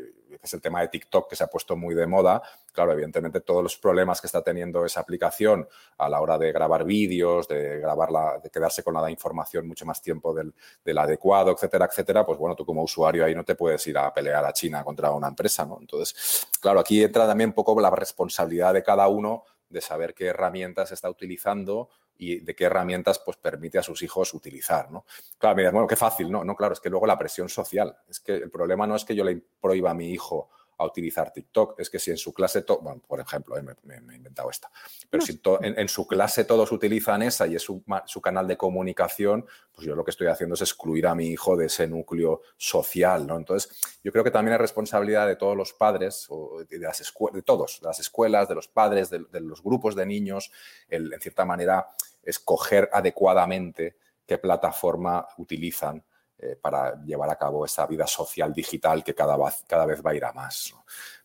es 0.43 0.55
el 0.55 0.61
tema 0.61 0.81
de 0.81 0.89
TikTok 0.89 1.29
que 1.31 1.37
se 1.37 1.45
ha 1.45 1.47
puesto 1.47 1.77
muy 1.77 1.95
de 1.95 2.07
moda. 2.07 2.43
Claro, 2.73 2.93
evidentemente 2.93 3.41
todos 3.41 3.63
los 3.63 3.77
problemas 3.77 4.21
que 4.21 4.27
está 4.27 4.43
teniendo 4.43 4.85
esa 4.85 5.01
aplicación 5.01 5.69
a 5.99 6.09
la 6.09 6.21
hora 6.21 6.39
de 6.39 6.53
grabar 6.53 6.85
vídeos, 6.85 7.47
de 7.49 7.79
grabarla, 7.79 8.41
de 8.43 8.51
quedarse 8.51 8.83
con 8.83 8.95
la 8.95 9.11
información 9.11 9.69
mucho 9.69 9.87
más 9.87 10.01
tiempo 10.03 10.35
del, 10.35 10.53
del, 10.85 10.99
adecuado, 10.99 11.53
etcétera, 11.53 11.87
etcétera, 11.87 12.27
pues 12.27 12.39
bueno, 12.39 12.55
tú 12.57 12.65
como 12.65 12.83
usuario 12.83 13.25
ahí 13.25 13.35
no 13.35 13.45
te 13.45 13.55
puedes 13.55 13.85
ir 13.87 13.99
a 13.99 14.13
pelear 14.13 14.45
a 14.45 14.53
China 14.53 14.83
contra 14.85 15.11
una 15.13 15.29
empresa, 15.29 15.65
¿no? 15.65 15.79
Entonces, 15.81 16.49
claro, 16.61 16.81
aquí 16.81 17.03
entra 17.03 17.27
también 17.27 17.51
un 17.51 17.55
poco 17.55 17.81
la 17.81 17.91
responsabilidad 17.91 18.75
de 18.75 18.83
cada 18.83 19.07
uno 19.09 19.45
de 19.71 19.81
saber 19.81 20.15
qué 20.15 20.27
herramientas 20.27 20.93
está 20.93 21.09
utilizando 21.09 21.89
y 22.19 22.41
de 22.41 22.55
qué 22.55 22.65
herramientas 22.65 23.19
pues, 23.25 23.39
permite 23.39 23.79
a 23.79 23.83
sus 23.83 24.03
hijos 24.03 24.35
utilizar. 24.35 24.91
¿no? 24.91 25.07
Claro, 25.39 25.57
mira, 25.57 25.71
bueno, 25.71 25.87
qué 25.87 25.97
fácil, 25.97 26.31
¿no? 26.31 26.45
No, 26.45 26.55
claro, 26.55 26.75
es 26.75 26.81
que 26.81 26.91
luego 26.91 27.07
la 27.07 27.19
presión 27.19 27.49
social. 27.49 27.97
Es 28.09 28.21
que 28.21 28.35
el 28.35 28.51
problema 28.51 28.87
no 28.87 28.97
es 28.97 29.05
que 29.05 29.15
yo 29.15 29.25
le 29.25 29.43
prohíba 29.61 29.93
a 29.93 29.95
mi 29.95 30.11
hijo 30.11 30.51
a 30.81 30.87
utilizar 30.87 31.33
TikTok. 31.33 31.79
Es 31.79 31.91
que 31.91 31.99
si 31.99 32.11
en 32.11 32.17
su 32.17 32.33
clase, 32.33 32.65
bueno, 32.81 33.03
por 33.07 33.21
ejemplo, 33.21 33.57
eh, 33.57 33.63
me, 33.63 33.95
he 33.95 34.17
inventado 34.17 34.51
esta, 34.51 34.71
pero 35.09 35.25
si 35.25 35.41
en, 35.61 35.89
su 35.89 36.07
clase 36.07 36.45
todos 36.45 36.73
utilizan 36.73 37.23
esa 37.23 37.47
y 37.47 37.57
es 37.57 37.63
su, 37.63 37.83
canal 38.23 38.49
de 38.49 38.57
comunicación, 38.57 39.47
pues 39.73 39.87
yo 39.87 39.95
lo 39.95 40.05
que 40.05 40.11
estoy 40.11 40.29
haciendo 40.29 40.55
es 40.55 40.63
excluir 40.63 41.07
a 41.07 41.15
mi 41.15 41.29
hijo 41.29 41.57
de 41.57 41.67
ese 41.67 41.87
núcleo 41.87 42.43
social, 42.57 43.27
¿no? 43.27 43.37
Entonces, 43.37 43.79
yo 44.03 44.11
creo 44.11 44.25
que 44.25 44.31
también 44.31 44.55
es 44.55 44.61
responsabilidad 44.61 45.27
de 45.27 45.37
todos 45.37 45.57
los 45.57 45.73
padres, 45.73 46.27
o 46.31 46.65
de, 46.69 46.79
las 46.79 47.01
escuelas, 47.01 47.37
de 47.37 47.43
todos, 47.43 47.81
de 47.81 47.87
las 47.89 48.01
escuelas, 48.01 48.49
de 48.49 48.55
los 48.55 48.69
padres, 48.69 49.11
de, 49.11 49.41
los 49.41 49.63
grupos 49.63 49.95
de 49.95 50.07
niños, 50.07 50.51
el, 50.89 51.13
en 51.13 51.21
cierta 51.21 51.45
manera, 51.45 51.89
escoger 52.23 52.89
adecuadamente 52.93 53.97
qué 54.27 54.39
plataforma 54.39 55.27
utilizan 55.39 56.05
eh, 56.43 56.57
para 56.61 57.03
llevar 57.05 57.29
a 57.31 57.37
cabo 57.37 57.65
esa 57.65 57.87
vida 57.87 58.07
social 58.07 58.53
digital 58.53 59.05
que 59.05 59.15
cada 59.15 59.37
vez, 59.37 59.65
cada 59.67 59.85
vez 59.85 60.01
va 60.05 60.13
a 60.13 60.15
ir 60.15 60.25
a 60.25 60.33
más. 60.33 60.75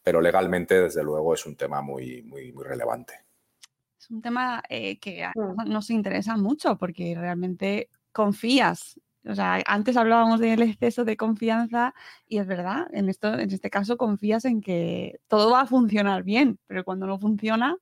Pero 0.04 0.20
legalmente, 0.20 0.82
desde 0.82 1.04
luego, 1.04 1.34
es 1.34 1.46
un 1.46 1.56
tema 1.56 1.82
muy, 1.82 2.22
muy, 2.24 2.52
muy 2.52 2.64
relevante. 2.64 3.26
es 3.98 4.10
un 4.10 4.22
tema 4.22 4.62
eh, 4.70 5.00
que 5.00 5.28
nos 5.66 5.90
interesa 5.90 6.36
mucho 6.38 6.78
porque 6.78 7.16
realmente 7.18 7.90
confías. 8.12 9.00
O 9.28 9.34
sea, 9.34 9.64
antes 9.66 9.98
hablábamos 9.98 10.40
del 10.40 10.62
exceso 10.62 11.06
de 11.06 11.18
confianza 11.18 11.94
y 12.28 12.38
es 12.40 12.46
verdad, 12.46 12.88
en, 12.92 13.10
esto, 13.10 13.34
en 13.34 13.52
este 13.52 13.70
caso 13.70 13.98
confías 13.98 14.46
en 14.46 14.62
que 14.62 15.20
todo 15.28 15.52
va 15.52 15.62
a 15.62 15.66
funcionar 15.66 16.24
bien, 16.24 16.60
pero 16.68 16.84
cuando 16.84 17.08
no 17.08 17.18
funciona, 17.18 17.78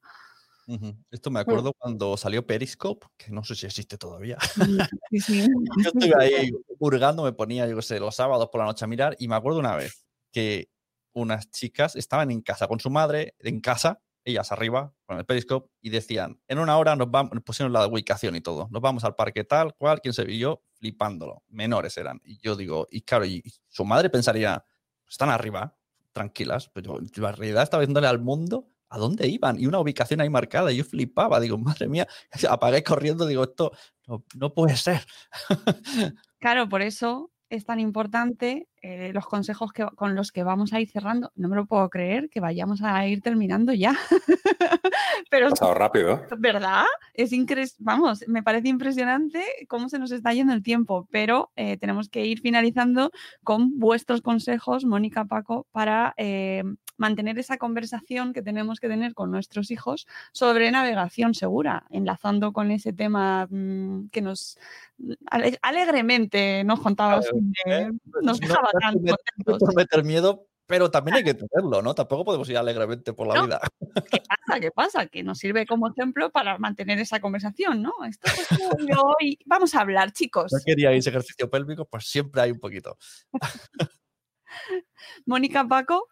esto 1.12 1.32
me 1.32 1.40
acuerdo 1.40 1.74
cuando 1.74 2.18
salió 2.18 2.46
Periscope, 2.46 3.08
que 3.18 3.32
no 3.32 3.44
sé 3.44 3.56
si 3.56 3.66
existe 3.66 3.98
todavía. 3.98 4.38
yo 5.12 5.12
estuve 5.86 6.14
ahí 6.20 6.52
hurgando, 6.80 7.24
me 7.24 7.34
ponía, 7.34 7.68
yo 7.68 7.76
qué 7.76 7.82
sé, 7.82 8.00
los 8.00 8.16
sábados 8.16 8.50
por 8.52 8.60
la 8.60 8.66
noche 8.66 8.86
a 8.86 8.88
mirar 8.88 9.16
y 9.20 9.28
me 9.28 9.36
acuerdo 9.36 9.60
una 9.60 9.76
vez 9.76 10.06
que 10.32 10.70
unas 11.14 11.50
chicas 11.52 11.96
estaban 11.96 12.32
en 12.32 12.42
casa 12.42 12.68
con 12.68 12.80
su 12.80 12.90
madre, 12.90 13.36
en 13.40 13.60
casa, 13.62 14.02
ellas 14.26 14.52
arriba, 14.52 14.94
con 15.06 15.18
el 15.18 15.26
Periscope, 15.26 15.70
y 15.82 15.90
decían, 15.90 16.40
en 16.48 16.60
una 16.60 16.78
hora 16.78 16.96
nos 16.96 17.12
vamos, 17.12 17.32
pusieron 17.46 17.74
la 17.74 17.86
ubicación 17.86 18.36
y 18.36 18.42
todo, 18.42 18.68
nos 18.72 18.82
vamos 18.82 19.04
al 19.04 19.16
parque 19.16 19.44
tal, 19.44 19.76
cual, 19.76 20.02
quién 20.02 20.14
se 20.14 20.24
vio, 20.24 20.64
flipándolo, 20.74 21.44
menores 21.50 21.98
eran. 21.98 22.20
Y 22.24 22.40
yo 22.40 22.56
digo, 22.56 22.88
y 22.90 23.02
claro, 23.02 23.26
y, 23.26 23.44
su 23.68 23.86
madre 23.86 24.10
pensaría, 24.10 24.66
están 25.08 25.30
arriba, 25.30 25.78
tranquilas, 26.14 26.70
pero 26.74 27.00
la 27.16 27.32
realidad 27.32 27.64
estaba 27.64 27.82
viéndole 27.82 28.08
al 28.08 28.20
mundo 28.20 28.73
a 28.94 29.00
dónde 29.00 29.28
iban 29.28 29.60
y 29.60 29.66
una 29.66 29.80
ubicación 29.80 30.22
ahí 30.22 30.30
marcada. 30.30 30.72
Yo 30.72 30.84
flipaba, 30.84 31.40
digo, 31.40 31.58
madre 31.58 31.88
mía, 31.88 32.08
apagué 32.50 32.84
corriendo, 32.84 33.26
digo, 33.26 33.44
esto 33.44 33.72
no, 34.08 34.24
no 34.36 34.54
puede 34.54 34.78
ser. 34.78 35.02
Claro, 36.40 36.70
por 36.70 36.84
eso 36.84 37.32
es 37.50 37.66
tan 37.66 37.80
importante 37.80 38.68
eh, 38.84 39.12
los 39.14 39.26
consejos 39.26 39.72
que, 39.72 39.86
con 39.96 40.14
los 40.14 40.34
que 40.34 40.44
vamos 40.44 40.74
a 40.74 40.82
ir 40.82 40.90
cerrando. 40.90 41.32
No 41.36 41.48
me 41.48 41.56
lo 41.56 41.66
puedo 41.66 41.90
creer 41.90 42.30
que 42.30 42.42
vayamos 42.42 42.82
a 42.84 43.08
ir 43.08 43.22
terminando 43.22 43.72
ya. 43.72 43.96
Pero, 45.30 45.48
ha 45.48 45.50
pasado 45.52 45.74
rápido. 45.74 46.22
¿Verdad? 46.38 46.84
Es 47.14 47.32
Vamos, 47.80 48.26
me 48.28 48.44
parece 48.44 48.68
impresionante 48.68 49.42
cómo 49.68 49.88
se 49.88 50.00
nos 50.00 50.12
está 50.12 50.34
yendo 50.34 50.54
el 50.54 50.62
tiempo, 50.64 51.08
pero 51.12 51.52
eh, 51.56 51.78
tenemos 51.78 52.10
que 52.10 52.26
ir 52.26 52.42
finalizando 52.42 53.12
con 53.44 53.80
vuestros 53.80 54.22
consejos, 54.22 54.86
Mónica 54.86 55.26
Paco, 55.26 55.66
para 55.72 56.14
eh, 56.18 56.64
mantener 56.98 57.40
esa 57.40 57.58
conversación 57.58 58.34
que 58.34 58.42
tenemos 58.42 58.80
que 58.80 58.88
tener 58.88 59.14
con 59.14 59.32
nuestros 59.32 59.72
hijos 59.72 60.08
sobre 60.32 60.72
navegación 60.72 61.34
segura, 61.34 61.86
enlazando 61.90 62.54
con 62.54 62.72
ese 62.72 62.94
tema 62.94 63.48
mm, 63.50 64.10
que 64.10 64.22
nos 64.22 64.58
alegremente 65.62 66.64
nos 66.64 66.80
contaba. 66.80 67.20
¿eh? 67.66 67.92
nos 68.22 68.40
dejaba 68.40 68.70
tan 68.80 68.96
por 69.60 69.76
meter 69.76 70.04
miedo, 70.04 70.48
pero 70.66 70.90
también 70.90 71.18
hay 71.18 71.24
que 71.24 71.34
tenerlo, 71.34 71.82
¿no? 71.82 71.94
Tampoco 71.94 72.26
podemos 72.26 72.50
ir 72.50 72.58
alegremente 72.58 73.14
por 73.14 73.28
la 73.28 73.42
vida. 73.42 73.62
¿Qué 74.12 74.22
pasa? 74.22 74.60
¿Qué 74.60 74.72
pasa? 74.72 75.08
Que 75.08 75.24
nos 75.24 75.38
sirve 75.38 75.66
como 75.66 75.88
ejemplo 75.90 76.32
para 76.32 76.58
mantener 76.58 77.00
esa 77.00 77.20
conversación, 77.20 77.82
¿no? 77.82 77.94
Esto 78.08 78.28
es 78.28 78.48
hoy. 79.20 79.38
Vamos 79.46 79.76
a 79.76 79.82
hablar, 79.82 80.12
chicos. 80.14 80.52
No 80.52 80.60
queríais 80.66 81.06
ejercicio 81.06 81.50
pélvico, 81.50 81.86
pues 81.86 82.08
siempre 82.08 82.42
hay 82.42 82.52
un 82.52 82.60
poquito. 82.60 82.98
Mónica 85.26 85.68
Paco. 85.68 86.08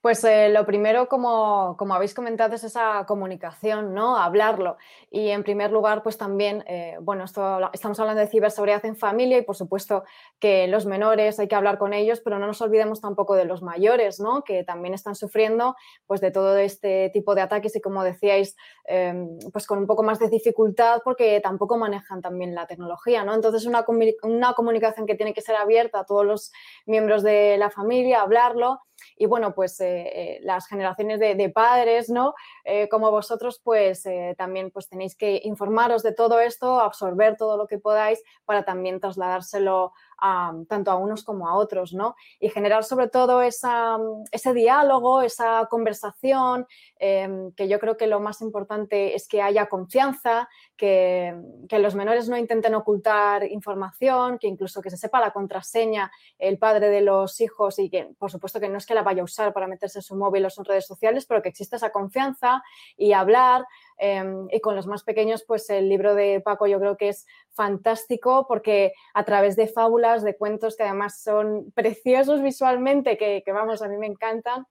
Pues 0.00 0.22
eh, 0.22 0.48
lo 0.50 0.64
primero, 0.64 1.08
como, 1.08 1.76
como, 1.76 1.92
habéis 1.92 2.14
comentado, 2.14 2.54
es 2.54 2.62
esa 2.62 3.04
comunicación, 3.04 3.94
¿no? 3.94 4.16
Hablarlo. 4.16 4.76
Y 5.10 5.30
en 5.30 5.42
primer 5.42 5.72
lugar, 5.72 6.04
pues 6.04 6.16
también, 6.16 6.62
eh, 6.68 6.96
bueno, 7.00 7.24
esto, 7.24 7.68
estamos 7.72 7.98
hablando 7.98 8.20
de 8.20 8.28
ciberseguridad 8.28 8.84
en 8.86 8.94
familia 8.94 9.38
y 9.38 9.42
por 9.42 9.56
supuesto 9.56 10.04
que 10.38 10.68
los 10.68 10.86
menores 10.86 11.40
hay 11.40 11.48
que 11.48 11.56
hablar 11.56 11.78
con 11.78 11.94
ellos, 11.94 12.20
pero 12.20 12.38
no 12.38 12.46
nos 12.46 12.60
olvidemos 12.60 13.00
tampoco 13.00 13.34
de 13.34 13.44
los 13.44 13.60
mayores, 13.60 14.20
¿no? 14.20 14.44
Que 14.44 14.62
también 14.62 14.94
están 14.94 15.16
sufriendo 15.16 15.74
pues 16.06 16.20
de 16.20 16.30
todo 16.30 16.56
este 16.58 17.10
tipo 17.12 17.34
de 17.34 17.40
ataques 17.40 17.74
y 17.74 17.80
como 17.80 18.04
decíais, 18.04 18.56
em, 18.84 19.36
pues 19.52 19.66
con 19.66 19.78
un 19.80 19.88
poco 19.88 20.04
más 20.04 20.20
de 20.20 20.28
dificultad 20.28 21.00
porque 21.04 21.40
tampoco 21.40 21.76
manejan 21.76 22.22
también 22.22 22.54
la 22.54 22.68
tecnología, 22.68 23.24
¿no? 23.24 23.34
Entonces 23.34 23.66
una, 23.66 23.84
una 24.22 24.52
comunicación 24.54 25.06
que 25.06 25.16
tiene 25.16 25.34
que 25.34 25.42
ser 25.42 25.56
abierta 25.56 26.00
a 26.00 26.04
todos 26.04 26.24
los 26.24 26.52
miembros 26.86 27.24
de 27.24 27.56
la 27.58 27.70
familia, 27.70 28.22
hablarlo 28.22 28.78
y 29.16 29.26
bueno, 29.26 29.54
pues 29.54 29.80
eh, 29.88 30.36
eh, 30.36 30.40
las 30.42 30.66
generaciones 30.66 31.18
de, 31.18 31.48
padres, 31.48 32.10
¿no? 32.10 32.34
Eh, 32.64 32.88
como 32.90 33.10
vosotros, 33.10 33.60
pues 33.64 34.04
también 34.36 34.70
pues 34.70 34.88
tenéis 34.88 35.16
que 35.16 35.40
informaros 35.44 36.02
de 36.02 36.12
todo 36.12 36.40
esto, 36.40 36.80
absorber 36.80 37.36
todo 37.36 37.56
lo 37.56 37.66
que 37.66 37.78
podáis 37.78 38.22
para 38.44 38.64
también 38.64 39.00
trasladárselo 39.00 39.92
tanto 40.68 40.90
a 40.90 40.96
unos 40.96 41.24
como 41.24 41.48
a 41.48 41.54
otros, 41.54 41.92
¿no? 41.94 42.16
Y 42.40 42.48
generar 42.48 42.84
sobre 42.84 43.08
todo 43.08 43.42
esa, 43.42 43.98
ese 44.30 44.52
diálogo, 44.52 45.22
esa 45.22 45.66
conversación, 45.70 46.66
em, 46.98 47.52
que 47.52 47.68
yo 47.68 47.78
creo 47.78 47.96
que 47.96 48.06
lo 48.06 48.20
más 48.20 48.40
importante 48.40 49.14
es 49.14 49.28
que 49.28 49.42
haya 49.42 49.66
confianza, 49.66 50.48
que, 50.76 51.34
que, 51.68 51.78
los 51.78 51.94
menores 51.94 52.28
no 52.28 52.36
intenten 52.36 52.74
ocultar 52.74 53.44
información, 53.44 54.38
que 54.38 54.48
incluso 54.48 54.82
que 54.82 54.90
se 54.90 54.96
sepa 54.96 55.20
la 55.20 55.32
contraseña 55.32 56.10
el 56.38 56.58
padre 56.58 56.88
de 56.88 57.00
los 57.00 57.40
hijos 57.40 57.78
y 57.78 57.90
que, 57.90 58.10
por 58.18 58.30
supuesto, 58.30 58.60
que 58.60 58.68
no 58.68 58.78
es 58.78 58.86
que 58.86 58.94
la 58.94 59.02
vaya 59.02 59.22
a 59.22 59.24
usar 59.24 59.52
para 59.52 59.66
meterse 59.66 59.98
en 60.00 60.02
su 60.02 60.16
móvil 60.16 60.44
o 60.44 60.48
en 60.56 60.64
redes 60.64 60.86
sociales, 60.86 61.26
pero 61.26 61.42
que 61.42 61.48
exista 61.48 61.76
esa 61.76 61.90
confianza 61.90 62.62
y 62.96 63.12
hablar. 63.12 63.66
Em, 63.98 64.46
y 64.50 64.60
con 64.60 64.76
los 64.76 64.86
más 64.86 65.02
pequeños, 65.02 65.44
pues 65.46 65.68
el 65.70 65.88
libro 65.88 66.14
de 66.14 66.40
Paco 66.40 66.66
yo 66.66 66.78
creo 66.78 66.96
que 66.96 67.08
es 67.08 67.26
fantástico 67.50 68.46
porque 68.46 68.92
a 69.12 69.24
través 69.24 69.56
de 69.56 69.66
fábulas, 69.66 70.22
de 70.22 70.36
cuentos 70.36 70.76
que 70.76 70.84
además 70.84 71.20
son 71.20 71.72
preciosos 71.72 72.40
visualmente, 72.42 73.18
que, 73.18 73.42
que 73.44 73.52
vamos, 73.52 73.82
a 73.82 73.88
mí 73.88 73.96
me 73.96 74.06
encantan, 74.06 74.66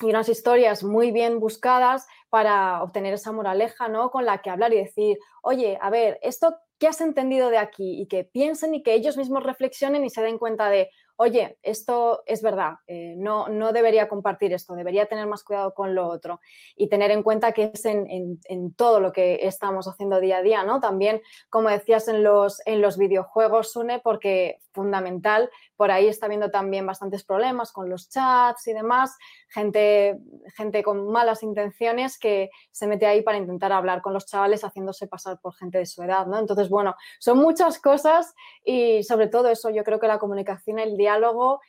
y 0.00 0.06
unas 0.06 0.28
historias 0.28 0.84
muy 0.84 1.10
bien 1.10 1.40
buscadas 1.40 2.06
para 2.28 2.82
obtener 2.82 3.14
esa 3.14 3.32
moraleja, 3.32 3.88
¿no? 3.88 4.10
Con 4.10 4.24
la 4.24 4.38
que 4.42 4.50
hablar 4.50 4.72
y 4.72 4.76
decir, 4.76 5.18
oye, 5.42 5.78
a 5.80 5.90
ver, 5.90 6.18
esto, 6.22 6.56
¿qué 6.78 6.86
has 6.86 7.00
entendido 7.00 7.50
de 7.50 7.58
aquí? 7.58 8.00
Y 8.00 8.06
que 8.06 8.24
piensen 8.24 8.74
y 8.74 8.82
que 8.82 8.94
ellos 8.94 9.16
mismos 9.16 9.42
reflexionen 9.42 10.04
y 10.04 10.10
se 10.10 10.22
den 10.22 10.38
cuenta 10.38 10.70
de, 10.70 10.90
oye, 11.20 11.58
esto 11.62 12.22
es 12.26 12.42
verdad, 12.42 12.74
eh, 12.86 13.14
no, 13.16 13.48
no 13.48 13.72
debería 13.72 14.08
compartir 14.08 14.52
esto, 14.52 14.76
debería 14.76 15.06
tener 15.06 15.26
más 15.26 15.42
cuidado 15.42 15.74
con 15.74 15.92
lo 15.92 16.06
otro 16.06 16.40
y 16.76 16.88
tener 16.88 17.10
en 17.10 17.24
cuenta 17.24 17.50
que 17.50 17.72
es 17.74 17.84
en, 17.84 18.38
todo 18.76 19.00
lo 19.00 19.12
que 19.12 19.40
estamos 19.42 19.88
haciendo 19.88 20.20
día 20.20 20.38
a 20.38 20.42
día, 20.42 20.62
¿no? 20.62 20.78
También, 20.78 21.20
como 21.50 21.70
decías, 21.70 22.06
en 22.06 22.22
los, 22.22 22.62
en 22.66 22.80
los 22.80 22.98
videojuegos, 22.98 23.72
Sune, 23.72 23.98
porque 23.98 24.60
fundamental, 24.70 25.50
por 25.76 25.90
ahí 25.90 26.06
está 26.06 26.26
habiendo 26.26 26.50
también 26.50 26.86
bastantes 26.86 27.24
problemas 27.24 27.72
con 27.72 27.88
los 27.88 28.08
chats 28.08 28.68
y 28.68 28.72
demás, 28.72 29.16
gente, 29.48 30.20
gente 30.54 30.84
con 30.84 31.10
malas 31.10 31.42
intenciones 31.42 32.16
que 32.16 32.50
se 32.70 32.86
mete 32.86 33.06
ahí 33.06 33.22
para 33.22 33.38
intentar 33.38 33.72
hablar 33.72 34.02
con 34.02 34.12
los 34.12 34.26
chavales 34.26 34.62
haciéndose 34.62 35.08
pasar 35.08 35.40
por 35.40 35.54
gente 35.56 35.78
de 35.78 35.86
su 35.86 36.00
edad, 36.04 36.26
¿no? 36.26 36.38
Entonces, 36.38 36.68
bueno, 36.68 36.94
son 37.18 37.38
muchas 37.38 37.80
cosas 37.80 38.34
y 38.64 39.02
sobre 39.02 39.26
todo 39.26 39.48
eso, 39.48 39.70
yo 39.70 39.82
creo 39.82 39.98
que 39.98 40.06
la 40.06 40.20
comunicación, 40.20 40.78
el 40.78 40.96
día 40.96 41.07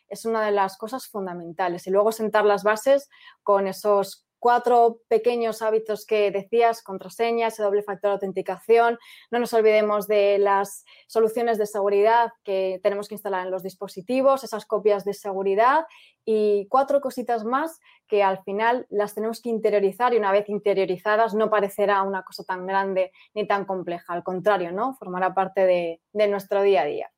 es 0.07 0.25
una 0.25 0.45
de 0.45 0.51
las 0.51 0.77
cosas 0.77 1.07
fundamentales. 1.07 1.87
Y 1.87 1.91
luego 1.91 2.11
sentar 2.11 2.45
las 2.45 2.63
bases 2.63 3.09
con 3.43 3.67
esos 3.67 4.25
cuatro 4.39 5.01
pequeños 5.07 5.61
hábitos 5.61 6.05
que 6.05 6.31
decías, 6.31 6.81
contraseñas, 6.81 7.57
doble 7.57 7.83
factor 7.83 8.09
de 8.09 8.13
autenticación. 8.13 8.97
No 9.31 9.39
nos 9.39 9.53
olvidemos 9.53 10.07
de 10.07 10.39
las 10.39 10.85
soluciones 11.07 11.57
de 11.57 11.65
seguridad 11.65 12.31
que 12.43 12.79
tenemos 12.81 13.07
que 13.07 13.15
instalar 13.15 13.45
en 13.45 13.51
los 13.51 13.63
dispositivos, 13.63 14.43
esas 14.43 14.65
copias 14.65 15.03
de 15.05 15.13
seguridad 15.13 15.85
y 16.25 16.67
cuatro 16.69 17.01
cositas 17.01 17.43
más 17.43 17.79
que 18.07 18.23
al 18.23 18.41
final 18.43 18.87
las 18.89 19.13
tenemos 19.13 19.41
que 19.41 19.49
interiorizar 19.49 20.13
y 20.13 20.17
una 20.17 20.31
vez 20.31 20.49
interiorizadas 20.49 21.33
no 21.35 21.49
parecerá 21.49 22.01
una 22.03 22.23
cosa 22.23 22.43
tan 22.43 22.65
grande 22.65 23.11
ni 23.33 23.45
tan 23.45 23.65
compleja. 23.65 24.13
Al 24.13 24.23
contrario, 24.23 24.71
¿no? 24.71 24.95
Formará 24.95 25.33
parte 25.33 25.65
de 26.13 26.27
nuestro 26.27 26.63
día 26.63 26.81
a 26.81 26.85
día. 26.85 27.11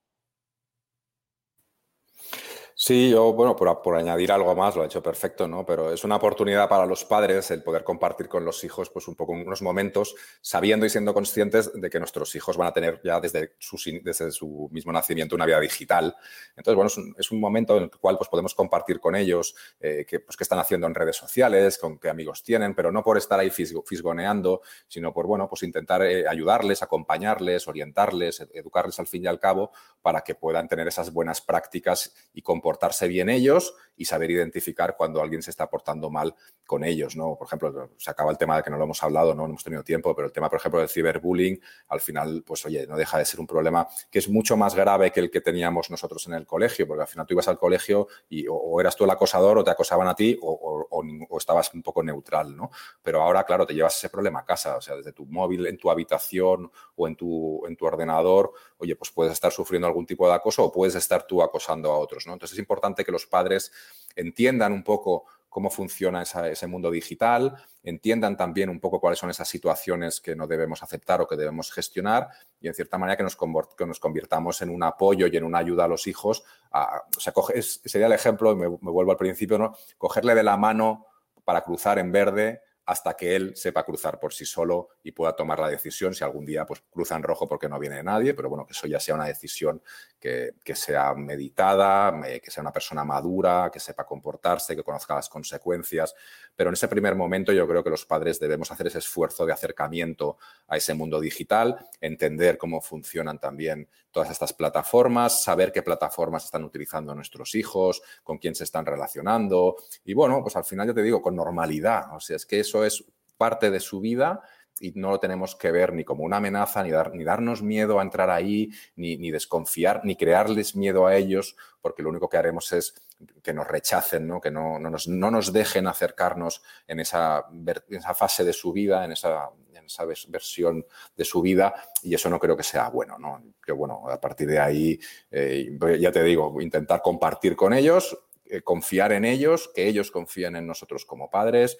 Sí, 2.84 3.11
yo, 3.11 3.32
bueno, 3.34 3.55
por, 3.55 3.95
añadir 3.95 4.32
algo 4.32 4.55
más, 4.55 4.75
lo 4.75 4.82
ha 4.82 4.88
hecho 4.88 5.03
perfecto, 5.03 5.47
¿no? 5.47 5.63
Pero 5.63 5.93
es 5.93 6.03
una 6.03 6.15
oportunidad 6.15 6.67
para 6.67 6.88
los 6.88 7.05
padres 7.05 7.51
el 7.51 7.61
poder 7.61 7.84
compartir 7.84 8.27
con 8.27 8.43
los 8.43 8.63
hijos, 8.63 8.89
pues 8.89 9.07
un 9.07 9.13
poco 9.13 9.34
unos 9.34 9.61
momentos, 9.61 10.15
sabiendo 10.41 10.88
y 10.88 10.89
siendo 10.89 11.13
conscientes 11.13 11.71
de 11.79 11.89
que 11.91 11.99
nuestros 11.99 12.34
hijos 12.34 12.57
van 12.57 12.69
a 12.69 12.73
tener 12.73 12.99
ya 13.03 13.19
desde 13.19 13.53
su, 13.59 13.77
desde 14.03 14.32
su 14.32 14.67
mismo 14.71 14.91
nacimiento 14.91 15.36
una 15.36 15.45
vida 15.45 15.59
digital. 15.59 16.15
Entonces, 16.57 16.75
bueno, 16.75 17.13
es 17.19 17.32
un, 17.32 17.39
momento 17.39 17.77
en 17.77 17.84
el 17.84 17.91
cual 17.91 18.17
pues, 18.17 18.32
podemos 18.32 18.55
compartir 18.55 18.99
con 18.99 19.15
ellos 19.15 19.53
eh, 19.79 20.03
qué, 20.09 20.19
pues, 20.19 20.36
qué 20.36 20.43
están 20.43 20.57
haciendo 20.57 20.88
en 20.88 20.95
redes 20.95 21.17
sociales, 21.17 21.77
con 21.77 21.99
qué 21.99 22.09
amigos 22.09 22.41
tienen, 22.41 22.73
pero 22.73 22.91
no 22.91 23.03
por 23.03 23.15
estar 23.15 23.39
ahí 23.39 23.51
fisgoneando, 23.51 24.61
sino 24.88 25.13
por, 25.13 25.27
bueno, 25.27 25.47
pues 25.47 25.61
intentar 25.61 26.01
eh, 26.01 26.27
ayudarles, 26.27 26.82
acompañarles, 26.82 27.67
orientarles, 27.67 28.39
educarles 28.55 28.99
al 28.99 29.05
fin 29.05 29.25
y 29.25 29.27
al 29.27 29.39
cabo, 29.39 29.71
para 30.01 30.21
que 30.21 30.34
puedan 30.34 30.67
tener 30.67 30.88
esas 30.88 31.13
buenas 31.13 31.41
prácticas 31.41 32.15
y 32.34 32.41
comportamientos 32.41 32.70
comportarse 32.72 33.09
bien 33.09 33.28
ellos 33.28 33.74
y 33.97 34.05
saber 34.05 34.32
identificar 34.32 34.95
cuando 34.97 35.22
alguien 35.22 35.41
se 35.41 35.51
está 35.51 35.69
portando 35.69 36.09
mal 36.09 36.34
con 36.65 36.84
ellos, 36.84 37.17
¿no? 37.17 37.36
Por 37.36 37.47
ejemplo, 37.47 37.89
se 37.97 38.09
acaba 38.09 38.32
el 38.32 38.38
tema 38.38 38.55
de 38.55 38.63
que 38.63 38.69
no 38.69 38.78
lo 38.78 38.86
hemos 38.86 39.03
hablado, 39.03 39.36
¿no? 39.36 39.45
hemos 39.45 39.63
tenido 39.63 39.84
tiempo, 39.84 40.15
pero 40.15 40.28
el 40.28 40.32
tema, 40.32 40.49
por 40.49 40.57
ejemplo, 40.57 40.80
del 40.80 40.88
ciberbullying, 40.88 41.59
al 41.89 41.99
final, 41.99 42.43
pues 42.45 42.65
oye, 42.65 42.88
no 42.88 42.95
deja 42.95 43.17
de 43.17 43.26
ser 43.26 43.41
un 43.41 43.45
problema 43.45 43.88
que 44.09 44.19
es 44.19 44.30
mucho 44.30 44.55
más 44.55 44.74
grave 44.74 45.11
que 45.11 45.19
el 45.19 45.30
que 45.30 45.41
teníamos 45.41 45.91
nosotros 45.91 46.26
en 46.28 46.34
el 46.34 46.47
colegio, 46.47 46.88
porque 46.88 47.01
al 47.01 47.07
final 47.09 47.28
tú 47.28 47.34
ibas 47.34 47.49
al 47.49 47.59
colegio 47.59 48.07
y 48.30 48.45
o, 48.49 48.80
eras 48.80 48.95
tú 48.95 49.03
el 49.03 49.09
acosador 49.09 49.57
o 49.57 49.63
te 49.63 49.72
acosaban 49.72 50.07
a 50.07 50.15
ti 50.15 50.39
o, 50.41 50.88
o, 50.89 51.38
estabas 51.38 51.74
un 51.74 51.84
poco 51.84 52.01
neutral, 52.01 52.55
¿no? 52.55 52.72
Pero 53.03 53.22
ahora, 53.22 53.43
claro, 53.43 53.67
te 53.67 53.74
llevas 53.74 53.97
ese 53.97 54.09
problema 54.09 54.39
a 54.39 54.45
casa, 54.45 54.78
o 54.78 54.82
sea, 54.82 54.95
desde 54.95 55.11
tu 55.11 55.26
móvil, 55.26 55.67
en 55.67 55.78
tu 55.78 55.91
habitación 55.91 56.72
o 56.95 57.07
en 57.07 57.15
tu, 57.15 57.65
en 57.67 57.76
tu 57.76 57.86
ordenador, 57.86 58.53
oye, 58.78 58.95
pues 58.95 59.11
puedes 59.11 59.34
estar 59.34 59.51
sufriendo 59.51 59.88
algún 59.88 60.05
tipo 60.05 60.28
de 60.28 60.34
acoso 60.34 60.63
o 60.63 60.72
puedes 60.72 60.95
estar 60.95 61.28
tú 61.28 61.43
acosando 61.43 61.91
a 61.91 61.97
otros, 61.97 62.26
¿no? 62.26 62.34
Entonces 62.34 62.57
es 62.57 62.59
importante 62.62 63.03
que 63.03 63.12
los 63.12 63.26
padres 63.26 63.72
entiendan 64.16 64.72
un 64.72 64.84
poco 64.84 65.26
cómo 65.51 65.70
funciona 65.70 66.22
ese 66.22 66.66
mundo 66.66 66.89
digital, 66.89 67.53
entiendan 67.84 68.38
también 68.38 68.70
un 68.70 68.80
poco 68.80 69.01
cuáles 69.01 69.20
son 69.20 69.30
esas 69.30 69.49
situaciones 69.49 70.22
que 70.22 70.34
no 70.34 70.47
debemos 70.47 70.82
aceptar 70.82 71.20
o 71.20 71.28
que 71.28 71.36
debemos 71.36 71.74
gestionar 71.74 72.30
y 72.62 72.70
en 72.70 72.74
cierta 72.74 72.97
manera 72.97 73.18
que 73.18 73.24
nos, 73.24 73.38
que 73.78 73.86
nos 73.86 73.99
convirtamos 73.99 74.62
en 74.62 74.70
un 74.70 74.82
apoyo 74.82 75.28
y 75.28 75.36
en 75.36 75.43
una 75.43 75.57
ayuda 75.57 75.84
a 75.84 75.88
los 75.89 76.07
hijos. 76.07 76.45
o 76.72 77.20
sea, 77.20 77.34
sería 77.62 78.07
el 78.07 78.14
ejemplo, 78.14 78.55
me, 78.55 78.70
me 78.70 78.91
vuelvo 78.91 79.12
al 79.12 79.18
principio, 79.18 79.57
¿no? 79.57 79.76
cogerle 79.97 80.36
de 80.36 80.43
la 80.43 80.55
mano 80.55 81.05
para 81.43 81.62
cruzar 81.62 81.99
en 81.99 82.14
verde 82.14 82.62
hasta 82.92 83.16
que 83.16 83.38
él 83.38 83.56
sepa 83.56 83.86
cruzar 83.86 84.20
por 84.20 84.34
sí 84.34 84.46
solo 84.46 84.89
y 85.02 85.14
pueda 85.14 85.34
tomar 85.34 85.58
la 85.60 85.70
decisión 85.70 86.14
si 86.14 86.26
algún 86.26 86.46
día 86.46 86.66
pues, 86.66 86.84
cruza 86.89 87.16
en 87.16 87.24
rojo 87.24 87.48
porque 87.48 87.70
no 87.70 87.80
viene 87.80 88.04
nadie, 88.04 88.34
pero 88.34 88.50
bueno, 88.50 88.66
que 88.66 88.74
eso 88.74 88.86
ya 88.86 89.00
sea 89.00 89.16
una 89.16 89.28
decisión 89.28 89.82
que, 90.20 90.56
sea 90.76 91.14
meditada, 91.14 92.22
que 92.44 92.52
sea 92.52 92.60
una 92.60 92.74
persona 92.74 93.06
madura, 93.06 93.70
que 93.72 93.80
sepa 93.80 94.06
comportarse, 94.06 94.76
que 94.76 94.84
conozca 94.84 95.16
las 95.16 95.30
consecuencias. 95.30 96.14
Pero 96.56 96.70
en 96.70 96.74
ese 96.74 96.88
primer 96.88 97.16
momento 97.16 97.52
yo 97.52 97.68
creo 97.68 97.84
que 97.84 97.89
los 97.89 98.06
padres 98.06 98.39
debemos 98.39 98.72
hacer 98.72 98.88
ese 98.88 98.99
esfuerzo 98.99 99.45
de 99.45 99.54
acercamiento 99.54 100.38
a 100.68 100.78
ese 100.78 100.93
mundo 100.93 101.20
digital, 101.20 101.78
entender 101.99 102.58
cómo 102.58 102.82
funcionan 102.82 103.39
también 103.39 103.88
todas 104.12 104.30
estas 104.30 104.54
plataformas, 104.54 105.43
saber 105.43 105.72
qué 105.72 105.82
plataformas 105.82 106.45
están 106.45 106.64
utilizando 106.64 107.16
nuestros 107.16 107.56
hijos, 107.56 108.02
con 108.24 108.38
quién 108.38 108.56
se 108.56 108.66
están 108.66 108.86
relacionando. 108.86 109.76
Y 110.04 110.14
bueno, 110.14 110.41
pues 110.41 110.56
al 110.56 110.66
final 110.66 110.88
yo 110.88 110.93
te 110.93 111.04
digo, 111.04 111.22
con 111.22 111.36
normalidad. 111.36 112.14
O 112.16 112.20
sea, 112.20 112.36
es 112.36 112.45
que 112.45 112.60
eso 112.60 112.86
es 112.86 113.04
parte 113.38 113.72
de 113.72 113.80
su 113.80 113.99
vida 113.99 114.41
y 114.80 114.91
no 114.95 115.11
lo 115.11 115.19
tenemos 115.19 115.55
que 115.55 115.72
ver 115.72 115.93
ni 115.93 116.03
como 116.03 116.24
una 116.24 116.38
amenaza, 116.38 116.84
ni, 116.84 116.91
dar, 116.91 117.13
ni 117.13 117.24
darnos 117.24 117.61
miedo 117.61 117.99
a 117.99 118.03
entrar 118.03 118.30
ahí, 118.30 118.69
ni, 118.95 119.32
desconfiar, 119.32 120.01
ni 120.03 120.15
crearles 120.15 120.76
miedo 120.76 121.05
a 121.05 121.15
ellos, 121.15 121.55
porque 121.82 122.01
lo 122.01 122.09
único 122.09 122.30
que 122.30 122.38
haremos 122.38 122.72
es 122.72 122.95
que 123.43 123.53
nos 123.53 123.67
rechacen, 123.67 124.28
¿no? 124.28 124.41
que 124.41 124.49
no, 124.49 124.80
nos, 124.80 125.07
no 125.07 125.30
nos, 125.30 125.53
dejen 125.53 125.88
acercarnos 125.88 126.63
en 126.88 126.99
esa, 126.99 127.45
esa, 127.89 128.13
fase 128.15 128.43
de 128.43 128.53
su 128.53 128.72
vida, 128.72 129.05
en 129.05 129.11
esa, 129.11 129.49
en 129.74 129.86
esa, 129.86 130.05
versión 130.05 130.86
de 131.15 131.26
su 131.26 131.41
vida, 131.41 131.74
y 132.01 132.15
eso 132.15 132.30
no 132.30 132.39
creo 132.39 132.57
que 132.57 132.63
sea 132.63 132.89
bueno. 132.89 133.17
¿no? 133.19 133.43
Que 133.63 133.72
bueno, 133.72 134.09
a 134.09 134.19
partir 134.19 134.47
de 134.47 134.59
ahí, 134.59 134.99
eh, 135.30 135.78
ya 135.99 136.11
te 136.11 136.24
digo, 136.24 136.59
intentar 136.59 137.01
compartir 137.01 137.55
con 137.55 137.74
ellos, 137.74 138.17
eh, 138.45 138.61
confiar 138.61 139.11
en 139.11 139.26
ellos, 139.26 139.69
que 139.74 139.88
ellos 139.88 140.11
confíen 140.11 140.55
en 140.55 140.65
nosotros 140.65 141.05
como 141.05 141.30
padres, 141.30 141.78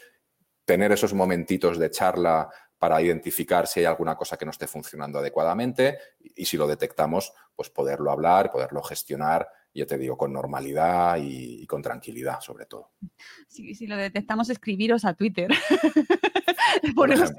tener 0.64 0.92
esos 0.92 1.14
momentitos 1.14 1.78
de 1.78 1.90
charla 1.90 2.50
para 2.82 3.00
identificar 3.00 3.68
si 3.68 3.82
hay 3.82 3.86
alguna 3.86 4.16
cosa 4.16 4.38
que 4.38 4.46
no 4.46 4.50
esté 4.50 4.66
funcionando 4.66 5.20
adecuadamente 5.20 6.00
y, 6.20 6.46
si 6.46 6.58
lo 6.58 6.66
detectamos, 6.66 7.32
pues 7.56 7.70
poderlo 7.70 8.10
hablar, 8.10 8.50
poderlo 8.50 8.82
gestionar, 8.82 9.48
ya 9.72 9.86
te 9.86 10.00
digo, 10.00 10.18
con 10.18 10.34
normalidad 10.34 11.18
y, 11.22 11.68
con 11.68 11.84
tranquilidad 11.84 12.40
sobre 12.42 12.66
todo. 12.66 12.90
si 13.48 13.86
lo 13.86 13.96
detectamos, 13.98 14.50
escribiros 14.50 15.06
a 15.06 15.14
Twitter. 15.14 15.52
Ponemos 16.96 17.30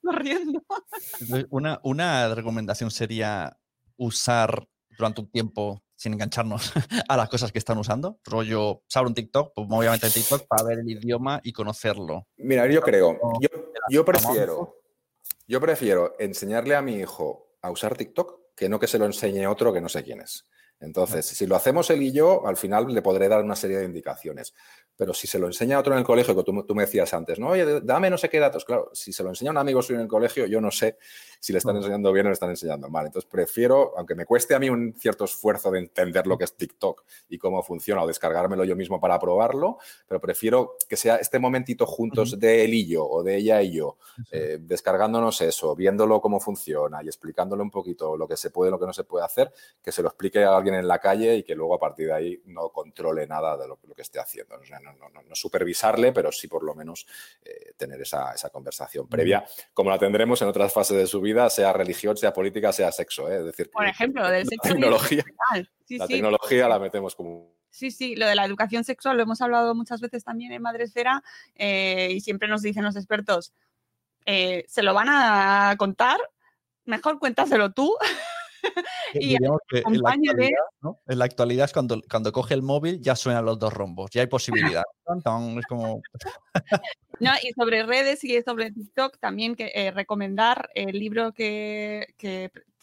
corriendo. 0.00 0.62
Una, 1.50 1.80
una 1.82 2.32
recomendación 2.32 2.92
sería 2.92 3.58
usar 3.96 4.68
durante 4.96 5.20
un 5.20 5.32
tiempo 5.32 5.82
sin 5.96 6.12
engancharnos 6.12 6.74
a 7.08 7.16
las 7.16 7.28
cosas 7.28 7.50
que 7.50 7.58
están 7.58 7.76
usando. 7.76 8.20
Rollo, 8.24 8.84
usar 8.88 9.04
un 9.04 9.14
TikTok, 9.14 9.52
pues 9.52 9.66
obviamente 9.68 10.08
TikTok 10.08 10.46
para 10.46 10.62
ver 10.62 10.78
el 10.78 10.88
idioma 10.88 11.40
y 11.42 11.52
conocerlo. 11.52 12.28
Mira, 12.36 12.68
yo 12.68 12.80
creo, 12.82 13.18
yo, 13.40 13.48
yo 13.90 14.04
prefiero 14.04 14.81
yo 15.52 15.60
prefiero 15.60 16.14
enseñarle 16.18 16.74
a 16.74 16.80
mi 16.80 16.94
hijo 16.94 17.58
a 17.60 17.70
usar 17.70 17.94
TikTok 17.94 18.54
que 18.56 18.70
no 18.70 18.80
que 18.80 18.86
se 18.86 18.98
lo 18.98 19.04
enseñe 19.04 19.46
otro 19.46 19.70
que 19.70 19.82
no 19.82 19.88
sé 19.90 20.02
quién 20.02 20.22
es. 20.22 20.48
Entonces, 20.80 21.26
si 21.26 21.46
lo 21.46 21.56
hacemos 21.56 21.90
él 21.90 22.00
y 22.02 22.10
yo, 22.10 22.46
al 22.46 22.56
final 22.56 22.86
le 22.86 23.02
podré 23.02 23.28
dar 23.28 23.44
una 23.44 23.54
serie 23.54 23.76
de 23.76 23.84
indicaciones. 23.84 24.54
Pero 25.02 25.14
si 25.14 25.26
se 25.26 25.40
lo 25.40 25.48
enseña 25.48 25.78
a 25.78 25.80
otro 25.80 25.94
en 25.94 25.98
el 25.98 26.04
colegio, 26.04 26.32
que 26.36 26.44
tú, 26.44 26.74
me 26.76 26.84
decías 26.84 27.12
antes, 27.12 27.36
no, 27.36 27.48
oye, 27.48 27.80
dame 27.80 28.08
no 28.08 28.16
sé 28.16 28.28
qué 28.28 28.38
datos. 28.38 28.64
Claro, 28.64 28.88
si 28.92 29.12
se 29.12 29.24
lo 29.24 29.30
enseña 29.30 29.50
a 29.50 29.54
un 29.54 29.58
amigo 29.58 29.82
suyo 29.82 29.98
en 29.98 30.02
el 30.02 30.08
colegio, 30.08 30.46
yo 30.46 30.60
no 30.60 30.70
sé 30.70 30.96
si 31.40 31.52
le 31.52 31.58
están 31.58 31.74
enseñando 31.74 32.12
bien 32.12 32.26
o 32.26 32.28
le 32.28 32.34
están 32.34 32.50
enseñando 32.50 32.88
mal. 32.88 33.06
Entonces, 33.06 33.28
prefiero, 33.28 33.94
aunque 33.98 34.14
me 34.14 34.24
cueste 34.26 34.54
a 34.54 34.60
mí 34.60 34.70
un 34.70 34.94
cierto 34.96 35.24
esfuerzo 35.24 35.72
de 35.72 35.80
entender 35.80 36.28
lo 36.28 36.38
que 36.38 36.44
es 36.44 36.56
TikTok 36.56 37.02
y 37.30 37.38
cómo 37.38 37.64
funciona 37.64 38.04
o 38.04 38.06
descargármelo 38.06 38.62
yo 38.62 38.76
mismo 38.76 39.00
para 39.00 39.18
probarlo, 39.18 39.78
pero 40.06 40.20
prefiero 40.20 40.76
que 40.88 40.96
sea 40.96 41.16
este 41.16 41.40
momentito 41.40 41.84
juntos 41.84 42.38
de 42.38 42.64
él 42.64 42.74
y 42.74 42.86
yo 42.86 43.04
o 43.04 43.24
de 43.24 43.34
ella 43.34 43.60
y 43.60 43.72
yo, 43.72 43.96
eh, 44.30 44.58
descargándonos 44.60 45.40
eso, 45.40 45.74
viéndolo 45.74 46.20
cómo 46.20 46.38
funciona 46.38 47.02
y 47.02 47.08
explicándole 47.08 47.62
un 47.62 47.72
poquito 47.72 48.16
lo 48.16 48.28
que 48.28 48.36
se 48.36 48.50
puede 48.50 48.68
y 48.68 48.70
lo 48.70 48.78
que 48.78 48.86
no 48.86 48.92
se 48.92 49.02
puede 49.02 49.24
hacer, 49.24 49.52
que 49.82 49.90
se 49.90 50.00
lo 50.00 50.10
explique 50.10 50.44
a 50.44 50.56
alguien 50.56 50.76
en 50.76 50.86
la 50.86 51.00
calle 51.00 51.34
y 51.34 51.42
que 51.42 51.56
luego 51.56 51.74
a 51.74 51.80
partir 51.80 52.06
de 52.06 52.12
ahí 52.12 52.42
no 52.46 52.68
controle 52.68 53.26
nada 53.26 53.56
de 53.56 53.66
lo, 53.66 53.80
que 53.96 54.02
esté 54.02 54.20
haciendo. 54.20 54.56
no, 54.56 54.91
no, 54.98 55.12
supervisarle, 55.34 56.12
pero 56.12 56.30
sí 56.30 56.46
por 56.46 56.62
lo 56.62 56.74
menos 56.74 57.06
eh, 57.42 57.72
tener 57.76 58.00
esa, 58.02 58.34
conversación 58.52 59.08
previa, 59.08 59.44
como 59.72 59.88
la 59.88 59.98
tendremos 59.98 60.42
en 60.42 60.48
otras 60.48 60.72
fases 60.72 60.96
de 60.96 61.06
su 61.06 61.20
vida, 61.20 61.48
sea 61.48 61.72
religión, 61.72 62.16
sea 62.16 62.32
política, 62.32 62.72
sea 62.72 62.92
sexo. 62.92 63.30
¿eh? 63.30 63.38
Es 63.38 63.44
decir, 63.46 63.70
por 63.70 63.86
ejemplo, 63.86 64.28
del 64.28 64.46
sexo 64.46 64.68
tecnología, 64.68 65.24
la 65.88 66.06
tecnología 66.06 66.68
la 66.68 66.78
metemos 66.78 67.14
como 67.14 67.54
Sí, 67.70 67.90
sí, 67.90 68.14
lo 68.16 68.26
de 68.26 68.34
la 68.34 68.44
educación 68.44 68.84
sexual 68.84 69.16
lo 69.16 69.22
hemos 69.22 69.40
hablado 69.40 69.74
muchas 69.74 70.02
veces 70.02 70.24
también 70.24 70.52
en 70.52 70.60
Madresfera 70.60 71.22
eh, 71.54 72.10
y 72.10 72.20
siempre 72.20 72.46
nos 72.46 72.60
dicen 72.60 72.84
los 72.84 72.96
expertos, 72.96 73.54
¿se 74.26 74.82
lo 74.82 74.92
van 74.92 75.08
a 75.08 75.74
contar? 75.78 76.20
Mejor 76.84 77.18
cuéntaselo 77.18 77.72
tú 77.72 77.96
y 79.14 79.34
en, 79.34 79.42
la 81.06 81.24
actualidad, 81.24 81.64
es 81.66 81.72
cuando, 81.72 82.00
cuando 82.10 82.32
coge 82.32 82.54
el 82.54 82.62
móvil 82.62 83.00
ya 83.00 83.16
suenan 83.16 83.44
los 83.44 83.58
dos 83.58 83.72
rombos, 83.72 84.10
ya 84.10 84.20
hay 84.20 84.26
posibilidad. 84.26 84.82
es 85.58 85.66
como... 85.66 86.00
no, 87.20 87.30
y 87.42 87.52
sobre 87.52 87.84
redes 87.84 88.24
y 88.24 88.40
sobre 88.42 88.70
TikTok 88.70 89.18
también 89.18 89.54
que, 89.54 89.72
eh, 89.74 89.90
recomendar 89.90 90.70
el 90.74 90.98
libro 90.98 91.32
que, 91.32 92.06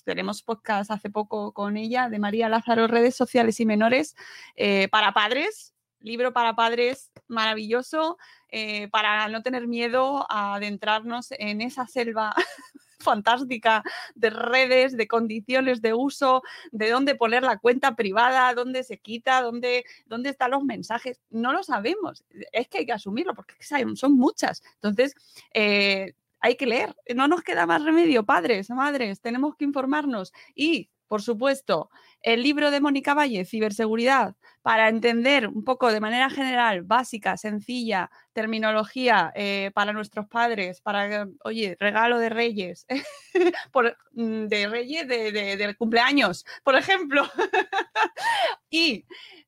tenemos 0.06 0.42
podcast 0.42 0.90
hace 0.90 1.12
poco 1.12 1.52
con 1.54 1.78
ella, 1.78 2.10
de 2.10 2.18
María 2.18 2.50
Lázaro, 2.50 2.88
Redes 2.88 3.16
Sociales 3.16 3.60
y 3.60 3.66
Menores, 3.68 4.16
eh, 4.56 4.88
para 4.88 5.14
padres, 5.14 5.76
libro 6.00 6.34
para 6.34 6.56
padres 6.56 7.12
maravilloso, 7.28 8.18
eh, 8.50 8.88
para 8.90 9.28
no 9.28 9.44
tener 9.44 9.68
miedo 9.68 10.26
a 10.30 10.56
adentrarnos 10.56 11.28
en 11.32 11.62
esa 11.62 11.86
selva 11.86 12.34
fantástica 13.00 13.84
de 14.16 14.30
redes, 14.30 14.96
de 14.96 15.08
condiciones 15.08 15.82
de 15.82 15.94
uso, 15.94 16.44
de 16.72 16.90
dónde 16.90 17.16
poner 17.16 17.44
la 17.44 17.58
cuenta 17.58 17.96
privada, 17.96 18.54
dónde 18.54 18.84
se 18.84 18.98
quita, 18.98 19.42
dónde, 19.42 19.86
dónde 20.06 20.30
están 20.30 20.52
los 20.52 20.64
mensajes. 20.64 21.20
No 21.30 21.54
lo 21.54 21.64
sabemos. 21.64 22.24
Es 22.52 22.68
que 22.68 22.80
hay 22.80 22.86
que 22.86 22.94
asumirlo 22.94 23.34
porque 23.34 23.56
son 23.96 24.14
muchas. 24.14 24.62
Entonces, 24.76 25.16
eh, 25.54 26.14
hay 26.42 26.56
que 26.56 26.66
leer. 26.66 26.96
No 27.16 27.28
nos 27.28 27.42
queda 27.42 27.66
más 27.66 27.84
remedio, 27.84 28.24
padres, 28.26 28.70
madres, 28.70 29.22
tenemos 29.22 29.56
que 29.56 29.66
informarnos 29.66 30.34
y 30.56 30.90
por 31.10 31.24
supuesto, 31.24 31.90
el 32.22 32.44
libro 32.44 32.70
de 32.70 32.80
Mónica 32.80 33.16
Valle, 33.16 33.44
Ciberseguridad, 33.44 34.36
para 34.62 34.88
entender 34.90 35.48
un 35.48 35.64
poco 35.64 35.92
de 35.92 36.00
manera 36.00 36.30
general, 36.30 36.84
básica, 36.84 37.36
sencilla, 37.36 38.12
terminología 38.32 39.32
eh, 39.36 39.72
para 39.74 39.92
nuestros 39.92 40.28
padres, 40.28 40.82
para, 40.82 41.28
oye, 41.44 41.76
regalo 41.80 42.20
de 42.20 42.30
reyes, 42.30 42.86
mm, 44.14 44.46
de 44.46 44.68
reyes 44.70 45.08
de, 45.08 45.76
cumpleaños, 45.78 46.46
por 46.64 46.76
ejemplo. 46.76 47.24
y 48.70 49.06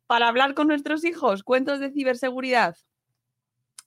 para 0.08 0.28
hablar 0.28 0.56
con 0.56 0.68
nuestros 0.68 1.06
hijos, 1.06 1.44
cuentos 1.44 1.80
de 1.80 1.92
ciberseguridad, 1.92 2.76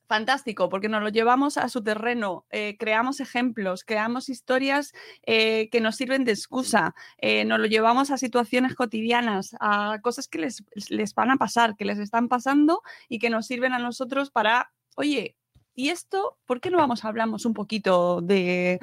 fantástico, 0.07 0.69
porque 0.69 0.89
nos 0.89 1.03
lo 1.03 1.09
llevamos 1.09 1.57
a 1.57 1.69
su 1.69 1.83
terreno, 1.83 2.45
eh, 2.51 2.77
creamos 2.79 3.21
ejemplos, 3.21 3.85
creamos 3.85 4.29
historias 4.29 4.93
eh, 5.27 5.69
que 5.71 5.81
nos 5.81 5.97
sirven 5.97 6.25
de 6.25 6.33
excusa, 6.33 6.95
eh, 7.19 7.45
nos 7.45 7.59
lo 7.59 7.67
llevamos 7.67 8.11
a 8.11 8.19
situaciones 8.19 8.75
cotidianas, 8.75 9.57
a 9.61 9.99
cosas 10.03 10.29
que 10.29 10.39
les, 10.39 10.63
les 10.89 11.15
van 11.15 11.31
a 11.31 11.37
pasar, 11.37 11.77
que 11.77 11.85
les 11.85 11.99
están 11.99 12.29
pasando 12.29 12.83
y 13.09 13.19
que 13.19 13.31
nos 13.31 13.47
sirven 13.47 13.73
a 13.73 13.79
nosotros 13.79 14.31
para, 14.31 14.73
oye, 14.97 15.37
¿y 15.75 15.89
esto? 15.89 16.39
¿Por 16.47 16.61
qué 16.61 16.71
no 16.71 16.79
vamos 16.79 17.05
hablamos 17.05 17.45
un 17.45 17.55
poquito 17.55 18.21
de 18.21 18.79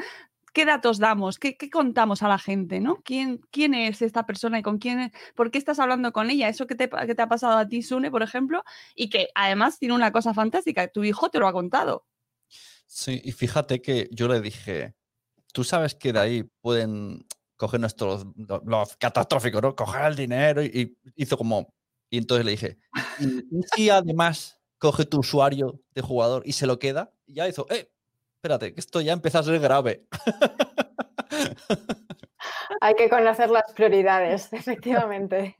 ¿qué 0.53 0.65
datos 0.65 0.99
damos? 0.99 1.39
¿Qué, 1.39 1.57
contamos 1.71 2.23
a 2.23 2.27
la 2.27 2.37
gente? 2.37 2.79
¿no? 2.79 3.01
¿Quién, 3.03 3.41
¿Quién 3.51 3.73
es 3.73 4.01
esta 4.01 4.25
persona 4.25 4.59
y 4.59 4.61
con 4.61 4.77
quién, 4.77 5.11
por 5.35 5.51
qué 5.51 5.57
estás 5.57 5.79
hablando 5.79 6.11
con 6.11 6.29
ella? 6.29 6.49
Eso 6.49 6.67
que 6.67 6.75
te, 6.75 6.89
que 6.89 7.15
te 7.15 7.21
ha 7.21 7.29
pasado 7.29 7.57
a 7.57 7.67
ti, 7.67 7.81
Sune, 7.81 8.11
por 8.11 8.23
ejemplo, 8.23 8.63
y 8.95 9.09
que 9.09 9.29
además 9.35 9.79
tiene 9.79 9.95
una 9.95 10.11
cosa 10.11 10.33
fantástica, 10.33 10.87
tu 10.87 11.03
hijo 11.03 11.29
te 11.29 11.39
lo 11.39 11.47
ha 11.47 11.53
contado. 11.53 12.05
Sí, 12.85 13.21
y 13.23 13.31
fíjate 13.31 13.81
que 13.81 14.09
yo 14.11 14.27
le 14.27 14.41
dije, 14.41 14.95
tú 15.53 15.63
sabes 15.63 15.95
que 15.95 16.11
de 16.11 16.19
ahí 16.19 16.43
pueden 16.61 17.25
coger 17.55 17.79
nuestros, 17.79 18.25
los 18.65 18.97
catastróficos, 18.97 19.61
¿no? 19.61 19.75
Coger 19.75 20.05
el 20.05 20.15
dinero 20.15 20.63
y, 20.63 20.97
hizo 21.15 21.37
como, 21.37 21.73
y 22.09 22.17
entonces 22.17 22.45
le 22.45 22.51
dije, 22.51 22.77
¿y 23.19 23.61
si 23.75 23.89
además 23.89 24.59
coge 24.77 25.05
tu 25.05 25.19
usuario 25.19 25.79
de 25.93 26.01
jugador 26.01 26.43
y 26.45 26.53
se 26.53 26.65
lo 26.65 26.79
queda? 26.79 27.13
Y 27.25 27.35
ya 27.35 27.47
hizo, 27.47 27.67
eh, 27.69 27.91
espérate, 28.41 28.73
que 28.73 28.79
esto 28.79 29.01
ya 29.01 29.13
empieza 29.13 29.37
a 29.37 29.43
ser 29.43 29.59
grave. 29.59 30.03
Hay 32.81 32.95
que 32.95 33.07
conocer 33.07 33.51
las 33.51 33.71
prioridades, 33.73 34.51
efectivamente. 34.53 35.57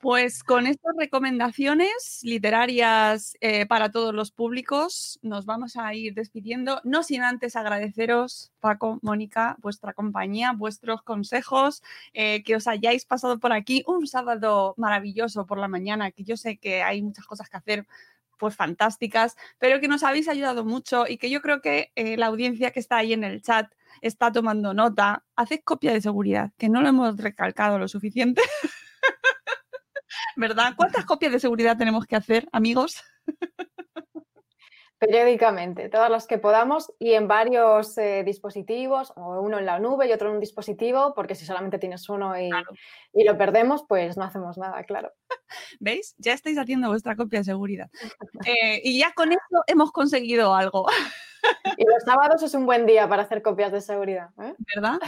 Pues 0.00 0.42
con 0.42 0.66
estas 0.66 0.94
recomendaciones 0.96 2.20
literarias 2.22 3.36
eh, 3.40 3.66
para 3.66 3.90
todos 3.90 4.14
los 4.14 4.30
públicos, 4.30 5.18
nos 5.20 5.44
vamos 5.44 5.76
a 5.76 5.92
ir 5.92 6.14
despidiendo, 6.14 6.80
no 6.84 7.02
sin 7.02 7.22
antes 7.22 7.56
agradeceros, 7.56 8.52
Paco, 8.60 8.98
Mónica, 9.02 9.56
vuestra 9.58 9.92
compañía, 9.92 10.52
vuestros 10.52 11.02
consejos, 11.02 11.82
eh, 12.14 12.42
que 12.42 12.56
os 12.56 12.68
hayáis 12.68 13.04
pasado 13.04 13.38
por 13.38 13.52
aquí 13.52 13.82
un 13.86 14.06
sábado 14.06 14.72
maravilloso 14.78 15.44
por 15.44 15.58
la 15.58 15.68
mañana, 15.68 16.10
que 16.12 16.24
yo 16.24 16.38
sé 16.38 16.56
que 16.56 16.82
hay 16.82 17.02
muchas 17.02 17.26
cosas 17.26 17.50
que 17.50 17.56
hacer 17.58 17.86
pues 18.38 18.56
fantásticas, 18.56 19.36
pero 19.58 19.80
que 19.80 19.88
nos 19.88 20.02
habéis 20.02 20.28
ayudado 20.28 20.64
mucho 20.64 21.06
y 21.06 21.18
que 21.18 21.30
yo 21.30 21.42
creo 21.42 21.60
que 21.60 21.92
eh, 21.96 22.16
la 22.16 22.26
audiencia 22.26 22.70
que 22.70 22.80
está 22.80 22.98
ahí 22.98 23.12
en 23.12 23.24
el 23.24 23.42
chat 23.42 23.70
está 24.00 24.32
tomando 24.32 24.74
nota. 24.74 25.24
Haced 25.36 25.60
copia 25.64 25.92
de 25.92 26.00
seguridad, 26.00 26.52
que 26.56 26.68
no 26.68 26.80
lo 26.82 26.88
hemos 26.88 27.16
recalcado 27.16 27.78
lo 27.78 27.88
suficiente. 27.88 28.42
¿Verdad? 30.36 30.74
¿Cuántas 30.76 31.04
copias 31.04 31.32
de 31.32 31.40
seguridad 31.40 31.76
tenemos 31.76 32.06
que 32.06 32.16
hacer, 32.16 32.48
amigos? 32.52 33.02
Periódicamente, 34.98 35.88
todas 35.88 36.10
las 36.10 36.26
que 36.26 36.38
podamos 36.38 36.92
y 36.98 37.12
en 37.12 37.28
varios 37.28 37.96
eh, 37.98 38.24
dispositivos, 38.24 39.12
o 39.14 39.40
uno 39.40 39.58
en 39.58 39.66
la 39.66 39.78
nube 39.78 40.08
y 40.08 40.12
otro 40.12 40.28
en 40.28 40.34
un 40.34 40.40
dispositivo, 40.40 41.14
porque 41.14 41.36
si 41.36 41.46
solamente 41.46 41.78
tienes 41.78 42.08
uno 42.08 42.34
y, 42.36 42.50
lo 43.24 43.38
perdemos, 43.38 43.84
pues 43.88 44.16
no 44.16 44.24
hacemos 44.24 44.58
nada, 44.58 44.82
claro. 44.84 45.12
¿Veis? 45.78 46.16
Ya 46.18 46.32
estáis 46.32 46.58
haciendo 46.58 46.88
vuestra 46.88 47.14
copia 47.14 47.40
de 47.40 47.44
seguridad. 47.44 47.90
Eh, 48.44 48.80
y 48.82 48.98
ya 48.98 49.12
con 49.12 49.30
esto 49.30 49.62
hemos 49.66 49.92
conseguido 49.92 50.54
algo. 50.54 50.86
Y 51.76 51.84
los 51.84 52.02
sábados 52.04 52.42
es 52.42 52.54
un 52.54 52.66
buen 52.66 52.86
día 52.86 53.08
para 53.08 53.22
hacer 53.22 53.42
copias 53.42 53.70
de 53.70 53.80
seguridad. 53.80 54.30
¿eh? 54.42 54.54
¿Verdad? 54.74 54.98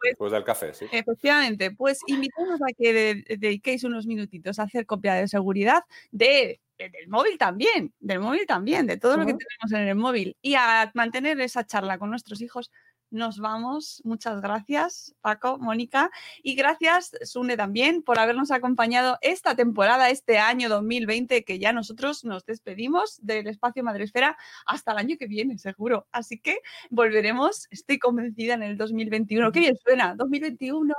Pues, 0.00 0.14
pues, 0.16 0.32
del 0.32 0.44
café, 0.44 0.72
sí. 0.72 0.86
Efectivamente, 0.90 1.70
pues 1.70 2.00
invitamos 2.06 2.60
a 2.62 2.72
que 2.76 3.24
dediquéis 3.38 3.84
unos 3.84 4.06
minutitos 4.06 4.58
a 4.58 4.64
hacer 4.64 4.86
copia 4.86 5.14
de 5.14 5.28
seguridad 5.28 5.84
de 6.10 6.60
del 6.78 7.08
móvil 7.08 7.38
también, 7.38 7.94
del 8.00 8.20
móvil 8.20 8.46
también, 8.46 8.86
de 8.86 8.96
todo 8.96 9.16
lo 9.16 9.26
que 9.26 9.34
tenemos 9.34 9.72
en 9.72 9.88
el 9.88 9.94
móvil. 9.94 10.36
Y 10.42 10.54
a 10.54 10.90
mantener 10.94 11.40
esa 11.40 11.64
charla 11.64 11.98
con 11.98 12.10
nuestros 12.10 12.40
hijos 12.40 12.70
nos 13.10 13.38
vamos. 13.38 14.00
Muchas 14.04 14.40
gracias, 14.40 15.14
Paco, 15.20 15.58
Mónica. 15.58 16.10
Y 16.42 16.54
gracias, 16.54 17.12
Sune, 17.22 17.56
también 17.56 18.02
por 18.02 18.18
habernos 18.18 18.50
acompañado 18.50 19.18
esta 19.20 19.54
temporada, 19.54 20.10
este 20.10 20.38
año 20.38 20.68
2020, 20.68 21.44
que 21.44 21.58
ya 21.58 21.72
nosotros 21.72 22.24
nos 22.24 22.44
despedimos 22.44 23.18
del 23.22 23.46
espacio 23.46 23.82
Madresfera 23.82 24.36
hasta 24.66 24.92
el 24.92 24.98
año 24.98 25.16
que 25.18 25.26
viene, 25.26 25.58
seguro. 25.58 26.06
Así 26.12 26.38
que 26.38 26.58
volveremos, 26.90 27.66
estoy 27.70 27.98
convencida, 27.98 28.54
en 28.54 28.62
el 28.62 28.76
2021. 28.76 29.52
Qué 29.52 29.60
bien 29.60 29.76
suena, 29.76 30.14
2021. 30.14 30.94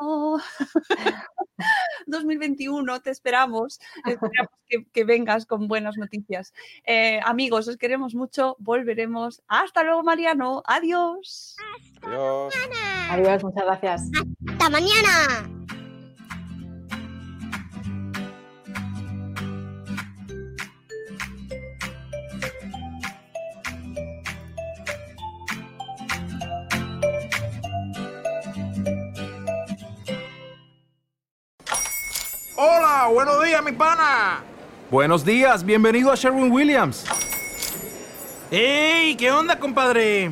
2021, 2.05 2.99
te 3.01 3.11
esperamos. 3.11 3.79
Esperamos 4.05 4.51
que, 4.93 5.03
vengas 5.03 5.45
con 5.45 5.67
buenas 5.67 5.97
noticias. 5.97 6.53
Eh, 6.85 7.19
amigos, 7.23 7.67
os 7.67 7.77
queremos 7.77 8.15
mucho. 8.15 8.55
Volveremos. 8.59 9.41
Hasta 9.47 9.83
luego, 9.83 10.03
Mariano. 10.03 10.63
Adiós. 10.65 11.55
Adiós. 12.01 12.53
Adiós, 13.09 13.43
muchas 13.43 13.63
gracias. 13.65 14.01
Hasta 14.49 14.69
mañana. 14.69 15.49
Hola, 32.55 33.07
buenos 33.13 33.43
días, 33.43 33.63
mi 33.63 33.71
pana. 33.71 34.43
Buenos 34.89 35.23
días, 35.23 35.63
bienvenido 35.63 36.11
a 36.11 36.15
Sherwin 36.15 36.51
Williams. 36.51 37.05
¡Ey! 38.49 39.15
¿Qué 39.15 39.31
onda, 39.31 39.59
compadre? 39.59 40.31